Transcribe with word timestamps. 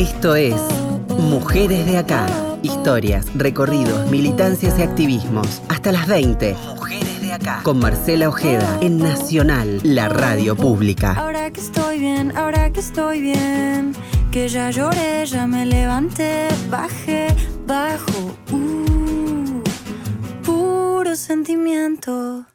Esto 0.00 0.34
es 0.34 0.54
Mujeres 1.08 1.84
de 1.84 1.98
Acá. 1.98 2.26
Historias, 2.62 3.26
recorridos, 3.34 4.10
militancias 4.10 4.78
y 4.78 4.82
activismos. 4.82 5.60
Hasta 5.68 5.92
las 5.92 6.06
20. 6.06 6.56
Mujeres 6.74 7.20
de 7.20 7.32
Acá. 7.34 7.60
Con 7.62 7.80
Marcela 7.80 8.30
Ojeda 8.30 8.78
en 8.80 8.96
Nacional, 8.96 9.78
la 9.82 10.08
radio 10.08 10.56
pública. 10.56 11.12
Ahora 11.12 11.50
que 11.50 11.60
estoy 11.60 11.98
bien, 11.98 12.34
ahora 12.34 12.72
que 12.72 12.80
estoy 12.80 13.20
bien. 13.20 13.92
Que 14.32 14.48
ya 14.48 14.70
lloré, 14.70 15.26
ya 15.26 15.46
me 15.46 15.66
levanté, 15.66 16.48
bajé, 16.70 17.26
bajo. 17.66 18.34
Uh, 18.52 19.62
puro 20.42 21.14
sentimiento. 21.14 22.46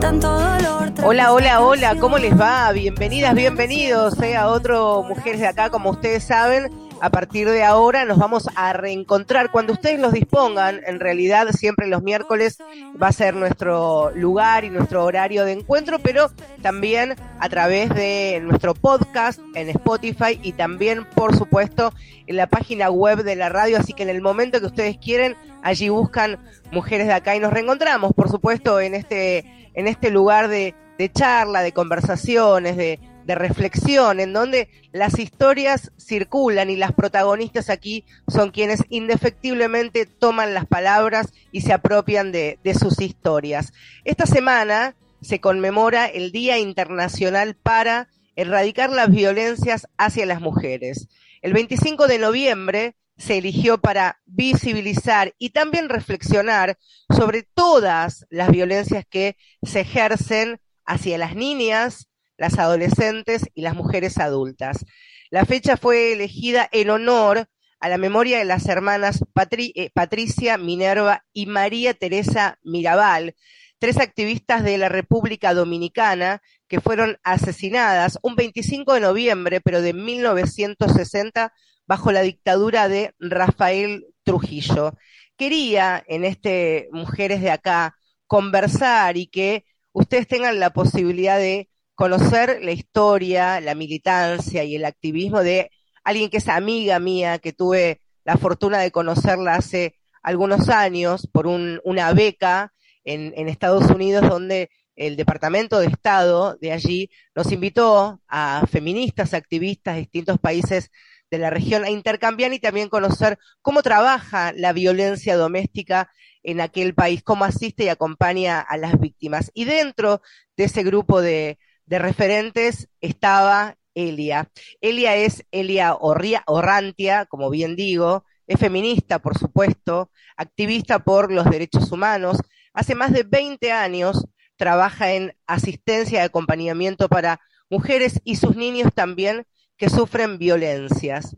Tanto 0.00 0.28
dolor. 0.32 0.92
Hola, 1.04 1.32
hola, 1.32 1.60
hola, 1.60 1.94
¿cómo 1.96 2.16
les 2.16 2.38
va? 2.38 2.72
Bienvenidas, 2.72 3.34
bienvenidos 3.34 4.18
eh, 4.22 4.34
a 4.34 4.48
otro 4.48 5.02
Mujeres 5.02 5.40
de 5.40 5.46
Acá, 5.46 5.68
como 5.68 5.90
ustedes 5.90 6.24
saben. 6.24 6.70
A 7.02 7.08
partir 7.08 7.48
de 7.48 7.64
ahora 7.64 8.04
nos 8.04 8.18
vamos 8.18 8.46
a 8.56 8.74
reencontrar 8.74 9.50
cuando 9.50 9.72
ustedes 9.72 9.98
los 9.98 10.12
dispongan. 10.12 10.82
En 10.86 11.00
realidad, 11.00 11.48
siempre 11.52 11.86
los 11.86 12.02
miércoles 12.02 12.58
va 13.02 13.08
a 13.08 13.12
ser 13.12 13.34
nuestro 13.34 14.10
lugar 14.14 14.64
y 14.64 14.70
nuestro 14.70 15.04
horario 15.04 15.46
de 15.46 15.52
encuentro, 15.52 15.98
pero 15.98 16.30
también 16.60 17.14
a 17.38 17.48
través 17.48 17.88
de 17.94 18.40
nuestro 18.42 18.74
podcast 18.74 19.40
en 19.54 19.70
Spotify 19.70 20.38
y 20.42 20.52
también, 20.52 21.06
por 21.14 21.34
supuesto, 21.34 21.94
en 22.26 22.36
la 22.36 22.46
página 22.46 22.90
web 22.90 23.22
de 23.22 23.34
la 23.34 23.48
radio. 23.48 23.78
Así 23.78 23.94
que 23.94 24.02
en 24.02 24.10
el 24.10 24.20
momento 24.20 24.60
que 24.60 24.66
ustedes 24.66 24.98
quieren, 24.98 25.36
allí 25.62 25.88
buscan 25.88 26.38
Mujeres 26.70 27.06
de 27.06 27.14
Acá 27.14 27.34
y 27.34 27.40
nos 27.40 27.52
reencontramos, 27.52 28.12
por 28.12 28.28
supuesto, 28.30 28.78
en 28.78 28.94
este, 28.94 29.70
en 29.72 29.88
este 29.88 30.10
lugar 30.10 30.48
de, 30.48 30.74
de 30.98 31.10
charla, 31.10 31.62
de 31.62 31.72
conversaciones, 31.72 32.76
de, 32.76 33.00
de 33.24 33.34
reflexión, 33.34 34.20
en 34.20 34.32
donde 34.32 34.68
las 34.92 35.18
historias 35.18 35.92
circulan 35.98 36.70
y 36.70 36.76
las 36.76 36.92
protagonistas 36.92 37.70
aquí 37.70 38.04
son 38.28 38.50
quienes 38.50 38.82
indefectiblemente 38.88 40.06
toman 40.06 40.54
las 40.54 40.66
palabras 40.66 41.32
y 41.52 41.60
se 41.60 41.72
apropian 41.72 42.32
de, 42.32 42.58
sus 42.78 43.00
historias. 43.00 43.72
Esta 44.04 44.26
semana 44.26 44.96
se 45.20 45.40
conmemora 45.40 46.06
el 46.06 46.32
Día 46.32 46.58
Internacional 46.58 47.54
para 47.54 48.08
erradicar 48.36 48.90
las 48.90 49.10
violencias 49.10 49.86
hacia 49.98 50.26
las 50.26 50.40
mujeres. 50.40 51.08
El 51.42 51.52
25 51.52 52.06
de 52.06 52.18
noviembre 52.18 52.96
se 53.16 53.38
eligió 53.38 53.78
para 53.78 54.20
visibilizar 54.24 55.34
y 55.38 55.50
también 55.50 55.88
reflexionar 55.90 56.78
sobre 57.14 57.42
todas 57.42 58.26
las 58.30 58.50
violencias 58.50 59.04
que 59.08 59.36
se 59.62 59.80
ejercen 59.80 60.58
hacia 60.86 61.18
las 61.18 61.36
niñas, 61.36 62.09
las 62.40 62.58
adolescentes 62.58 63.50
y 63.54 63.60
las 63.60 63.76
mujeres 63.76 64.16
adultas. 64.16 64.86
La 65.30 65.44
fecha 65.44 65.76
fue 65.76 66.14
elegida 66.14 66.66
en 66.72 66.88
honor 66.88 67.48
a 67.80 67.90
la 67.90 67.98
memoria 67.98 68.38
de 68.38 68.46
las 68.46 68.66
hermanas 68.66 69.22
eh, 69.58 69.90
Patricia 69.92 70.56
Minerva 70.56 71.22
y 71.34 71.44
María 71.44 71.92
Teresa 71.92 72.58
Mirabal, 72.62 73.36
tres 73.78 73.98
activistas 73.98 74.64
de 74.64 74.78
la 74.78 74.88
República 74.88 75.52
Dominicana 75.52 76.40
que 76.66 76.80
fueron 76.80 77.18
asesinadas 77.24 78.18
un 78.22 78.36
25 78.36 78.94
de 78.94 79.00
noviembre, 79.00 79.60
pero 79.60 79.82
de 79.82 79.92
1960, 79.92 81.52
bajo 81.86 82.10
la 82.10 82.22
dictadura 82.22 82.88
de 82.88 83.14
Rafael 83.18 84.06
Trujillo. 84.22 84.94
Quería 85.36 86.02
en 86.06 86.24
este 86.24 86.88
Mujeres 86.90 87.42
de 87.42 87.50
acá 87.50 87.96
conversar 88.26 89.18
y 89.18 89.26
que 89.26 89.66
ustedes 89.92 90.26
tengan 90.26 90.58
la 90.58 90.70
posibilidad 90.70 91.38
de 91.38 91.69
conocer 92.00 92.60
la 92.62 92.72
historia, 92.72 93.60
la 93.60 93.74
militancia 93.74 94.64
y 94.64 94.74
el 94.74 94.86
activismo 94.86 95.42
de 95.42 95.70
alguien 96.02 96.30
que 96.30 96.38
es 96.38 96.48
amiga 96.48 96.98
mía, 96.98 97.38
que 97.38 97.52
tuve 97.52 98.00
la 98.24 98.38
fortuna 98.38 98.78
de 98.78 98.90
conocerla 98.90 99.56
hace 99.56 99.96
algunos 100.22 100.70
años 100.70 101.28
por 101.30 101.46
un, 101.46 101.78
una 101.84 102.10
beca 102.14 102.72
en, 103.04 103.34
en, 103.36 103.50
Estados 103.50 103.90
Unidos 103.90 104.26
donde 104.26 104.70
el 104.96 105.14
Departamento 105.16 105.78
de 105.78 105.88
Estado 105.88 106.56
de 106.58 106.72
allí 106.72 107.10
nos 107.34 107.52
invitó 107.52 108.22
a 108.28 108.66
feministas, 108.66 109.34
activistas 109.34 109.96
de 109.96 110.00
distintos 110.00 110.38
países 110.38 110.90
de 111.30 111.36
la 111.36 111.50
región 111.50 111.84
a 111.84 111.90
intercambiar 111.90 112.54
y 112.54 112.60
también 112.60 112.88
conocer 112.88 113.38
cómo 113.60 113.82
trabaja 113.82 114.54
la 114.54 114.72
violencia 114.72 115.36
doméstica 115.36 116.10
en 116.42 116.62
aquel 116.62 116.94
país, 116.94 117.22
cómo 117.22 117.44
asiste 117.44 117.84
y 117.84 117.88
acompaña 117.88 118.58
a 118.58 118.78
las 118.78 118.98
víctimas. 118.98 119.50
Y 119.52 119.66
dentro 119.66 120.22
de 120.56 120.64
ese 120.64 120.82
grupo 120.82 121.20
de, 121.20 121.58
de 121.90 121.98
referentes 121.98 122.88
estaba 123.00 123.74
Elia. 123.94 124.48
Elia 124.80 125.16
es 125.16 125.44
Elia 125.50 125.96
Orria, 125.96 126.44
Orrantia, 126.46 127.26
como 127.26 127.50
bien 127.50 127.74
digo, 127.74 128.24
es 128.46 128.60
feminista, 128.60 129.18
por 129.18 129.36
supuesto, 129.36 130.12
activista 130.36 131.00
por 131.00 131.32
los 131.32 131.50
derechos 131.50 131.90
humanos. 131.90 132.38
Hace 132.72 132.94
más 132.94 133.12
de 133.12 133.24
20 133.24 133.72
años 133.72 134.24
trabaja 134.56 135.12
en 135.14 135.36
asistencia 135.48 136.20
y 136.20 136.22
acompañamiento 136.22 137.08
para 137.08 137.40
mujeres 137.68 138.20
y 138.22 138.36
sus 138.36 138.54
niños 138.54 138.92
también 138.94 139.44
que 139.76 139.90
sufren 139.90 140.38
violencias. 140.38 141.36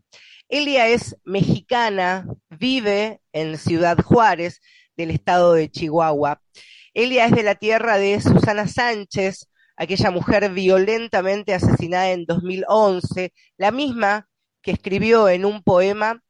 Elia 0.50 0.86
es 0.88 1.16
mexicana, 1.24 2.26
vive 2.50 3.22
en 3.32 3.56
Ciudad 3.56 3.96
Juárez, 4.02 4.60
del 4.98 5.12
estado 5.12 5.54
de 5.54 5.70
Chihuahua. 5.70 6.42
Elia 6.92 7.24
es 7.24 7.32
de 7.32 7.42
la 7.42 7.54
tierra 7.54 7.96
de 7.96 8.20
Susana 8.20 8.68
Sánchez, 8.68 9.48
aquella 9.76 10.10
mujer 10.10 10.50
violentamente 10.50 11.54
asesinada 11.54 12.10
en 12.10 12.24
2011, 12.26 13.32
la 13.56 13.70
misma 13.70 14.28
que 14.62 14.72
escribió 14.72 15.28
en 15.28 15.44
un 15.44 15.62
poema 15.62 16.22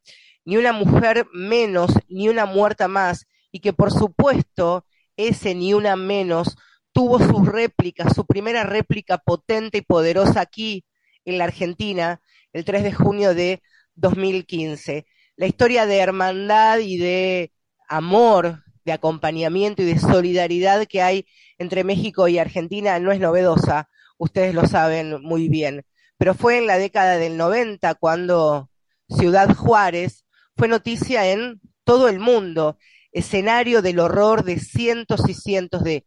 Ni 0.45 0.57
una 0.57 0.73
mujer 0.73 1.27
menos, 1.33 1.93
ni 2.09 2.29
una 2.29 2.47
muerta 2.47 2.89
más, 2.89 3.27
y 3.53 3.61
que 3.61 3.73
por 3.73 3.93
supuesto 3.93 4.87
ese 5.17 5.55
ni 5.55 5.75
una 5.75 5.95
menos 5.97 6.57
tuvo 6.93 7.19
su 7.19 7.45
réplica, 7.45 8.11
su 8.11 8.27
primera 8.27 8.65
réplica 8.65 9.19
potente 9.19 9.79
y 9.79 9.83
poderosa 9.83 10.41
aquí 10.41 10.85
en 11.25 11.39
la 11.39 11.45
Argentina, 11.45 12.21
el 12.53 12.65
3 12.65 12.83
de 12.83 12.93
junio 12.93 13.35
de 13.35 13.63
2015. 13.95 15.07
La 15.37 15.47
historia 15.47 15.87
de 15.87 15.99
hermandad 15.99 16.79
y 16.79 16.99
de 16.99 17.53
amor, 17.89 18.62
de 18.85 18.93
acompañamiento 18.93 19.83
y 19.83 19.87
de 19.87 19.99
solidaridad 19.99 20.87
que 20.87 21.03
hay 21.03 21.27
entre 21.59 21.85
México 21.85 22.29
y 22.29 22.39
Argentina 22.39 22.99
no 22.99 23.13
es 23.13 23.21
novedosa, 23.21 23.89
ustedes 24.19 24.55
lo 24.55 24.67
saben 24.67 25.23
muy 25.23 25.49
bien, 25.49 25.85
pero 26.19 26.35
fue 26.35 26.59
en 26.59 26.67
la 26.67 26.79
década 26.79 27.17
del 27.17 27.37
90 27.37 27.95
cuando 27.97 28.71
Ciudad 29.09 29.55
Juárez 29.55 30.25
fue 30.57 30.69
noticia 30.69 31.31
en 31.31 31.61
todo 31.85 32.09
el 32.09 32.19
mundo, 32.19 32.79
escenario 33.13 33.83
del 33.83 33.99
horror 33.99 34.45
de 34.45 34.59
cientos 34.59 35.29
y 35.29 35.35
cientos 35.35 35.83
de 35.83 36.07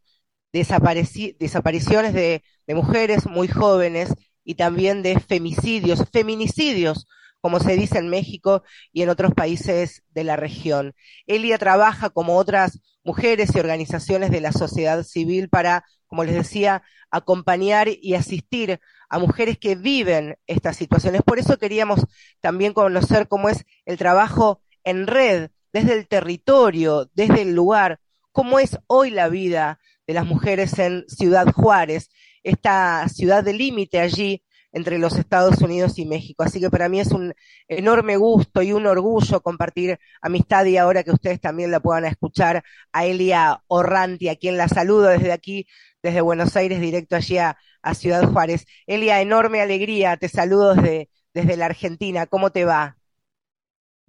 desapariciones 0.52 2.14
de, 2.14 2.42
de 2.66 2.74
mujeres 2.74 3.26
muy 3.26 3.48
jóvenes 3.48 4.14
y 4.44 4.54
también 4.54 5.02
de 5.02 5.20
femicidios, 5.20 6.04
feminicidios, 6.12 7.06
como 7.46 7.60
se 7.60 7.76
dice 7.76 7.98
en 7.98 8.08
México 8.08 8.64
y 8.92 9.02
en 9.02 9.08
otros 9.08 9.32
países 9.32 10.02
de 10.10 10.24
la 10.24 10.34
región. 10.34 10.96
Elia 11.28 11.58
trabaja 11.58 12.10
como 12.10 12.38
otras 12.38 12.80
mujeres 13.04 13.54
y 13.54 13.60
organizaciones 13.60 14.32
de 14.32 14.40
la 14.40 14.50
sociedad 14.50 15.04
civil 15.04 15.48
para, 15.48 15.84
como 16.08 16.24
les 16.24 16.34
decía, 16.34 16.82
acompañar 17.08 17.86
y 17.88 18.14
asistir 18.14 18.80
a 19.08 19.20
mujeres 19.20 19.58
que 19.58 19.76
viven 19.76 20.36
estas 20.48 20.76
situaciones. 20.76 21.22
Por 21.22 21.38
eso 21.38 21.56
queríamos 21.56 22.04
también 22.40 22.72
conocer 22.72 23.28
cómo 23.28 23.48
es 23.48 23.64
el 23.84 23.96
trabajo 23.96 24.60
en 24.82 25.06
red, 25.06 25.50
desde 25.72 25.92
el 25.92 26.08
territorio, 26.08 27.08
desde 27.14 27.42
el 27.42 27.54
lugar, 27.54 28.00
cómo 28.32 28.58
es 28.58 28.76
hoy 28.88 29.10
la 29.10 29.28
vida 29.28 29.78
de 30.08 30.14
las 30.14 30.26
mujeres 30.26 30.76
en 30.80 31.04
Ciudad 31.06 31.46
Juárez, 31.52 32.08
esta 32.42 33.08
ciudad 33.08 33.44
de 33.44 33.52
límite 33.52 34.00
allí 34.00 34.42
entre 34.72 34.98
los 34.98 35.16
Estados 35.16 35.60
Unidos 35.62 35.98
y 35.98 36.06
México. 36.06 36.42
Así 36.42 36.60
que 36.60 36.70
para 36.70 36.88
mí 36.88 37.00
es 37.00 37.12
un 37.12 37.34
enorme 37.68 38.16
gusto 38.16 38.62
y 38.62 38.72
un 38.72 38.86
orgullo 38.86 39.40
compartir 39.40 39.98
amistad 40.20 40.64
y 40.66 40.76
ahora 40.76 41.02
que 41.02 41.12
ustedes 41.12 41.40
también 41.40 41.70
la 41.70 41.80
puedan 41.80 42.04
escuchar 42.04 42.62
a 42.92 43.06
Elia 43.06 43.62
Orranti, 43.68 44.28
a 44.28 44.36
quien 44.36 44.56
la 44.56 44.68
saludo 44.68 45.08
desde 45.08 45.32
aquí, 45.32 45.66
desde 46.02 46.20
Buenos 46.20 46.56
Aires, 46.56 46.80
directo 46.80 47.16
allí 47.16 47.38
a, 47.38 47.56
Ciudad 47.94 48.28
Juárez. 48.32 48.66
Elia, 48.88 49.20
enorme 49.20 49.60
alegría, 49.60 50.16
te 50.16 50.28
saludo 50.28 50.74
desde, 50.74 51.08
desde 51.32 51.56
la 51.56 51.66
Argentina. 51.66 52.26
¿Cómo 52.26 52.50
te 52.50 52.64
va? 52.64 52.96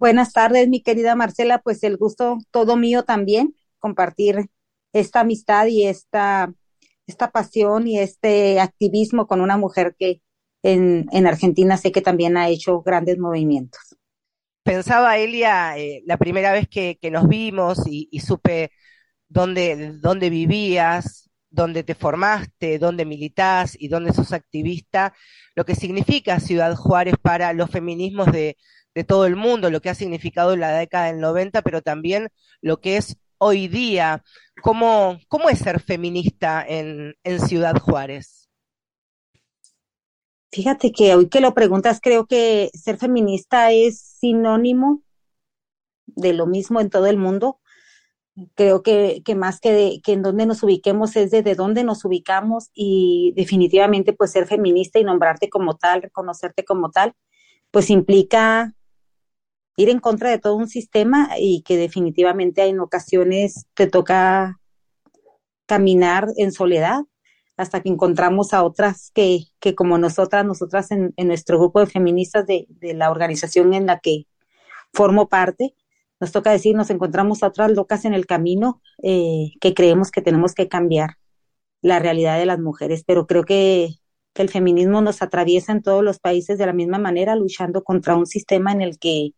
Buenas 0.00 0.32
tardes, 0.32 0.68
mi 0.68 0.82
querida 0.82 1.14
Marcela. 1.14 1.60
Pues 1.60 1.84
el 1.84 1.96
gusto 1.96 2.38
todo 2.50 2.76
mío 2.76 3.04
también, 3.04 3.54
compartir 3.78 4.50
esta 4.92 5.20
amistad 5.20 5.66
y 5.66 5.86
esta, 5.86 6.52
esta 7.06 7.30
pasión 7.30 7.86
y 7.86 7.98
este 7.98 8.60
activismo 8.60 9.26
con 9.26 9.40
una 9.40 9.56
mujer 9.56 9.94
que 9.96 10.22
en, 10.62 11.06
en 11.12 11.26
Argentina 11.26 11.76
sé 11.76 11.92
que 11.92 12.02
también 12.02 12.36
ha 12.36 12.48
hecho 12.48 12.82
grandes 12.82 13.18
movimientos. 13.18 13.96
Pensaba, 14.62 15.16
Elia, 15.16 15.78
eh, 15.78 16.02
la 16.06 16.18
primera 16.18 16.52
vez 16.52 16.68
que, 16.68 16.98
nos 17.10 17.26
vimos 17.28 17.80
y, 17.86 18.20
supe 18.20 18.70
dónde, 19.28 19.92
dónde 20.00 20.30
vivías, 20.30 21.30
donde 21.50 21.84
te 21.84 21.94
formaste, 21.94 22.78
donde 22.78 23.06
militás 23.06 23.76
y 23.78 23.88
donde 23.88 24.12
sos 24.12 24.32
activista, 24.32 25.14
lo 25.54 25.64
que 25.64 25.74
significa 25.74 26.38
Ciudad 26.40 26.74
Juárez 26.76 27.14
para 27.22 27.52
los 27.54 27.70
feminismos 27.70 28.30
de, 28.30 28.58
de 28.94 29.04
todo 29.04 29.24
el 29.26 29.36
mundo, 29.36 29.70
lo 29.70 29.80
que 29.80 29.90
ha 29.90 29.94
significado 29.94 30.54
la 30.56 30.76
década 30.76 31.06
del 31.06 31.20
90, 31.20 31.62
pero 31.62 31.80
también 31.80 32.28
lo 32.60 32.80
que 32.80 32.98
es 32.98 33.16
hoy 33.38 33.68
día. 33.68 34.22
¿Cómo, 34.62 35.18
cómo 35.28 35.48
es 35.48 35.60
ser 35.60 35.80
feminista 35.80 36.64
en, 36.68 37.14
en 37.24 37.40
Ciudad 37.40 37.78
Juárez? 37.78 38.37
Fíjate 40.50 40.92
que 40.92 41.14
hoy 41.14 41.28
que 41.28 41.40
lo 41.40 41.52
preguntas, 41.52 42.00
creo 42.02 42.26
que 42.26 42.70
ser 42.72 42.96
feminista 42.96 43.70
es 43.70 44.00
sinónimo 44.00 45.02
de 46.06 46.32
lo 46.32 46.46
mismo 46.46 46.80
en 46.80 46.88
todo 46.88 47.06
el 47.06 47.18
mundo. 47.18 47.60
Creo 48.54 48.82
que, 48.82 49.22
que 49.24 49.34
más 49.34 49.60
que, 49.60 49.72
de, 49.72 50.00
que 50.02 50.12
en 50.12 50.22
dónde 50.22 50.46
nos 50.46 50.62
ubiquemos 50.62 51.16
es 51.16 51.30
desde 51.32 51.54
dónde 51.54 51.84
nos 51.84 52.04
ubicamos 52.04 52.70
y 52.72 53.32
definitivamente 53.36 54.12
pues 54.12 54.30
ser 54.30 54.46
feminista 54.46 54.98
y 54.98 55.04
nombrarte 55.04 55.50
como 55.50 55.76
tal, 55.76 56.02
reconocerte 56.02 56.64
como 56.64 56.90
tal, 56.90 57.14
pues 57.70 57.90
implica 57.90 58.74
ir 59.76 59.90
en 59.90 60.00
contra 60.00 60.30
de 60.30 60.38
todo 60.38 60.56
un 60.56 60.68
sistema 60.68 61.30
y 61.38 61.62
que 61.62 61.76
definitivamente 61.76 62.64
en 62.64 62.80
ocasiones 62.80 63.66
te 63.74 63.86
toca 63.86 64.60
caminar 65.66 66.28
en 66.36 66.52
soledad 66.52 67.02
hasta 67.58 67.82
que 67.82 67.88
encontramos 67.88 68.54
a 68.54 68.62
otras 68.62 69.10
que, 69.12 69.40
que 69.60 69.74
como 69.74 69.98
nosotras, 69.98 70.46
nosotras 70.46 70.90
en, 70.92 71.12
nuestro 71.16 71.58
grupo 71.58 71.80
de 71.80 71.86
feministas 71.86 72.46
de, 72.46 72.66
de, 72.68 72.94
la 72.94 73.10
organización 73.10 73.74
en 73.74 73.86
la 73.86 73.98
que 73.98 74.26
formo 74.92 75.28
parte, 75.28 75.74
nos 76.20 76.32
toca 76.32 76.52
decir, 76.52 76.76
nos 76.76 76.90
encontramos 76.90 77.42
a 77.42 77.48
otras 77.48 77.72
locas 77.72 78.04
en 78.04 78.14
el 78.14 78.26
camino 78.26 78.80
eh, 79.02 79.50
que 79.60 79.74
creemos 79.74 80.10
que 80.10 80.22
tenemos 80.22 80.54
que 80.54 80.68
cambiar 80.68 81.16
la 81.82 81.98
realidad 81.98 82.38
de 82.38 82.46
las 82.46 82.60
mujeres, 82.60 83.02
pero 83.04 83.26
creo 83.26 83.44
que, 83.44 83.90
que 84.34 84.42
el 84.42 84.48
feminismo 84.48 85.00
nos 85.00 85.20
atraviesa 85.20 85.72
en 85.72 85.82
todos 85.82 86.04
los 86.04 86.20
países 86.20 86.58
de 86.58 86.66
la 86.66 86.72
misma 86.72 86.98
manera, 86.98 87.34
luchando 87.34 87.82
contra 87.82 88.16
un 88.16 88.26
sistema 88.26 88.70
en 88.70 88.82
el 88.82 88.98
que 89.00 89.32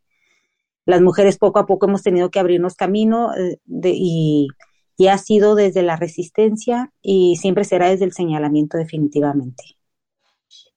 las 0.84 1.00
mujeres 1.00 1.38
poco 1.38 1.58
a 1.58 1.66
poco 1.66 1.87
hemos 1.87 2.02
tenido 2.02 2.31
que 2.31 2.38
abrirnos 2.38 2.75
camino 2.75 3.34
eh, 3.34 3.58
de, 3.64 3.93
y, 3.94 4.49
y 5.00 5.08
ha 5.08 5.17
sido 5.17 5.55
desde 5.55 5.82
la 5.82 5.97
resistencia 5.97 6.93
y 7.00 7.37
siempre 7.37 7.64
será 7.64 7.88
desde 7.88 8.05
el 8.05 8.12
señalamiento 8.12 8.76
definitivamente. 8.76 9.64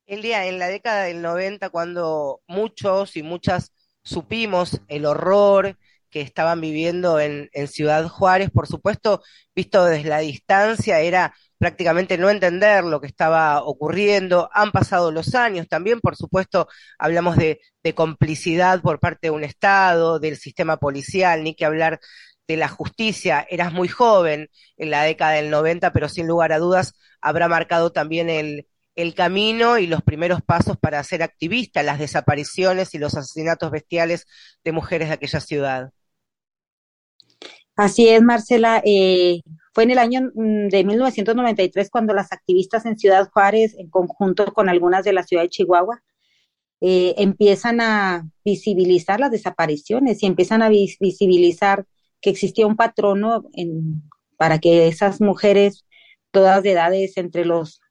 El 0.05 0.21
día 0.21 0.45
en 0.45 0.59
la 0.59 0.69
década 0.69 1.03
del 1.03 1.21
90, 1.21 1.69
cuando 1.71 2.39
muchos 2.47 3.17
y 3.17 3.21
muchas 3.21 3.73
supimos 4.01 4.79
el 4.87 5.05
horror 5.05 5.77
que 6.09 6.21
estaban 6.21 6.61
viviendo 6.61 7.19
en, 7.19 7.49
en, 7.51 7.67
Ciudad 7.67 8.07
Juárez, 8.07 8.49
por 8.49 8.65
supuesto, 8.65 9.21
visto 9.53 9.83
desde 9.83 10.07
la 10.07 10.19
distancia, 10.19 11.01
era 11.01 11.33
prácticamente 11.57 12.17
no 12.17 12.29
entender 12.29 12.85
lo 12.85 13.01
que 13.01 13.07
estaba 13.07 13.61
ocurriendo. 13.61 14.49
Han 14.53 14.71
pasado 14.71 15.11
los 15.11 15.35
años 15.35 15.67
también, 15.67 15.99
por 15.99 16.15
supuesto, 16.15 16.69
hablamos 16.97 17.35
de, 17.35 17.59
de 17.83 17.93
complicidad 17.93 18.81
por 18.81 19.01
parte 19.01 19.27
de 19.27 19.31
un 19.31 19.43
Estado, 19.43 20.19
del 20.19 20.37
sistema 20.37 20.77
policial, 20.77 21.43
ni 21.43 21.55
que 21.55 21.65
hablar 21.65 21.99
de 22.47 22.57
la 22.57 22.67
justicia. 22.67 23.45
Eras 23.49 23.73
muy 23.73 23.87
joven 23.87 24.49
en 24.77 24.91
la 24.91 25.03
década 25.03 25.33
del 25.33 25.49
90, 25.49 25.93
pero 25.93 26.09
sin 26.09 26.27
lugar 26.27 26.51
a 26.51 26.59
dudas 26.59 26.93
habrá 27.21 27.47
marcado 27.47 27.91
también 27.91 28.29
el, 28.29 28.67
el 28.95 29.13
camino 29.15 29.77
y 29.77 29.87
los 29.87 30.01
primeros 30.01 30.41
pasos 30.41 30.77
para 30.77 31.03
ser 31.03 31.23
activista, 31.23 31.83
las 31.83 31.99
desapariciones 31.99 32.93
y 32.93 32.99
los 32.99 33.15
asesinatos 33.15 33.71
bestiales 33.71 34.25
de 34.63 34.71
mujeres 34.71 35.07
de 35.07 35.15
aquella 35.15 35.39
ciudad. 35.39 35.91
Así 37.75 38.07
es, 38.07 38.21
Marcela. 38.21 38.81
Eh, 38.85 39.41
fue 39.73 39.83
en 39.83 39.91
el 39.91 39.97
año 39.97 40.21
mm, 40.33 40.67
de 40.67 40.83
1993 40.83 41.89
cuando 41.89 42.13
las 42.13 42.31
activistas 42.31 42.85
en 42.85 42.97
Ciudad 42.99 43.29
Juárez, 43.31 43.75
en 43.77 43.89
conjunto 43.89 44.45
con 44.53 44.69
algunas 44.69 45.03
de 45.03 45.13
la 45.13 45.23
ciudad 45.23 45.43
de 45.43 45.49
Chihuahua, 45.49 46.03
eh, 46.81 47.15
empiezan 47.17 47.81
a 47.81 48.29
visibilizar 48.43 49.19
las 49.19 49.31
desapariciones 49.31 50.21
y 50.21 50.27
empiezan 50.27 50.61
a 50.61 50.69
vis 50.69 50.97
visibilizar 50.99 51.85
que 52.23 52.29
existía 52.29 52.65
un 52.65 52.77
patrono 52.77 53.43
para 54.37 54.57
que 54.59 54.87
esas 54.87 55.19
mujeres, 55.21 55.85
todas 56.31 56.63
de 56.63 56.71
edades 56.71 57.17
entre 57.17 57.45
los 57.45 57.81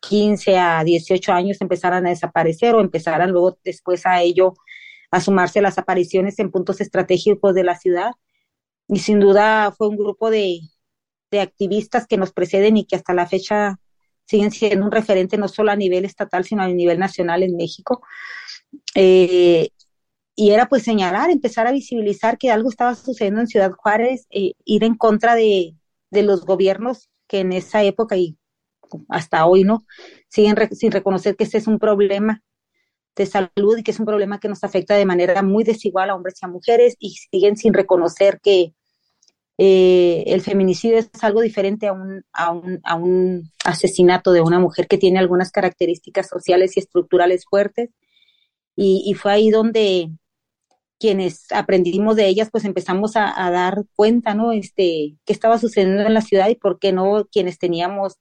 15 0.00 0.58
a 0.58 0.82
18 0.82 1.32
años, 1.32 1.60
empezaran 1.60 2.06
a 2.06 2.10
desaparecer 2.10 2.74
o 2.74 2.80
empezaran 2.80 3.30
luego 3.30 3.58
después 3.62 4.06
a 4.06 4.22
ello 4.22 4.54
a 5.10 5.20
sumarse 5.20 5.60
las 5.60 5.78
apariciones 5.78 6.38
en 6.38 6.50
puntos 6.50 6.80
estratégicos 6.80 7.54
de 7.54 7.64
la 7.64 7.78
ciudad 7.78 8.12
y 8.88 9.00
sin 9.00 9.20
duda 9.20 9.70
fue 9.76 9.88
un 9.88 9.96
grupo 9.96 10.30
de, 10.30 10.60
de 11.30 11.40
activistas 11.40 12.06
que 12.06 12.16
nos 12.16 12.32
preceden 12.32 12.78
y 12.78 12.86
que 12.86 12.96
hasta 12.96 13.14
la 13.14 13.26
fecha 13.26 13.78
siguen 14.24 14.50
siendo 14.50 14.84
un 14.86 14.92
referente 14.92 15.36
no 15.36 15.48
solo 15.48 15.72
a 15.72 15.76
nivel 15.76 16.06
estatal, 16.06 16.44
sino 16.44 16.62
a 16.62 16.68
nivel 16.68 16.98
nacional 16.98 17.42
en 17.42 17.54
México. 17.54 18.02
Eh, 18.94 19.68
y 20.36 20.50
era 20.50 20.68
pues 20.68 20.82
señalar, 20.84 21.30
empezar 21.30 21.66
a 21.66 21.72
visibilizar 21.72 22.36
que 22.38 22.50
algo 22.50 22.68
estaba 22.68 22.94
sucediendo 22.94 23.40
en 23.40 23.48
Ciudad 23.48 23.72
Juárez, 23.72 24.26
eh, 24.30 24.52
ir 24.66 24.84
en 24.84 24.94
contra 24.94 25.34
de, 25.34 25.74
de, 26.10 26.22
los 26.22 26.44
gobiernos 26.44 27.08
que 27.26 27.40
en 27.40 27.52
esa 27.52 27.82
época 27.82 28.16
y 28.16 28.36
hasta 29.08 29.46
hoy, 29.46 29.64
¿no? 29.64 29.86
Siguen 30.28 30.56
sin 30.72 30.92
reconocer 30.92 31.36
que 31.36 31.44
ese 31.44 31.58
es 31.58 31.66
un 31.66 31.78
problema 31.78 32.42
de 33.16 33.26
salud 33.26 33.78
y 33.78 33.82
que 33.82 33.92
es 33.92 33.98
un 33.98 34.06
problema 34.06 34.38
que 34.38 34.48
nos 34.48 34.62
afecta 34.62 34.94
de 34.94 35.06
manera 35.06 35.42
muy 35.42 35.64
desigual 35.64 36.10
a 36.10 36.14
hombres 36.14 36.36
y 36.42 36.44
a 36.44 36.48
mujeres 36.48 36.96
y 36.98 37.16
siguen 37.30 37.56
sin 37.56 37.72
reconocer 37.72 38.38
que 38.42 38.74
eh, 39.58 40.24
el 40.26 40.42
feminicidio 40.42 40.98
es 40.98 41.08
algo 41.22 41.40
diferente 41.40 41.86
a 41.86 41.92
un, 41.92 42.24
a, 42.32 42.52
un, 42.52 42.80
a 42.84 42.94
un 42.94 43.50
asesinato 43.64 44.32
de 44.32 44.42
una 44.42 44.58
mujer 44.58 44.86
que 44.86 44.98
tiene 44.98 45.18
algunas 45.18 45.50
características 45.50 46.28
sociales 46.28 46.76
y 46.76 46.80
estructurales 46.80 47.46
fuertes. 47.48 47.90
Y, 48.76 49.04
y 49.06 49.14
fue 49.14 49.32
ahí 49.32 49.50
donde 49.50 50.10
quienes 50.98 51.46
aprendimos 51.52 52.16
de 52.16 52.26
ellas, 52.26 52.48
pues 52.50 52.64
empezamos 52.64 53.16
a, 53.16 53.50
dar 53.50 53.84
cuenta, 53.94 54.34
¿no? 54.34 54.52
Este, 54.52 55.16
qué 55.24 55.32
estaba 55.32 55.58
sucediendo 55.58 56.02
en 56.02 56.14
la 56.14 56.22
ciudad 56.22 56.48
y 56.48 56.54
por 56.54 56.78
qué 56.78 56.92
no 56.92 57.26
quienes 57.30 57.58
teníamos 57.58 58.14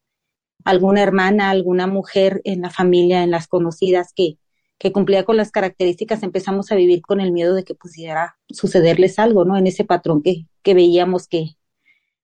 alguna 0.66 1.02
hermana, 1.02 1.50
alguna 1.52 1.88
mujer 1.88 2.42
en 2.44 2.62
la 2.62 2.70
familia, 2.70 3.24
en 3.24 3.32
las 3.32 3.48
conocidas 3.48 4.12
que, 4.16 4.38
que 4.78 4.92
cumplía 4.92 5.24
con 5.24 5.38
las 5.38 5.52
características, 5.52 6.24
empezamos 6.24 6.72
a 6.72 6.76
vivir 6.76 7.02
con 7.02 7.22
el 7.22 7.32
miedo 7.32 7.54
de 7.56 7.64
que 7.64 7.76
pudiera 7.76 8.38
sucederles 8.50 9.20
algo, 9.20 9.46
¿no? 9.46 9.58
En 9.58 9.68
ese 9.68 9.86
patrón 9.86 10.22
que, 10.22 10.48
que 10.64 10.74
veíamos 10.74 11.28
que, 11.28 11.56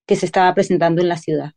que 0.05 0.15
se 0.15 0.25
estaba 0.25 0.53
presentando 0.53 1.01
en 1.01 1.09
la 1.09 1.17
ciudad. 1.17 1.53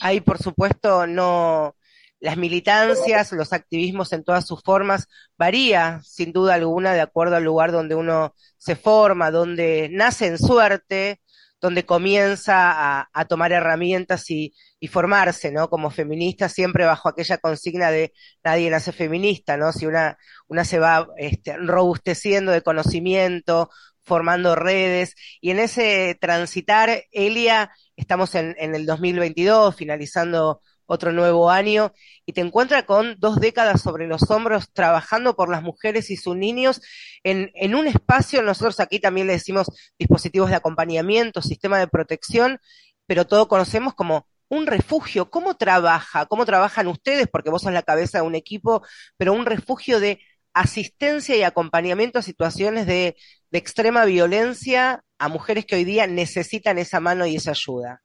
Ahí, 0.00 0.20
por 0.20 0.38
supuesto, 0.38 1.06
no, 1.06 1.76
las 2.22 2.36
militancias, 2.36 3.32
los 3.32 3.52
activismos 3.52 4.12
en 4.12 4.22
todas 4.22 4.46
sus 4.46 4.62
formas 4.62 5.08
varía, 5.36 6.00
sin 6.04 6.32
duda 6.32 6.54
alguna, 6.54 6.94
de 6.94 7.00
acuerdo 7.00 7.34
al 7.34 7.42
lugar 7.42 7.72
donde 7.72 7.96
uno 7.96 8.34
se 8.58 8.76
forma, 8.76 9.32
donde 9.32 9.88
nace 9.90 10.28
en 10.28 10.38
suerte, 10.38 11.20
donde 11.60 11.84
comienza 11.84 13.08
a, 13.12 13.24
tomar 13.26 13.50
herramientas 13.52 14.30
y, 14.30 14.54
y, 14.78 14.86
formarse, 14.86 15.50
¿no? 15.50 15.68
Como 15.68 15.90
feminista, 15.90 16.48
siempre 16.48 16.86
bajo 16.86 17.08
aquella 17.08 17.38
consigna 17.38 17.90
de 17.90 18.12
nadie 18.44 18.70
nace 18.70 18.92
feminista, 18.92 19.56
¿no? 19.56 19.72
Si 19.72 19.86
una, 19.86 20.16
una 20.46 20.64
se 20.64 20.78
va 20.78 21.08
este, 21.18 21.56
robusteciendo 21.56 22.52
de 22.52 22.62
conocimiento, 22.62 23.68
formando 24.04 24.54
redes, 24.54 25.14
y 25.40 25.50
en 25.50 25.58
ese 25.58 26.16
transitar, 26.20 27.04
Elia, 27.10 27.72
estamos 27.96 28.34
en, 28.36 28.54
en 28.58 28.76
el 28.76 28.86
2022, 28.86 29.74
finalizando 29.74 30.60
otro 30.86 31.12
nuevo 31.12 31.50
año, 31.50 31.92
y 32.26 32.32
te 32.32 32.40
encuentras 32.40 32.84
con 32.84 33.16
dos 33.18 33.40
décadas 33.40 33.82
sobre 33.82 34.06
los 34.06 34.30
hombros 34.30 34.70
trabajando 34.72 35.36
por 35.36 35.50
las 35.50 35.62
mujeres 35.62 36.10
y 36.10 36.16
sus 36.16 36.36
niños 36.36 36.80
en, 37.24 37.50
en 37.54 37.74
un 37.74 37.86
espacio, 37.86 38.42
nosotros 38.42 38.80
aquí 38.80 39.00
también 39.00 39.26
le 39.26 39.34
decimos 39.34 39.68
dispositivos 39.98 40.50
de 40.50 40.56
acompañamiento, 40.56 41.42
sistema 41.42 41.78
de 41.78 41.88
protección, 41.88 42.58
pero 43.06 43.26
todo 43.26 43.48
conocemos 43.48 43.94
como 43.94 44.26
un 44.48 44.66
refugio. 44.66 45.30
¿Cómo 45.30 45.56
trabaja? 45.56 46.26
¿Cómo 46.26 46.44
trabajan 46.44 46.86
ustedes? 46.86 47.26
Porque 47.26 47.50
vos 47.50 47.62
sos 47.62 47.72
la 47.72 47.82
cabeza 47.82 48.18
de 48.18 48.26
un 48.26 48.34
equipo, 48.34 48.82
pero 49.16 49.32
un 49.32 49.46
refugio 49.46 49.98
de 49.98 50.20
asistencia 50.52 51.36
y 51.36 51.42
acompañamiento 51.42 52.18
a 52.18 52.22
situaciones 52.22 52.86
de, 52.86 53.16
de 53.50 53.58
extrema 53.58 54.04
violencia 54.04 55.04
a 55.18 55.28
mujeres 55.28 55.64
que 55.64 55.76
hoy 55.76 55.84
día 55.84 56.06
necesitan 56.06 56.78
esa 56.78 57.00
mano 57.00 57.26
y 57.26 57.36
esa 57.36 57.52
ayuda. 57.52 58.02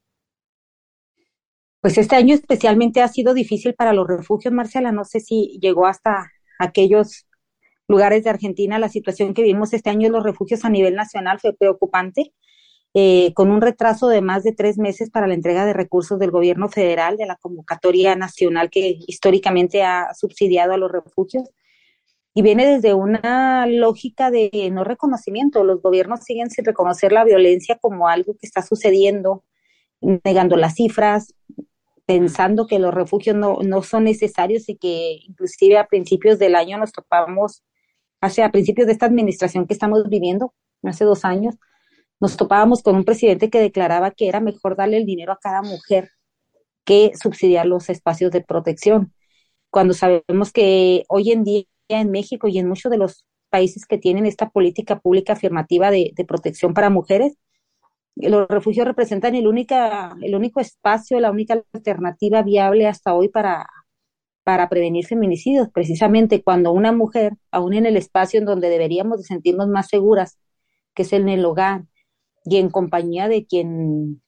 Pues 1.80 1.96
este 1.96 2.16
año 2.16 2.34
especialmente 2.34 3.02
ha 3.02 3.08
sido 3.08 3.34
difícil 3.34 3.74
para 3.74 3.92
los 3.92 4.08
refugios, 4.08 4.52
Marcela. 4.52 4.90
No 4.90 5.04
sé 5.04 5.20
si 5.20 5.58
llegó 5.62 5.86
hasta 5.86 6.28
aquellos 6.58 7.26
lugares 7.86 8.24
de 8.24 8.30
Argentina. 8.30 8.80
La 8.80 8.88
situación 8.88 9.32
que 9.32 9.42
vimos 9.42 9.72
este 9.72 9.90
año 9.90 10.08
en 10.08 10.12
los 10.12 10.24
refugios 10.24 10.64
a 10.64 10.70
nivel 10.70 10.96
nacional 10.96 11.38
fue 11.40 11.54
preocupante, 11.54 12.32
eh, 12.94 13.32
con 13.34 13.50
un 13.52 13.60
retraso 13.60 14.08
de 14.08 14.22
más 14.22 14.42
de 14.42 14.52
tres 14.52 14.76
meses 14.78 15.10
para 15.10 15.28
la 15.28 15.34
entrega 15.34 15.64
de 15.66 15.72
recursos 15.72 16.18
del 16.18 16.32
gobierno 16.32 16.68
federal, 16.68 17.16
de 17.16 17.26
la 17.26 17.36
convocatoria 17.36 18.16
nacional 18.16 18.70
que 18.70 18.98
históricamente 19.06 19.84
ha 19.84 20.12
subsidiado 20.14 20.72
a 20.74 20.78
los 20.78 20.90
refugios. 20.90 21.44
Y 22.34 22.42
viene 22.42 22.66
desde 22.66 22.94
una 22.94 23.66
lógica 23.66 24.30
de 24.32 24.68
no 24.72 24.84
reconocimiento. 24.84 25.64
Los 25.64 25.80
gobiernos 25.80 26.24
siguen 26.24 26.50
sin 26.50 26.64
reconocer 26.64 27.12
la 27.12 27.24
violencia 27.24 27.78
como 27.80 28.08
algo 28.08 28.34
que 28.34 28.46
está 28.46 28.62
sucediendo 28.62 29.44
negando 30.00 30.56
las 30.56 30.74
cifras, 30.74 31.34
pensando 32.08 32.66
que 32.66 32.78
los 32.78 32.94
refugios 32.94 33.36
no, 33.36 33.58
no 33.62 33.82
son 33.82 34.04
necesarios 34.04 34.70
y 34.70 34.76
que 34.76 35.18
inclusive 35.28 35.76
a 35.76 35.88
principios 35.88 36.38
del 36.38 36.54
año 36.54 36.78
nos 36.78 36.90
topamos, 36.90 37.62
hace 38.22 38.42
a 38.42 38.50
principios 38.50 38.86
de 38.86 38.94
esta 38.94 39.04
administración 39.04 39.66
que 39.66 39.74
estamos 39.74 40.08
viviendo, 40.08 40.54
hace 40.84 41.04
dos 41.04 41.26
años, 41.26 41.56
nos 42.18 42.38
topábamos 42.38 42.82
con 42.82 42.96
un 42.96 43.04
presidente 43.04 43.50
que 43.50 43.60
declaraba 43.60 44.10
que 44.12 44.26
era 44.26 44.40
mejor 44.40 44.74
darle 44.74 44.96
el 44.96 45.04
dinero 45.04 45.32
a 45.32 45.38
cada 45.38 45.60
mujer 45.60 46.08
que 46.86 47.12
subsidiar 47.14 47.66
los 47.66 47.90
espacios 47.90 48.32
de 48.32 48.40
protección. 48.40 49.12
Cuando 49.68 49.92
sabemos 49.92 50.50
que 50.50 51.04
hoy 51.08 51.32
en 51.32 51.44
día 51.44 51.64
en 51.88 52.10
México 52.10 52.48
y 52.48 52.58
en 52.58 52.68
muchos 52.68 52.90
de 52.90 52.96
los 52.96 53.26
países 53.50 53.84
que 53.84 53.98
tienen 53.98 54.24
esta 54.24 54.48
política 54.48 54.98
pública 54.98 55.34
afirmativa 55.34 55.90
de, 55.90 56.14
protección 56.26 56.72
para 56.72 56.88
mujeres, 56.88 57.36
los 58.20 58.48
refugios 58.48 58.86
representan 58.86 59.34
el, 59.34 59.46
única, 59.46 60.16
el 60.22 60.34
único 60.34 60.60
espacio, 60.60 61.20
la 61.20 61.30
única 61.30 61.62
alternativa 61.72 62.42
viable 62.42 62.86
hasta 62.86 63.14
hoy 63.14 63.28
para, 63.28 63.68
para 64.44 64.68
prevenir 64.68 65.06
feminicidios. 65.06 65.68
Precisamente 65.72 66.42
cuando 66.42 66.72
una 66.72 66.92
mujer, 66.92 67.34
aún 67.50 67.74
en 67.74 67.86
el 67.86 67.96
espacio 67.96 68.40
en 68.40 68.46
donde 68.46 68.68
deberíamos 68.68 69.18
de 69.18 69.24
sentirnos 69.24 69.68
más 69.68 69.88
seguras, 69.88 70.38
que 70.94 71.02
es 71.02 71.12
en 71.12 71.28
el 71.28 71.44
hogar, 71.44 71.84
y 72.44 72.56
en 72.56 72.70
compañía 72.70 73.28
de 73.28 73.46
quien 73.46 74.22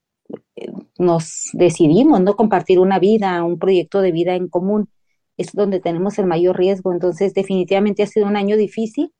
eh, 0.56 0.66
nos 0.98 1.50
decidimos 1.52 2.20
no 2.20 2.36
compartir 2.36 2.78
una 2.78 2.98
vida, 2.98 3.42
un 3.44 3.58
proyecto 3.58 4.00
de 4.02 4.12
vida 4.12 4.34
en 4.34 4.48
común, 4.48 4.90
es 5.36 5.52
donde 5.52 5.80
tenemos 5.80 6.18
el 6.18 6.26
mayor 6.26 6.58
riesgo. 6.58 6.92
Entonces, 6.92 7.32
definitivamente 7.34 8.02
ha 8.02 8.06
sido 8.06 8.26
un 8.26 8.36
año 8.36 8.56
difícil. 8.56 9.12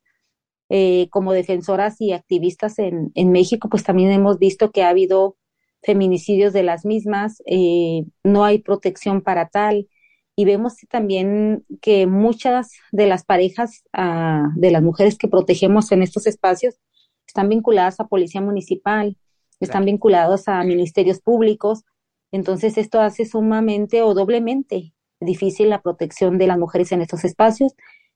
Eh, 0.73 1.09
como 1.09 1.33
defensoras 1.33 1.99
y 1.99 2.13
activistas 2.13 2.79
en, 2.79 3.11
en, 3.13 3.31
México, 3.33 3.67
pues 3.67 3.83
también 3.83 4.09
hemos 4.11 4.39
visto 4.39 4.71
que 4.71 4.83
ha 4.83 4.89
habido 4.89 5.35
feminicidios 5.83 6.53
de 6.53 6.63
las 6.63 6.85
mismas, 6.85 7.43
eh, 7.45 8.05
no 8.23 8.45
hay 8.45 8.59
protección 8.59 9.19
para 9.21 9.49
tal, 9.49 9.89
y 10.35 10.45
vemos 10.45 10.77
también 10.89 11.65
que 11.81 12.07
muchas 12.07 12.71
de 12.91 13.05
las 13.05 13.25
parejas 13.25 13.83
ah, 13.93 14.49
de 14.55 14.71
las 14.71 14.81
mujeres 14.81 15.17
que 15.17 15.27
protegemos 15.27 15.91
en 15.91 16.03
estos 16.03 16.25
espacios 16.25 16.79
están 17.27 17.49
vinculadas 17.49 17.99
a 17.99 18.07
policía 18.07 18.41
municipal, 18.41 19.17
están 19.59 19.85
vinculados 19.85 20.47
a 20.47 20.63
ministerios 20.63 21.19
públicos. 21.19 21.83
Entonces 22.31 22.77
esto 22.77 23.01
hace 23.01 23.25
sumamente 23.25 24.01
o 24.03 24.13
doblemente 24.13 24.93
difícil 25.19 25.69
la 25.69 25.81
protección 25.81 26.37
de 26.37 26.47
las 26.47 26.57
mujeres 26.57 26.91
en 26.91 27.01
estos 27.01 27.23
espacios, 27.25 27.75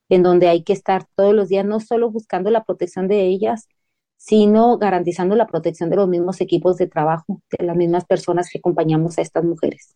en 0.09 0.23
donde 0.23 0.47
hay 0.47 0.63
que 0.63 0.73
estar 0.73 1.05
todos 1.15 1.33
los 1.33 1.49
días 1.49 1.65
no 1.65 1.79
solo 1.79 2.11
buscando 2.11 2.49
la 2.51 2.63
protección 2.63 3.07
de 3.07 3.23
ellas, 3.25 3.67
sino 4.17 4.77
garantizando 4.77 5.35
la 5.35 5.47
protección 5.47 5.89
de 5.89 5.97
los 5.97 6.07
mismos 6.07 6.41
equipos 6.41 6.77
de 6.77 6.87
trabajo, 6.87 7.41
de 7.57 7.65
las 7.65 7.75
mismas 7.75 8.05
personas 8.05 8.49
que 8.49 8.59
acompañamos 8.59 9.17
a 9.17 9.21
estas 9.21 9.43
mujeres. 9.43 9.95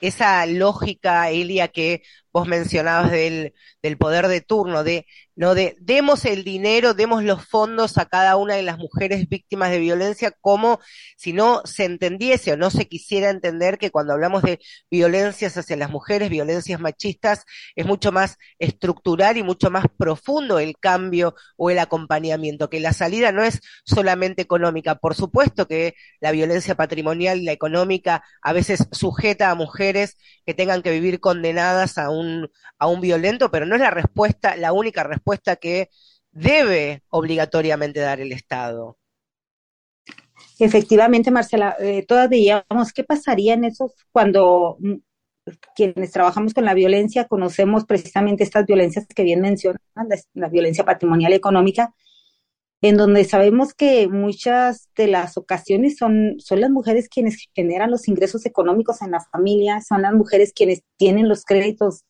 Esa 0.00 0.46
lógica, 0.46 1.30
Elia, 1.30 1.68
que 1.68 2.02
vos 2.32 2.46
mencionabas 2.46 3.10
del, 3.10 3.54
del 3.82 3.98
poder 3.98 4.28
de 4.28 4.40
turno, 4.40 4.84
de 4.84 5.06
no 5.38 5.54
de 5.54 5.76
demos 5.78 6.24
el 6.24 6.42
dinero, 6.42 6.94
demos 6.94 7.22
los 7.22 7.46
fondos 7.46 7.96
a 7.96 8.06
cada 8.06 8.34
una 8.34 8.56
de 8.56 8.64
las 8.64 8.76
mujeres 8.76 9.28
víctimas 9.28 9.70
de 9.70 9.78
violencia, 9.78 10.32
como 10.40 10.80
si 11.16 11.32
no 11.32 11.62
se 11.64 11.84
entendiese 11.84 12.52
o 12.52 12.56
no 12.56 12.70
se 12.70 12.88
quisiera 12.88 13.30
entender 13.30 13.78
que 13.78 13.92
cuando 13.92 14.14
hablamos 14.14 14.42
de 14.42 14.58
violencias 14.90 15.56
hacia 15.56 15.76
las 15.76 15.90
mujeres, 15.90 16.28
violencias 16.28 16.80
machistas, 16.80 17.44
es 17.76 17.86
mucho 17.86 18.10
más 18.10 18.36
estructural 18.58 19.36
y 19.36 19.44
mucho 19.44 19.70
más 19.70 19.86
profundo 19.96 20.58
el 20.58 20.76
cambio 20.76 21.36
o 21.56 21.70
el 21.70 21.78
acompañamiento, 21.78 22.68
que 22.68 22.80
la 22.80 22.92
salida 22.92 23.30
no 23.30 23.44
es 23.44 23.60
solamente 23.84 24.42
económica. 24.42 24.96
Por 24.96 25.14
supuesto 25.14 25.68
que 25.68 25.94
la 26.18 26.32
violencia 26.32 26.74
patrimonial 26.74 27.38
y 27.38 27.44
la 27.44 27.52
económica 27.52 28.24
a 28.42 28.52
veces 28.52 28.88
sujeta 28.90 29.52
a 29.52 29.54
mujeres 29.54 30.16
que 30.48 30.54
tengan 30.54 30.80
que 30.80 30.90
vivir 30.90 31.20
condenadas 31.20 31.98
a 31.98 32.08
un, 32.08 32.50
a 32.78 32.86
un 32.86 33.02
violento, 33.02 33.50
pero 33.50 33.66
no 33.66 33.74
es 33.74 33.82
la 33.82 33.90
respuesta, 33.90 34.56
la 34.56 34.72
única 34.72 35.04
respuesta 35.04 35.56
que 35.56 35.90
debe 36.30 37.02
obligatoriamente 37.10 38.00
dar 38.00 38.18
el 38.18 38.32
Estado. 38.32 38.96
Efectivamente, 40.58 41.30
Marcela, 41.30 41.76
eh, 41.78 42.02
todas 42.08 42.30
veíamos 42.30 42.94
qué 42.94 43.04
pasaría 43.04 43.52
en 43.52 43.64
esos 43.64 43.92
cuando 44.10 44.78
mm, 44.80 44.94
quienes 45.76 46.12
trabajamos 46.12 46.54
con 46.54 46.64
la 46.64 46.72
violencia 46.72 47.26
conocemos 47.26 47.84
precisamente 47.84 48.42
estas 48.42 48.64
violencias 48.64 49.06
que 49.06 49.24
bien 49.24 49.42
mencionan, 49.42 49.82
la, 50.32 50.48
violencia 50.48 50.82
patrimonial 50.82 51.32
y 51.32 51.36
económica, 51.36 51.94
en 52.80 52.96
donde 52.96 53.24
sabemos 53.24 53.74
que 53.74 54.08
muchas 54.08 54.88
de 54.96 55.08
las 55.08 55.36
ocasiones 55.36 55.96
son, 55.96 56.36
son 56.38 56.60
las 56.60 56.70
mujeres 56.70 57.08
quienes 57.08 57.48
generan 57.54 57.90
los 57.90 58.06
ingresos 58.08 58.46
económicos 58.46 59.02
en 59.02 59.10
la 59.10 59.20
familia, 59.20 59.80
son 59.80 60.02
las 60.02 60.12
mujeres 60.14 60.52
quienes 60.52 60.82
tienen 60.96 61.28
los 61.28 61.44
créditos 61.44 62.04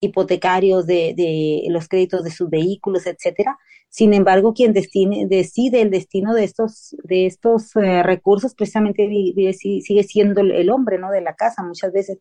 hipotecarios 0.00 0.86
de, 0.86 1.14
de, 1.16 1.64
los 1.70 1.88
créditos 1.88 2.24
de 2.24 2.30
sus 2.30 2.48
vehículos, 2.48 3.06
etcétera. 3.06 3.58
Sin 3.88 4.14
embargo, 4.14 4.54
quien 4.54 4.72
decide 4.72 5.82
el 5.82 5.90
destino 5.90 6.34
de 6.34 6.44
estos, 6.44 6.96
de 7.02 7.26
estos 7.26 7.74
eh, 7.76 8.02
recursos 8.02 8.54
precisamente 8.54 9.08
sigue 9.52 10.02
siendo 10.04 10.40
el 10.40 10.70
hombre, 10.70 10.98
¿no? 10.98 11.10
De 11.10 11.20
la 11.20 11.34
casa 11.34 11.62
muchas 11.62 11.92
veces. 11.92 12.18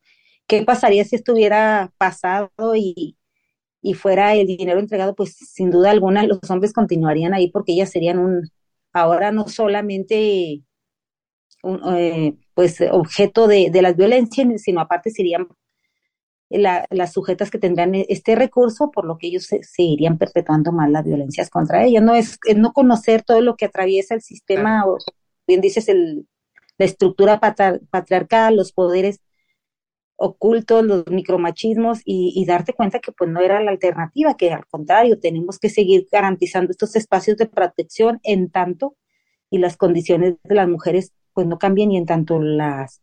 ¿Qué 0.48 0.64
pasaría 0.64 1.06
si 1.06 1.16
estuviera 1.16 1.94
pasado 1.98 2.50
y, 2.76 3.19
y 3.82 3.94
fuera 3.94 4.36
el 4.36 4.48
dinero 4.48 4.80
entregado? 4.80 5.16
Pues 5.16 5.36
sin 5.36 5.72
duda 5.72 5.92
alguna 5.92 6.24
los 6.24 6.40
hombres 6.50 6.74
continuarían 6.74 7.34
ahí 7.34 7.50
porque 7.50 7.74
ellas 7.74 7.90
serían 7.90 8.20
un, 8.20 8.50
ahora 8.94 9.32
no 9.32 9.48
solamente 9.48 10.62
un, 11.64 11.82
eh, 11.96 12.36
pues 12.54 12.78
objeto 12.92 13.48
de, 13.48 13.70
de 13.72 13.82
las 13.82 13.96
violencias, 13.96 14.48
sino 14.62 14.82
aparte 14.82 15.12
serían 15.12 15.48
las 16.50 17.14
sujetas 17.14 17.52
que 17.52 17.60
tendrán 17.60 17.94
este 17.94 18.36
recurso, 18.36 18.90
por 18.90 19.06
lo 19.06 19.18
que 19.18 19.28
ellos 19.28 19.46
se, 19.46 19.62
seguirían 19.64 20.18
perpetuando 20.18 20.72
más 20.72 20.90
las 20.90 21.06
violencias 21.06 21.50
contra 21.50 21.86
ellas. 21.86 22.02
No 22.02 22.16
es, 22.16 22.40
no 22.56 22.74
conocer 22.74 23.24
todo 23.24 23.42
lo 23.42 23.56
que 23.56 23.66
atraviesa 23.66 24.16
el 24.16 24.22
sistema, 24.22 24.84
o 24.88 24.98
bien 25.46 25.62
dices, 25.62 25.88
el, 25.90 26.28
la 26.78 26.86
estructura 26.86 27.40
patriarcal, 27.40 28.56
los 28.56 28.72
poderes 28.72 29.20
ocultos, 30.20 30.84
los 30.84 31.08
micromachismos 31.08 32.02
y, 32.04 32.34
y, 32.36 32.46
darte 32.46 32.74
cuenta 32.74 33.00
que 33.00 33.12
pues 33.14 33.30
no 33.30 33.40
era 33.40 33.62
la 33.64 33.72
alternativa, 33.72 34.36
que 34.36 34.52
al 34.52 34.66
contrario, 34.68 35.20
tenemos 35.20 35.60
que 35.60 35.70
seguir 35.70 36.08
garantizando 36.12 36.72
estos 36.72 36.96
espacios 36.96 37.38
de 37.38 37.48
protección 37.48 38.20
en 38.24 38.52
tanto 38.52 38.98
y 39.50 39.60
las 39.60 39.78
condiciones 39.78 40.36
de 40.44 40.56
las 40.56 40.68
mujeres 40.68 41.14
pues 41.34 41.48
no 41.48 41.58
cambien 41.58 41.92
y 41.92 41.98
en 41.98 42.06
tanto 42.06 42.40
las 42.40 43.02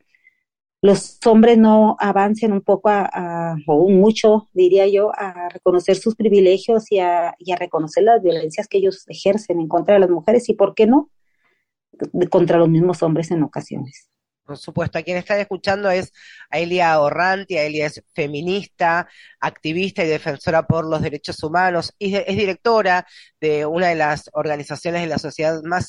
los 0.83 1.19
hombres 1.27 1.59
no 1.59 1.97
avancen 1.99 2.53
un 2.53 2.61
poco 2.61 2.91
a, 2.91 3.57
o 3.67 3.89
mucho, 3.89 4.49
diría 4.53 4.87
yo, 4.87 5.11
a 5.17 5.49
reconocer 5.49 5.97
sus 5.97 6.15
privilegios 6.15 6.93
y 6.93 7.01
a, 7.01 7.35
y 7.39 7.51
a 7.53 7.57
reconocer 7.57 8.05
las 8.05 8.23
violencias 8.23 8.69
que 8.69 8.79
ellos 8.79 9.05
ejercen 9.09 9.59
en 9.59 9.69
contra 9.69 9.95
de 9.95 10.01
las 10.01 10.11
mujeres 10.11 10.49
y, 10.49 10.55
¿por 10.55 10.75
qué 10.75 10.87
no?, 10.87 11.11
contra 12.31 12.59
los 12.59 12.69
mismos 12.69 13.03
hombres 13.03 13.31
en 13.31 13.43
ocasiones 13.43 14.11
por 14.47 14.57
supuesto. 14.59 14.99
A 14.99 15.03
quien 15.03 15.17
está 15.17 15.39
escuchando 15.39 15.91
es 15.91 16.13
a 16.51 16.59
Elia 16.59 17.01
Orranti, 17.01 17.57
Elia 17.57 17.87
es 17.87 18.03
feminista, 18.15 19.09
activista 19.41 20.05
y 20.05 20.09
defensora 20.09 20.67
por 20.67 20.89
los 20.89 21.03
derechos 21.03 21.43
humanos, 21.43 21.93
es 21.99 22.37
directora 22.37 23.07
de 23.41 23.67
una 23.67 23.89
de 23.89 23.97
las 23.97 24.31
organizaciones 24.33 25.03
de 25.03 25.09
la 25.09 25.19
sociedad 25.19 25.63
más 25.63 25.87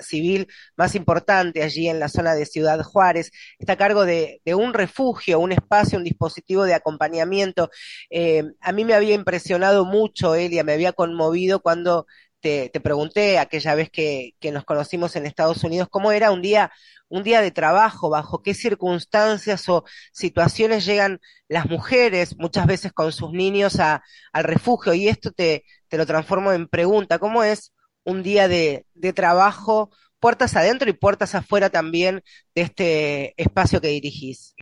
civil 0.00 0.48
más 0.76 0.94
importante 0.94 1.62
allí 1.62 1.88
en 1.88 2.00
la 2.00 2.08
zona 2.08 2.34
de 2.34 2.46
Ciudad 2.46 2.82
Juárez. 2.82 3.30
Está 3.58 3.74
a 3.74 3.76
cargo 3.76 4.04
de, 4.04 4.40
un 4.54 4.74
refugio, 4.74 5.38
un 5.38 5.52
espacio, 5.52 5.98
un 5.98 6.04
dispositivo 6.04 6.64
de 6.64 6.74
acompañamiento. 6.74 7.70
Eh, 8.10 8.44
a 8.60 8.72
mí 8.72 8.84
me 8.84 8.94
había 8.94 9.14
impresionado 9.14 9.84
mucho, 9.84 10.34
Elia, 10.34 10.64
me 10.64 10.72
había 10.72 10.92
conmovido 10.92 11.60
cuando 11.60 12.06
te, 12.40 12.70
pregunté 12.80 13.38
aquella 13.38 13.74
vez 13.74 13.90
que, 13.90 14.34
que, 14.40 14.52
nos 14.52 14.64
conocimos 14.64 15.16
en 15.16 15.26
Estados 15.26 15.62
Unidos, 15.64 15.88
cómo 15.90 16.12
era 16.12 16.30
un 16.30 16.42
día, 16.42 16.72
un 17.08 17.22
día 17.22 17.40
de 17.42 17.50
trabajo, 17.50 18.10
bajo 18.10 18.42
qué 18.42 18.54
circunstancias 18.54 19.68
o 19.68 19.84
situaciones 20.12 20.86
llegan 20.86 21.20
las 21.48 21.66
mujeres, 21.66 22.36
muchas 22.38 22.66
veces 22.66 22.92
con 22.92 23.12
sus 23.12 23.32
niños 23.32 23.78
a, 23.80 24.02
al 24.32 24.44
refugio, 24.44 24.94
y 24.94 25.08
esto 25.08 25.32
te, 25.32 25.64
te 25.88 25.98
lo 25.98 26.06
transformo 26.06 26.52
en 26.52 26.68
pregunta, 26.68 27.18
¿cómo 27.18 27.44
es 27.44 27.72
un 28.04 28.22
día 28.22 28.48
de, 28.48 28.86
de 28.94 29.12
trabajo, 29.12 29.90
puertas 30.18 30.56
adentro 30.56 30.88
y 30.90 30.94
puertas 30.94 31.34
afuera 31.34 31.70
también 31.70 32.22
de 32.54 32.62
este 32.62 33.34
espacio 33.42 33.80
que 33.80 33.88
dirigís? 33.88 34.54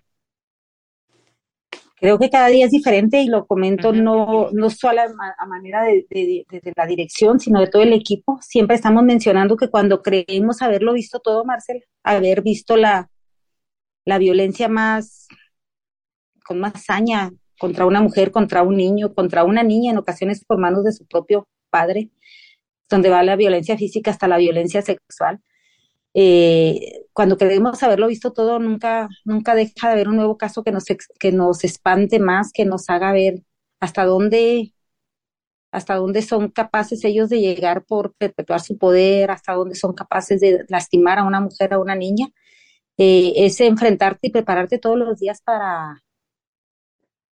Creo 2.00 2.19
que 2.19 2.31
cada 2.31 2.49
día 2.49 2.67
es 2.67 2.71
diferente 2.71 3.21
y 3.21 3.26
lo 3.26 3.47
comento 3.47 3.93
no, 3.93 4.50
no 4.52 4.71
solo 4.71 5.00
a, 5.02 5.47
manera 5.47 5.83
de, 5.83 6.07
la 6.76 6.87
dirección, 6.87 7.40
sino 7.40 7.61
de 7.61 7.67
todo 7.67 7.83
el 7.83 7.93
equipo. 7.93 8.38
Siempre 8.40 8.76
estamos 8.76 9.02
mencionando 9.02 9.57
que 9.57 9.69
cuando 9.69 10.00
creemos 10.02 10.62
haberlo 10.62 10.93
visto 10.93 11.19
todo, 11.19 11.45
Marcel, 11.45 11.85
haber 12.05 12.43
visto 12.43 12.76
la, 12.76 13.11
la 14.05 14.19
violencia 14.19 14.69
más, 14.69 15.26
con 16.45 16.61
más 16.61 16.85
saña 16.85 17.33
contra 17.59 17.85
una 17.85 18.00
mujer, 18.00 18.31
contra 18.31 18.62
un 18.62 18.76
niño, 18.76 19.12
contra 19.14 19.43
una 19.43 19.64
niña, 19.64 19.90
en 19.90 19.99
ocasiones 19.99 20.45
por 20.45 20.59
manos 20.59 20.85
de 20.85 20.93
su 20.93 21.05
propio 21.07 21.49
padre, 21.71 22.11
donde 22.88 23.11
va 23.11 23.23
la 23.23 23.37
violencia 23.37 23.76
física 23.76 24.11
hasta 24.12 24.28
la 24.28 24.38
violencia 24.38 24.83
sexual. 24.83 25.40
Eh, 26.14 27.07
cuando 27.18 27.37
queremos 27.37 27.82
haberlo 27.82 28.06
visto 28.06 28.32
todo, 28.32 28.60
nunca, 28.60 29.08
nunca 29.25 29.56
deja 29.56 29.88
de 29.88 29.94
haber 29.94 30.08
un 30.08 30.14
nuevo 30.14 30.38
caso 30.38 30.62
que 30.62 30.70
nos, 30.70 30.84
que 31.18 31.32
nos 31.32 31.64
espante 31.64 32.20
más, 32.20 32.52
que 32.52 32.64
nos 32.64 32.88
haga 32.88 33.10
ver 33.10 33.42
hasta 33.80 34.04
dónde, 34.04 34.72
hasta 35.72 35.96
dónde 35.96 36.22
son 36.22 36.48
capaces 36.52 37.04
ellos 37.04 37.28
de 37.28 37.40
llegar 37.40 37.84
por 37.84 38.14
perpetuar 38.14 38.60
su 38.60 38.78
poder, 38.78 39.32
hasta 39.32 39.54
dónde 39.54 39.75
son 39.75 39.94
capaces 39.94 40.40
de 40.40 40.64
lastimar 40.68 41.18
a 41.18 41.25
una 41.25 41.40
mujer, 41.40 41.75
a 41.75 41.80
una 41.80 41.96
niña. 41.96 42.28
Eh, 42.98 43.32
es 43.34 43.60
enfrentarte 43.60 44.28
y 44.28 44.30
prepararte 44.30 44.78
todos 44.78 44.96
los 44.96 45.18
días 45.18 45.42
para, 45.42 46.00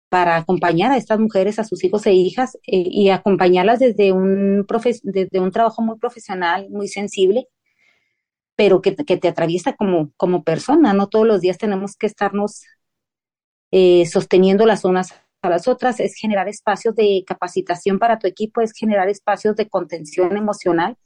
para 0.10 0.36
acompañar 0.36 0.92
a 0.92 0.98
estas 0.98 1.20
mujeres, 1.22 1.58
a 1.58 1.64
sus 1.64 1.82
hijos 1.86 2.06
e 2.06 2.12
hijas, 2.12 2.56
eh, 2.68 2.84
y 2.86 3.12
acompañarlas 3.12 3.80
desde 3.80 4.12
un, 4.12 4.68
desde 5.04 5.40
un 5.40 5.52
trabajo 5.52 5.82
muy 5.82 5.98
profesional, 5.98 6.68
muy 6.70 6.90
sensible, 6.90 7.48
pero 8.60 8.82
que, 8.82 8.92
te 8.92 9.28
atraviesa 9.30 9.78
como, 9.78 10.12
como 10.18 10.44
persona, 10.44 10.92
no 10.92 11.08
todos 11.08 11.26
los 11.26 11.40
días 11.40 11.58
tenemos 11.58 11.96
que 11.96 12.08
estarnos 12.08 12.66
eh, 13.72 14.06
sosteniendo 14.06 14.66
las 14.66 14.84
unas 14.84 15.14
a 15.42 15.50
las 15.50 15.70
otras, 15.70 16.02
es 16.02 16.14
generar 16.16 16.50
espacios 16.50 16.94
de 16.94 17.24
capacitación 17.26 18.00
para 18.00 18.20
tu 18.20 18.28
equipo, 18.28 18.60
es 18.60 18.74
generar 18.74 19.08
espacios 19.08 19.56
de 19.56 19.70
contención 19.70 20.36
emocional 20.36 20.98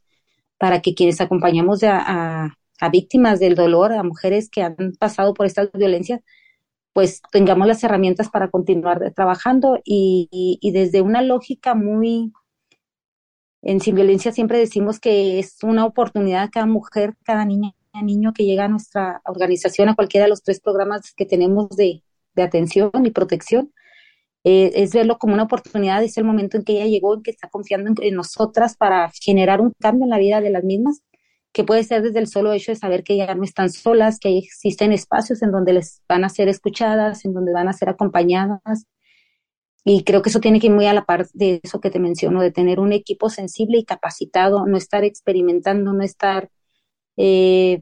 para 0.58 0.82
que 0.82 0.96
quienes 0.96 1.22
acompañamos 1.22 1.84
a, 1.84 2.56
a, 2.80 2.90
víctimas 2.90 3.40
del 3.40 3.54
dolor, 3.54 3.94
a 3.94 4.02
mujeres 4.02 4.50
que 4.50 4.64
han 4.64 4.94
pasado 4.98 5.36
por 5.36 5.46
estas 5.46 5.72
violencias, 5.74 6.22
pues 6.92 7.22
tengamos 7.32 7.68
las 7.68 7.84
herramientas 7.84 8.30
para 8.30 8.50
continuar 8.50 9.14
trabajando 9.16 9.80
y, 9.86 10.58
y 10.60 10.72
desde 10.72 11.02
una 11.04 11.22
lógica 11.22 11.76
muy 11.76 12.34
en 13.64 13.80
Sin 13.80 13.96
Violencia 13.96 14.32
siempre 14.32 14.60
decimos 14.60 15.00
que 15.00 15.40
es 15.40 15.58
una 15.64 15.86
oportunidad 15.86 16.50
cada 16.52 16.66
mujer, 16.66 17.16
cada 17.24 17.46
niña, 17.46 17.74
niño 17.94 18.34
que 18.34 18.46
llega 18.46 18.66
a 18.66 18.68
nuestra 18.68 19.22
organización, 19.26 19.90
a 19.90 19.96
cualquiera 19.96 20.26
de 20.26 20.30
los 20.30 20.44
tres 20.44 20.60
programas 20.60 21.14
que 21.16 21.26
tenemos 21.26 21.70
de, 21.70 22.04
atención 22.36 22.92
y 23.06 23.12
protección, 23.12 23.72
eh, 24.44 24.72
es 24.76 24.92
verlo 24.94 25.18
como 25.18 25.34
una 25.34 25.44
oportunidad, 25.44 26.04
es 26.04 26.18
el 26.18 26.26
momento 26.26 26.58
en 26.58 26.64
que 26.64 26.74
ella 26.74 26.88
llegó, 26.88 27.14
en 27.14 27.24
que 27.24 27.32
está 27.32 27.48
confiando 27.50 27.94
en, 28.02 28.16
nosotras 28.16 28.76
para 28.76 29.12
generar 29.22 29.62
un 29.62 29.72
cambio 29.80 30.04
en 30.06 30.10
la 30.10 30.18
vida 30.18 30.42
de 30.42 30.50
las 30.50 30.64
mismas, 30.64 31.02
que 31.54 31.64
puede 31.64 31.84
ser 31.84 32.02
desde 32.02 32.20
el 32.20 32.28
solo 32.28 32.52
hecho 32.52 32.72
de 32.72 32.76
saber 32.76 33.04
que 33.04 33.16
ya 33.16 33.34
no 33.36 33.44
están 33.44 33.70
solas, 33.70 34.20
que 34.20 34.38
existen 34.38 34.92
espacios 34.92 35.42
en 35.44 35.52
donde 35.52 35.74
les 35.74 36.02
van 36.10 36.26
a 36.26 36.30
ser 36.30 36.50
escuchadas, 36.50 37.24
en 37.24 37.34
donde 37.34 37.54
van 37.54 37.68
a 37.70 37.74
ser 37.74 37.90
acompañadas, 37.90 38.88
y 39.86 40.04
creo 40.04 40.22
que 40.22 40.30
eso 40.30 40.40
tiene 40.40 40.60
que 40.60 40.68
ir 40.68 40.74
muy 40.74 40.86
a 40.86 40.94
la 40.94 41.06
par 41.06 41.28
de 41.34 41.60
eso 41.62 41.82
que 41.82 41.90
te 41.90 42.00
menciono, 42.00 42.42
de 42.42 42.52
tener 42.52 42.80
un 42.80 42.94
equipo 42.94 43.30
sensible 43.30 43.78
y 43.78 43.86
capacitado, 43.86 44.66
no 44.66 44.78
estar 44.78 45.04
experimentando, 45.04 45.92
no 45.92 46.04
estar 46.04 46.50
eh, 47.18 47.82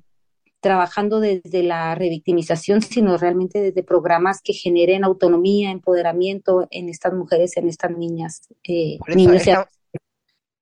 trabajando 0.61 1.19
desde 1.19 1.61
la 1.63 1.93
revictimización, 1.93 2.81
sino 2.81 3.17
realmente 3.17 3.61
desde 3.61 3.83
programas 3.83 4.41
que 4.41 4.53
generen 4.53 5.03
autonomía, 5.03 5.69
empoderamiento 5.69 6.67
en 6.71 6.89
estas 6.89 7.13
mujeres, 7.13 7.55
en 7.57 7.67
estas 7.67 7.91
niñas. 7.91 8.47
Eh, 8.63 8.97
por, 8.99 9.11
eso 9.11 9.67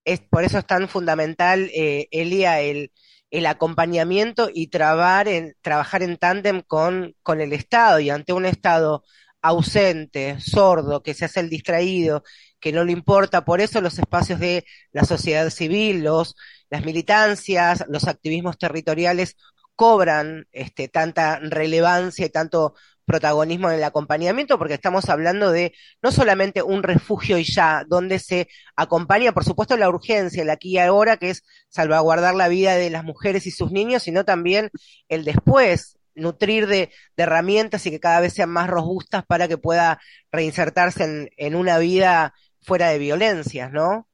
es, 0.04 0.20
por 0.22 0.44
eso 0.44 0.58
es 0.58 0.66
tan 0.66 0.90
fundamental, 0.90 1.70
eh, 1.74 2.08
Elia, 2.12 2.60
el, 2.60 2.92
el 3.32 3.46
acompañamiento 3.46 4.50
y 4.54 4.68
trabajar 4.68 5.30
en, 5.30 5.56
trabajar 5.62 6.04
en 6.04 6.18
tándem 6.18 6.64
con, 6.64 7.16
con 7.24 7.40
el 7.40 7.54
Estado 7.54 8.02
y 8.02 8.10
ante 8.10 8.34
un 8.34 8.46
Estado 8.46 9.04
ausente, 9.42 10.40
sordo, 10.40 11.04
que 11.04 11.14
se 11.14 11.26
hace 11.26 11.40
el 11.40 11.50
distraído, 11.50 12.24
que 12.60 12.72
no 12.72 12.84
le 12.84 12.92
importa. 12.92 13.46
Por 13.46 13.62
eso 13.62 13.82
los 13.82 13.98
espacios 14.00 14.40
de 14.40 14.66
la 14.92 15.04
sociedad 15.06 15.50
civil, 15.50 16.04
los, 16.04 16.36
las 16.70 16.86
militancias, 16.86 17.86
los 17.90 18.08
activismos 18.08 18.58
territoriales 18.58 19.38
cobran 19.76 20.48
este, 20.52 20.90
tanta 20.90 21.40
relevancia 21.40 22.26
y 22.26 22.30
tanto 22.30 22.76
protagonismo 23.10 23.70
en 23.70 23.78
el 23.78 23.84
acompañamiento, 23.84 24.60
porque 24.60 24.76
estamos 24.76 25.10
hablando 25.10 25.52
de 25.52 25.74
no 26.04 26.12
solamente 26.12 26.62
un 26.62 26.84
refugio 26.84 27.40
y 27.40 27.44
ya, 27.44 27.84
donde 27.88 28.20
se 28.20 28.48
acompaña, 28.76 29.32
por 29.32 29.44
supuesto, 29.44 29.76
la 29.78 29.90
urgencia, 29.90 30.44
el 30.44 30.50
aquí 30.52 30.74
y 30.74 30.78
ahora, 30.78 31.18
que 31.18 31.32
es 31.32 31.44
salvaguardar 31.70 32.36
la 32.36 32.50
vida 32.50 32.76
de 32.76 32.92
las 32.92 33.04
mujeres 33.04 33.48
y 33.48 33.52
sus 33.52 33.72
niños, 33.72 34.04
sino 34.04 34.26
también 34.26 34.70
el 35.08 35.26
después, 35.26 35.98
nutrir 36.20 36.68
de, 36.68 36.90
herramientas 37.18 37.86
y 37.86 37.92
que 37.92 38.00
cada 38.00 38.20
vez 38.20 38.34
sean 38.34 38.50
más 38.50 38.70
robustas 38.70 39.26
para 39.26 39.48
que 39.48 39.58
pueda 39.58 40.00
reinsertarse 40.32 41.30
en, 41.36 41.56
una 41.56 41.78
vida 41.80 42.34
fuera 42.62 42.90
de 42.90 43.00
violencias, 43.00 43.72
¿no? 43.72 44.08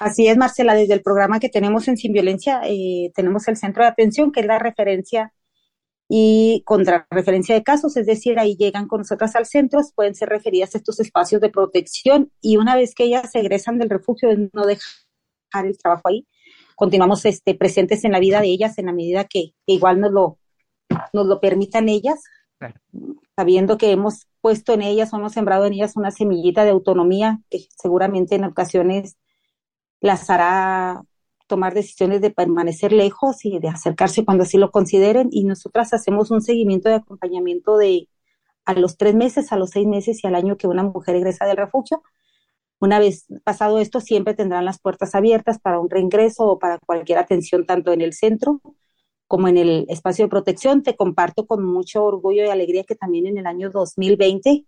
Así 0.00 0.28
es, 0.28 0.36
Marcela, 0.36 0.74
desde 0.74 0.94
el 0.94 1.02
programa 1.02 1.40
que 1.40 1.48
tenemos 1.48 1.88
en 1.88 1.96
Sin 1.96 2.12
Violencia, 2.12 2.60
eh, 2.64 3.10
tenemos 3.14 3.48
el 3.48 3.56
centro 3.56 3.82
de 3.82 3.88
atención, 3.88 4.32
que 4.32 4.40
es 4.40 4.46
la 4.46 4.58
referencia 4.58 5.32
y 6.08 6.62
contra 6.64 7.06
referencia 7.10 7.54
de 7.54 7.62
casos, 7.62 7.96
es 7.96 8.06
decir, 8.06 8.38
ahí 8.38 8.56
llegan 8.56 8.88
con 8.88 9.00
nosotras 9.00 9.36
al 9.36 9.44
centro, 9.44 9.80
pueden 9.94 10.14
ser 10.14 10.30
referidas 10.30 10.74
a 10.74 10.78
estos 10.78 11.00
espacios 11.00 11.40
de 11.40 11.50
protección 11.50 12.32
y 12.40 12.56
una 12.56 12.76
vez 12.76 12.94
que 12.94 13.04
ellas 13.04 13.34
egresan 13.34 13.78
del 13.78 13.90
refugio, 13.90 14.30
no 14.52 14.64
dejar 14.64 15.66
el 15.66 15.76
trabajo 15.76 16.08
ahí, 16.08 16.26
continuamos 16.76 17.24
este, 17.26 17.54
presentes 17.54 18.04
en 18.04 18.12
la 18.12 18.20
vida 18.20 18.40
de 18.40 18.48
ellas 18.48 18.78
en 18.78 18.86
la 18.86 18.92
medida 18.92 19.24
que, 19.24 19.52
igual 19.66 20.00
nos 20.00 20.12
lo, 20.12 20.38
nos 21.12 21.26
lo 21.26 21.40
permitan 21.40 21.88
ellas, 21.88 22.22
sabiendo 23.36 23.78
que 23.78 23.92
hemos 23.92 24.26
puesto 24.40 24.72
en 24.72 24.82
ellas 24.82 25.12
o 25.12 25.16
hemos 25.16 25.32
sembrado 25.32 25.64
en 25.64 25.74
ellas 25.74 25.96
una 25.96 26.10
semillita 26.10 26.64
de 26.64 26.70
autonomía 26.70 27.40
que 27.50 27.66
seguramente 27.76 28.34
en 28.34 28.44
ocasiones 28.44 29.16
las 30.00 30.30
hará 30.30 31.02
tomar 31.46 31.74
decisiones 31.74 32.20
de 32.20 32.30
permanecer 32.30 32.92
lejos 32.92 33.44
y 33.44 33.58
de 33.58 33.68
acercarse 33.68 34.24
cuando 34.24 34.42
así 34.44 34.58
lo 34.58 34.70
consideren. 34.70 35.28
Y 35.32 35.44
nosotras 35.44 35.94
hacemos 35.94 36.30
un 36.30 36.42
seguimiento 36.42 36.88
de 36.88 36.96
acompañamiento 36.96 37.78
de 37.78 38.08
a 38.64 38.74
los 38.74 38.98
tres 38.98 39.14
meses, 39.14 39.50
a 39.50 39.56
los 39.56 39.70
seis 39.70 39.86
meses 39.86 40.22
y 40.22 40.26
al 40.26 40.34
año 40.34 40.58
que 40.58 40.66
una 40.66 40.82
mujer 40.82 41.16
egresa 41.16 41.46
del 41.46 41.56
refugio 41.56 42.02
una 42.80 42.98
vez 42.98 43.26
pasado 43.44 43.78
esto, 43.80 44.00
siempre 44.00 44.34
tendrán 44.34 44.64
las 44.64 44.78
puertas 44.78 45.14
abiertas 45.14 45.58
para 45.58 45.80
un 45.80 45.90
reingreso 45.90 46.44
o 46.46 46.58
para 46.58 46.78
cualquier 46.78 47.18
atención, 47.18 47.66
tanto 47.66 47.92
en 47.92 48.00
el 48.00 48.12
centro 48.12 48.60
como 49.28 49.46
en 49.46 49.58
el 49.58 49.86
espacio 49.88 50.24
de 50.24 50.30
protección. 50.30 50.82
Te 50.82 50.96
comparto 50.96 51.46
con 51.46 51.64
mucho 51.64 52.04
orgullo 52.04 52.44
y 52.44 52.48
alegría 52.48 52.84
que 52.84 52.96
también 52.96 53.26
en 53.26 53.38
el 53.38 53.46
año 53.46 53.70
2020, 53.70 54.64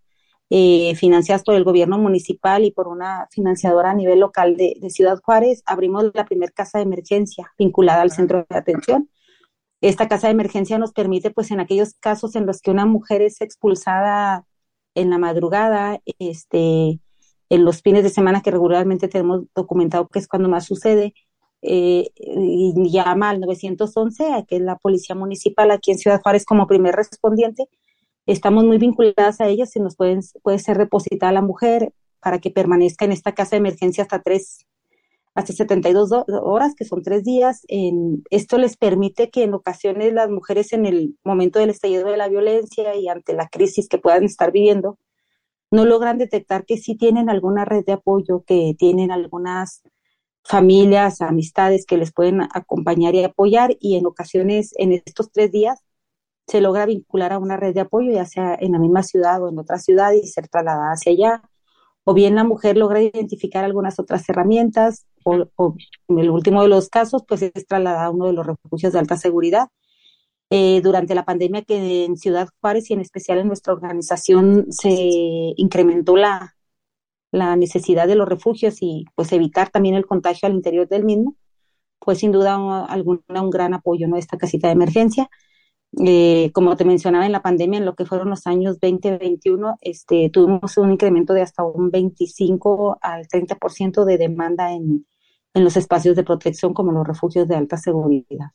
eh, 0.51 0.95
financiadas 0.97 1.43
por 1.45 1.55
el 1.55 1.65
gobierno 1.65 1.99
municipal 1.99 2.65
y 2.65 2.73
por 2.73 2.89
una 2.89 3.29
financiadora 3.31 3.91
a 3.91 3.95
nivel 3.95 4.21
local 4.21 4.57
de, 4.57 4.77
Ciudad 4.91 5.21
Juárez, 5.23 5.63
abrimos 5.67 6.11
la 6.15 6.25
primera 6.25 6.53
casa 6.53 6.79
de 6.79 6.85
emergencia 6.85 7.53
vinculada 7.59 8.03
al 8.03 8.11
centro 8.11 8.47
de 8.49 8.57
atención. 8.57 9.09
Esta 9.81 10.09
casa 10.09 10.27
de 10.27 10.33
emergencia 10.33 10.79
nos 10.79 10.93
permite, 10.93 11.31
pues, 11.31 11.51
en 11.51 11.61
aquellos 11.61 11.95
casos 11.95 12.37
en 12.37 12.47
los 12.47 12.61
que 12.61 12.71
una 12.71 12.87
mujer 12.87 13.23
es 13.23 13.41
expulsada 13.41 14.45
en 14.95 15.11
la 15.11 15.19
madrugada, 15.19 16.01
este, 16.19 17.01
en 17.49 17.65
los 17.65 17.83
fines 17.83 18.03
de 18.03 18.11
semana 18.11 18.43
que 18.43 18.51
regularmente 18.51 19.09
tenemos 19.09 19.43
documentado 19.55 20.09
que 20.09 20.19
es 20.19 20.29
cuando 20.29 20.49
más 20.49 20.67
sucede, 20.67 21.15
eh, 21.63 22.11
y 22.17 22.73
llama 22.91 23.31
al 23.31 23.41
911, 23.41 24.33
a 24.33 24.45
que 24.45 24.57
es 24.57 24.63
la 24.63 24.77
policía 24.77 25.15
municipal 25.15 25.71
aquí 25.71 25.91
en 25.91 25.99
Ciudad 25.99 26.21
Juárez 26.23 26.45
como 26.45 26.67
primer 26.67 26.95
respondiente. 26.95 27.69
Estamos 28.27 28.65
muy 28.65 28.79
vinculadas 28.79 29.41
a 29.41 29.49
ellas 29.49 29.75
y 29.77 29.81
nos 29.81 29.97
pueden, 29.97 30.21
puede 30.43 30.59
ser 30.59 30.79
depositada 30.79 31.33
la 31.33 31.43
mujer 31.43 31.93
para 32.21 32.39
que 32.39 32.51
permanezca 32.51 33.05
en 33.05 33.13
esta 33.13 33.33
casa 33.33 33.51
de 33.51 33.59
emergencia 33.59 34.03
hasta 34.05 34.23
tres, 34.23 34.67
hasta 35.35 35.53
72 35.53 36.11
horas, 36.29 36.75
que 36.75 36.85
son 36.85 37.03
tres 37.03 37.25
días. 37.25 37.63
Esto 38.31 38.59
les 38.59 38.77
permite 38.77 39.31
que 39.31 39.43
en 39.43 39.55
ocasiones 39.55 40.13
las 40.13 40.31
mujeres 40.31 40.73
en 40.73 40.87
el 40.87 41.19
momento 41.25 41.59
del 41.59 41.71
estallido 41.71 42.11
de 42.11 42.17
la 42.17 42.29
violencia 42.29 42.95
y 42.95 43.09
ante 43.09 43.35
la 43.35 43.49
crisis 43.49 43.89
que 43.89 43.99
puedan 43.99 44.25
estar 44.25 44.53
viviendo, 44.53 44.99
no 45.71 45.85
logran 45.85 46.19
detectar 46.19 46.65
que 46.67 46.79
sí 46.79 46.97
tienen 46.97 47.31
alguna 47.31 47.65
red 47.65 47.85
de 47.85 47.93
apoyo, 47.93 48.43
que 48.47 48.75
tienen 48.79 49.11
algunas 49.13 49.83
familias, 50.45 51.21
amistades 51.21 51.87
que 51.87 51.97
les 51.97 52.13
pueden 52.13 52.43
acompañar 52.43 53.15
y 53.15 53.25
apoyar 53.25 53.77
y 53.81 53.97
en 53.97 54.07
ocasiones 54.07 54.73
en 54.77 54.93
estos 54.93 55.31
tres 55.33 55.53
días 55.53 55.81
se 56.47 56.61
logra 56.61 56.87
vincular 56.87 57.33
a 57.33 57.39
una 57.39 57.57
red 57.57 57.75
de 57.75 57.81
apoyo, 57.81 58.11
ya 58.13 58.27
sea 58.27 58.57
en 58.59 58.73
la 58.73 58.79
misma 58.79 59.03
ciudad 59.03 59.43
o 59.43 59.49
en 59.49 59.59
otra 59.59 59.79
ciudad 59.79 60.13
y 60.13 60.27
ser 60.27 60.49
trasladada 60.49 60.93
hacia 60.93 61.13
allá. 61.13 61.43
O 62.05 62.15
bien 62.15 62.35
la 62.35 62.45
mujer 62.45 62.77
logra 62.77 63.01
identificar 63.01 63.65
algunas 63.65 64.01
otras 64.01 64.29
herramientas 64.29 65.07
o, 65.23 65.47
en 66.09 66.19
el 66.19 66.31
último 66.31 66.63
de 66.63 66.69
los 66.69 66.89
casos, 66.89 67.25
pues 67.29 67.43
es 67.43 67.67
trasladada 67.67 68.07
a 68.07 68.11
uno 68.11 68.27
de 68.27 68.33
los 68.33 68.47
refugios 68.47 68.93
de 68.93 68.99
alta 68.99 69.17
seguridad 69.17 69.69
eh, 70.51 70.81
durante 70.83 71.15
la 71.15 71.25
pandemia 71.25 71.63
que 71.63 72.05
en 72.05 72.17
Ciudad 72.17 72.49
Juárez 72.61 72.91
y 72.91 72.95
en 72.95 73.01
especial 73.01 73.39
en 73.39 73.47
nuestra 73.47 73.73
organización 73.73 74.67
se 74.71 74.91
incrementó 75.57 76.17
la, 76.17 76.57
la 77.33 77.57
necesidad 77.57 78.09
de 78.09 78.17
los 78.17 78.29
refugios 78.29 78.79
y 78.81 79.05
pues 79.15 79.33
evitar 79.33 79.71
también 79.71 79.95
el 79.95 80.07
contagio 80.07 80.47
al 80.49 80.55
interior 80.55 80.89
del 80.89 81.05
mismo, 81.05 81.37
pues 81.99 82.19
sin 82.19 82.33
duda 82.33 82.85
alguna 82.87 83.43
un 83.43 83.51
gran 83.51 83.75
apoyo, 83.75 84.09
¿no? 84.09 84.17
Esta 84.17 84.39
casita 84.39 84.69
de 84.69 84.75
emergencia. 84.75 85.31
Eh, 86.05 86.51
como 86.53 86.77
te 86.77 86.85
mencionaba 86.85 87.27
en 87.27 87.33
la 87.33 87.43
pandemia, 87.43 87.79
en 87.79 87.85
lo 87.85 87.97
que 87.97 88.07
fueron 88.07 88.31
los 88.31 88.47
años 88.47 88.79
2021, 88.81 89.77
este, 89.81 90.31
tuvimos 90.31 90.77
un 90.79 90.93
incremento 90.93 91.35
de 91.35 91.43
hasta 91.43 91.65
un 91.65 91.91
25 91.91 92.99
al 93.01 93.27
30% 93.27 94.05
de 94.05 94.19
demanda 94.19 94.73
en, 94.73 95.05
en 95.55 95.65
los 95.65 95.77
espacios 95.77 96.17
de 96.17 96.25
protección 96.25 96.75
como 96.75 96.93
los 96.93 97.07
refugios 97.07 97.49
de 97.49 97.57
alta 97.57 97.77
seguridad. 97.77 98.51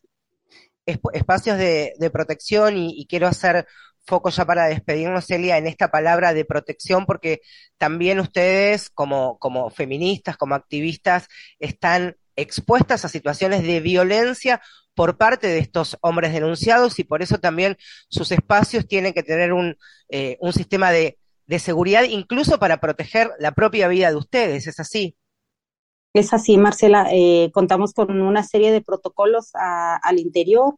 espacios 0.85 1.57
de, 1.57 2.09
protección 2.11 2.77
y, 2.77 3.05
quiero 3.07 3.27
hacer 3.27 3.65
foco 4.06 4.30
ya 4.30 4.46
para 4.46 4.68
despedirnos, 4.68 5.26
Celia, 5.26 5.58
en 5.58 5.68
esta 5.68 5.89
palabra 5.89 6.34
de 6.34 6.46
protección, 6.46 7.06
porque 7.06 7.41
también 7.78 8.20
ustedes, 8.20 8.89
como, 8.89 9.38
como 9.39 9.70
feministas, 9.70 10.38
como 10.38 10.56
activistas, 10.56 11.28
están 11.60 12.18
expuestas 12.36 13.06
a 13.06 13.10
situaciones 13.10 13.63
de 13.63 13.80
violencia 13.80 14.62
por 14.94 15.18
parte 15.18 15.48
de 15.48 15.60
estos 15.60 15.98
hombres 16.02 16.34
denunciados 16.34 17.00
y 17.00 17.04
por 17.04 17.22
eso 17.22 17.38
también 17.39 17.78
sus 18.10 18.32
espacios 18.32 18.88
tienen 18.88 19.13
que 19.13 19.24
tener 19.24 19.54
un, 19.54 19.78
eh, 20.10 20.38
un 20.39 20.54
sistema 20.54 20.91
de, 20.91 21.18
de 21.48 21.60
seguridad, 21.60 22.04
incluso 22.04 22.60
para 22.60 22.80
proteger 22.80 23.32
la 23.39 23.52
propia 23.52 23.88
vida 23.88 24.10
de 24.10 24.15
ustedes, 24.15 24.68
¿es 24.68 24.80
así? 24.80 25.15
Es 26.13 26.34
así, 26.34 26.58
Marcela. 26.58 27.08
Eh, 27.12 27.52
contamos 27.54 27.94
con 27.94 28.22
una 28.22 28.41
serie 28.41 28.72
de 28.72 28.82
protocolos 28.82 29.50
al 29.54 30.18
interior, 30.18 30.76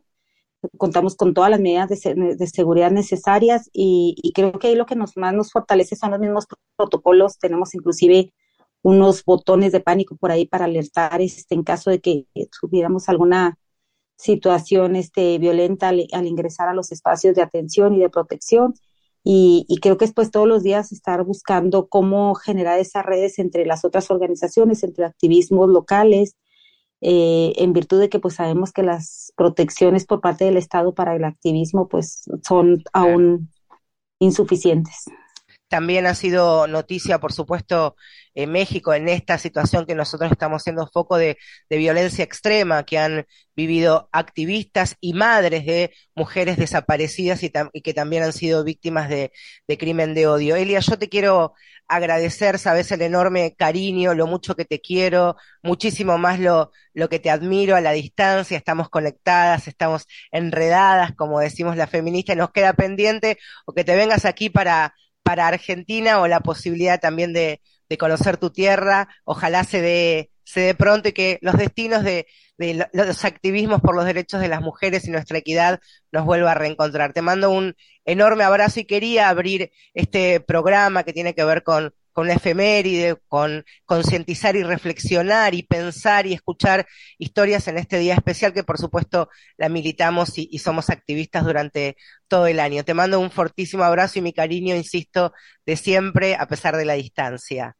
contamos 0.77 1.15
con 1.15 1.33
todas 1.33 1.49
las 1.49 1.59
medidas 1.59 1.89
de, 1.89 2.47
seguridad 2.47 2.91
necesarias 2.91 3.69
y, 3.73 4.31
creo 4.33 4.51
que 4.53 4.67
ahí 4.67 4.75
lo 4.75 4.85
que 4.85 4.95
nos, 4.95 5.17
más 5.17 5.33
nos 5.33 5.51
fortalece 5.51 5.95
son 5.95 6.11
los 6.11 6.19
mismos 6.19 6.45
protocolos. 6.75 7.39
Tenemos 7.39 7.73
inclusive 7.75 8.33
unos 8.81 9.23
botones 9.25 9.71
de 9.71 9.79
pánico 9.79 10.15
por 10.17 10.31
ahí 10.31 10.45
para 10.45 10.65
alertar 10.65 11.21
este, 11.21 11.55
en 11.55 11.63
caso 11.63 11.89
de 11.89 11.99
que 11.99 12.25
tuviéramos 12.59 13.09
alguna 13.09 13.57
situación 14.17 14.95
este, 14.95 15.37
violenta 15.37 15.89
al, 15.89 16.27
ingresar 16.27 16.67
a 16.69 16.73
los 16.73 16.91
espacios 16.91 17.35
de 17.35 17.41
atención 17.41 17.95
y 17.95 17.99
de 17.99 18.09
protección. 18.09 18.73
Y, 19.23 19.65
creo 19.81 19.97
que 19.97 20.05
es 20.05 20.13
pues 20.13 20.31
todos 20.31 20.47
los 20.47 20.63
días 20.63 20.93
estar 20.93 21.23
buscando 21.25 21.89
cómo 21.89 22.33
generar 22.35 22.79
esas 22.79 23.05
redes 23.05 23.39
entre 23.39 23.65
las 23.65 23.83
otras 23.83 24.09
organizaciones, 24.09 24.83
entre 24.83 25.05
activismos 25.05 25.69
locales, 25.69 26.37
eh, 27.01 27.53
en 27.57 27.73
virtud 27.73 27.99
de 27.99 28.09
que 28.09 28.19
pues 28.19 28.35
sabemos 28.35 28.71
que 28.71 28.83
las 28.83 29.31
protecciones 29.35 30.05
por 30.05 30.21
parte 30.21 30.45
del 30.45 30.57
Estado 30.57 30.93
para 30.93 31.15
el 31.15 31.23
activismo 31.23 31.87
pues 31.87 32.23
son 32.43 32.83
aún 32.93 33.51
insuficientes. 34.19 35.05
También 35.67 36.05
ha 36.07 36.15
sido 36.15 36.67
noticia, 36.67 37.19
por 37.19 37.33
supuesto, 37.33 37.95
en 38.37 38.51
México, 38.51 38.93
en 38.93 39.09
esta 39.09 39.37
situación 39.37 39.85
que 39.85 39.95
nosotros 39.95 40.31
estamos 40.31 40.63
siendo 40.63 40.87
foco 40.87 41.17
de, 41.17 41.37
violencia 41.69 42.23
extrema 42.23 42.83
que 42.83 42.99
han 42.99 43.25
vivido 43.55 44.09
activistas 44.11 44.95
y 45.01 45.13
madres 45.13 45.65
de 45.65 45.91
mujeres 46.15 46.57
desaparecidas 46.57 47.41
y, 47.43 47.51
que 47.81 47.93
también 47.93 48.23
han 48.23 48.33
sido 48.33 48.63
víctimas 48.63 49.09
de, 49.09 49.31
crimen 49.77 50.13
de 50.13 50.27
odio. 50.27 50.55
Elia, 50.55 50.79
yo 50.79 50.97
te 50.97 51.09
quiero 51.09 51.53
agradecer, 51.87 52.59
sabes, 52.59 52.91
el 52.91 53.01
enorme 53.01 53.55
cariño, 53.57 54.13
lo 54.13 54.27
mucho 54.27 54.55
que 54.55 54.65
te 54.65 54.79
quiero, 54.79 55.35
muchísimo 55.63 56.17
más 56.17 56.39
lo, 56.39 56.71
lo 56.93 57.09
que 57.09 57.19
te 57.19 57.29
admiro 57.29 57.75
a 57.75 57.81
la 57.81 57.91
distancia, 57.91 58.57
estamos 58.57 58.89
conectadas, 58.89 59.67
estamos 59.67 60.05
enredadas, 60.31 61.13
como 61.15 61.39
decimos 61.39 61.75
la 61.75 61.87
feminista, 61.87 62.33
y 62.33 62.35
nos 62.35 62.51
queda 62.51 62.73
pendiente 62.73 63.39
o 63.65 63.73
que 63.73 63.83
te 63.83 63.95
vengas 63.95 64.25
aquí 64.25 64.49
para 64.49 64.93
para 65.27 65.47
Argentina 65.47 66.21
o 66.21 66.27
la 66.27 66.39
posibilidad 66.39 67.01
también 67.01 67.33
de, 67.33 67.59
conocer 67.99 68.37
tu 68.37 68.49
tierra. 68.49 69.09
Ojalá 69.25 69.65
se 69.65 69.81
dé, 69.81 70.31
se 70.45 70.61
dé 70.61 70.73
pronto 70.73 71.09
y 71.09 71.11
que 71.11 71.37
los 71.41 71.57
destinos 71.57 72.03
de, 72.03 72.27
los 72.93 73.25
activismos 73.25 73.81
por 73.81 73.93
los 73.93 74.05
derechos 74.05 74.39
de 74.39 74.47
las 74.47 74.61
mujeres 74.61 75.05
y 75.05 75.11
nuestra 75.11 75.37
equidad 75.37 75.81
nos 76.13 76.23
vuelva 76.23 76.51
a 76.51 76.55
reencontrar. 76.55 77.11
Te 77.11 77.21
mando 77.21 77.49
un 77.51 77.75
enorme 78.05 78.45
abrazo 78.45 78.79
y 78.79 78.85
quería 78.85 79.27
abrir 79.27 79.69
este 79.93 80.39
programa 80.39 81.03
que 81.03 81.11
tiene 81.11 81.35
que 81.35 81.43
ver 81.43 81.63
con 81.63 81.93
con 82.17 82.25
la 82.25 82.33
efeméride, 82.33 83.15
con 83.27 83.63
concientizar 83.85 84.55
y 84.55 84.63
reflexionar 84.63 85.53
y 85.53 85.61
pensar 85.61 86.25
y 86.25 86.33
escuchar 86.33 86.87
historias 87.19 87.67
en 87.67 87.77
este 87.77 87.99
día 87.99 88.15
especial 88.15 88.53
que 88.53 88.63
por 88.63 88.79
supuesto 88.79 89.29
la 89.55 89.69
militamos 89.69 90.35
y, 90.39 90.57
somos 90.57 90.89
activistas 90.89 91.45
durante 91.45 91.95
todo 92.27 92.47
el 92.47 92.59
año. 92.59 92.83
Te 92.83 92.95
mando 92.95 93.19
un 93.19 93.29
fortísimo 93.29 93.83
abrazo 93.83 94.17
y 94.17 94.23
mi 94.23 94.33
cariño, 94.33 94.75
insisto, 94.75 95.31
de 95.63 95.75
siempre 95.75 96.33
a 96.33 96.47
pesar 96.47 96.75
de 96.75 96.85
la 96.85 96.93
distancia. 96.93 97.77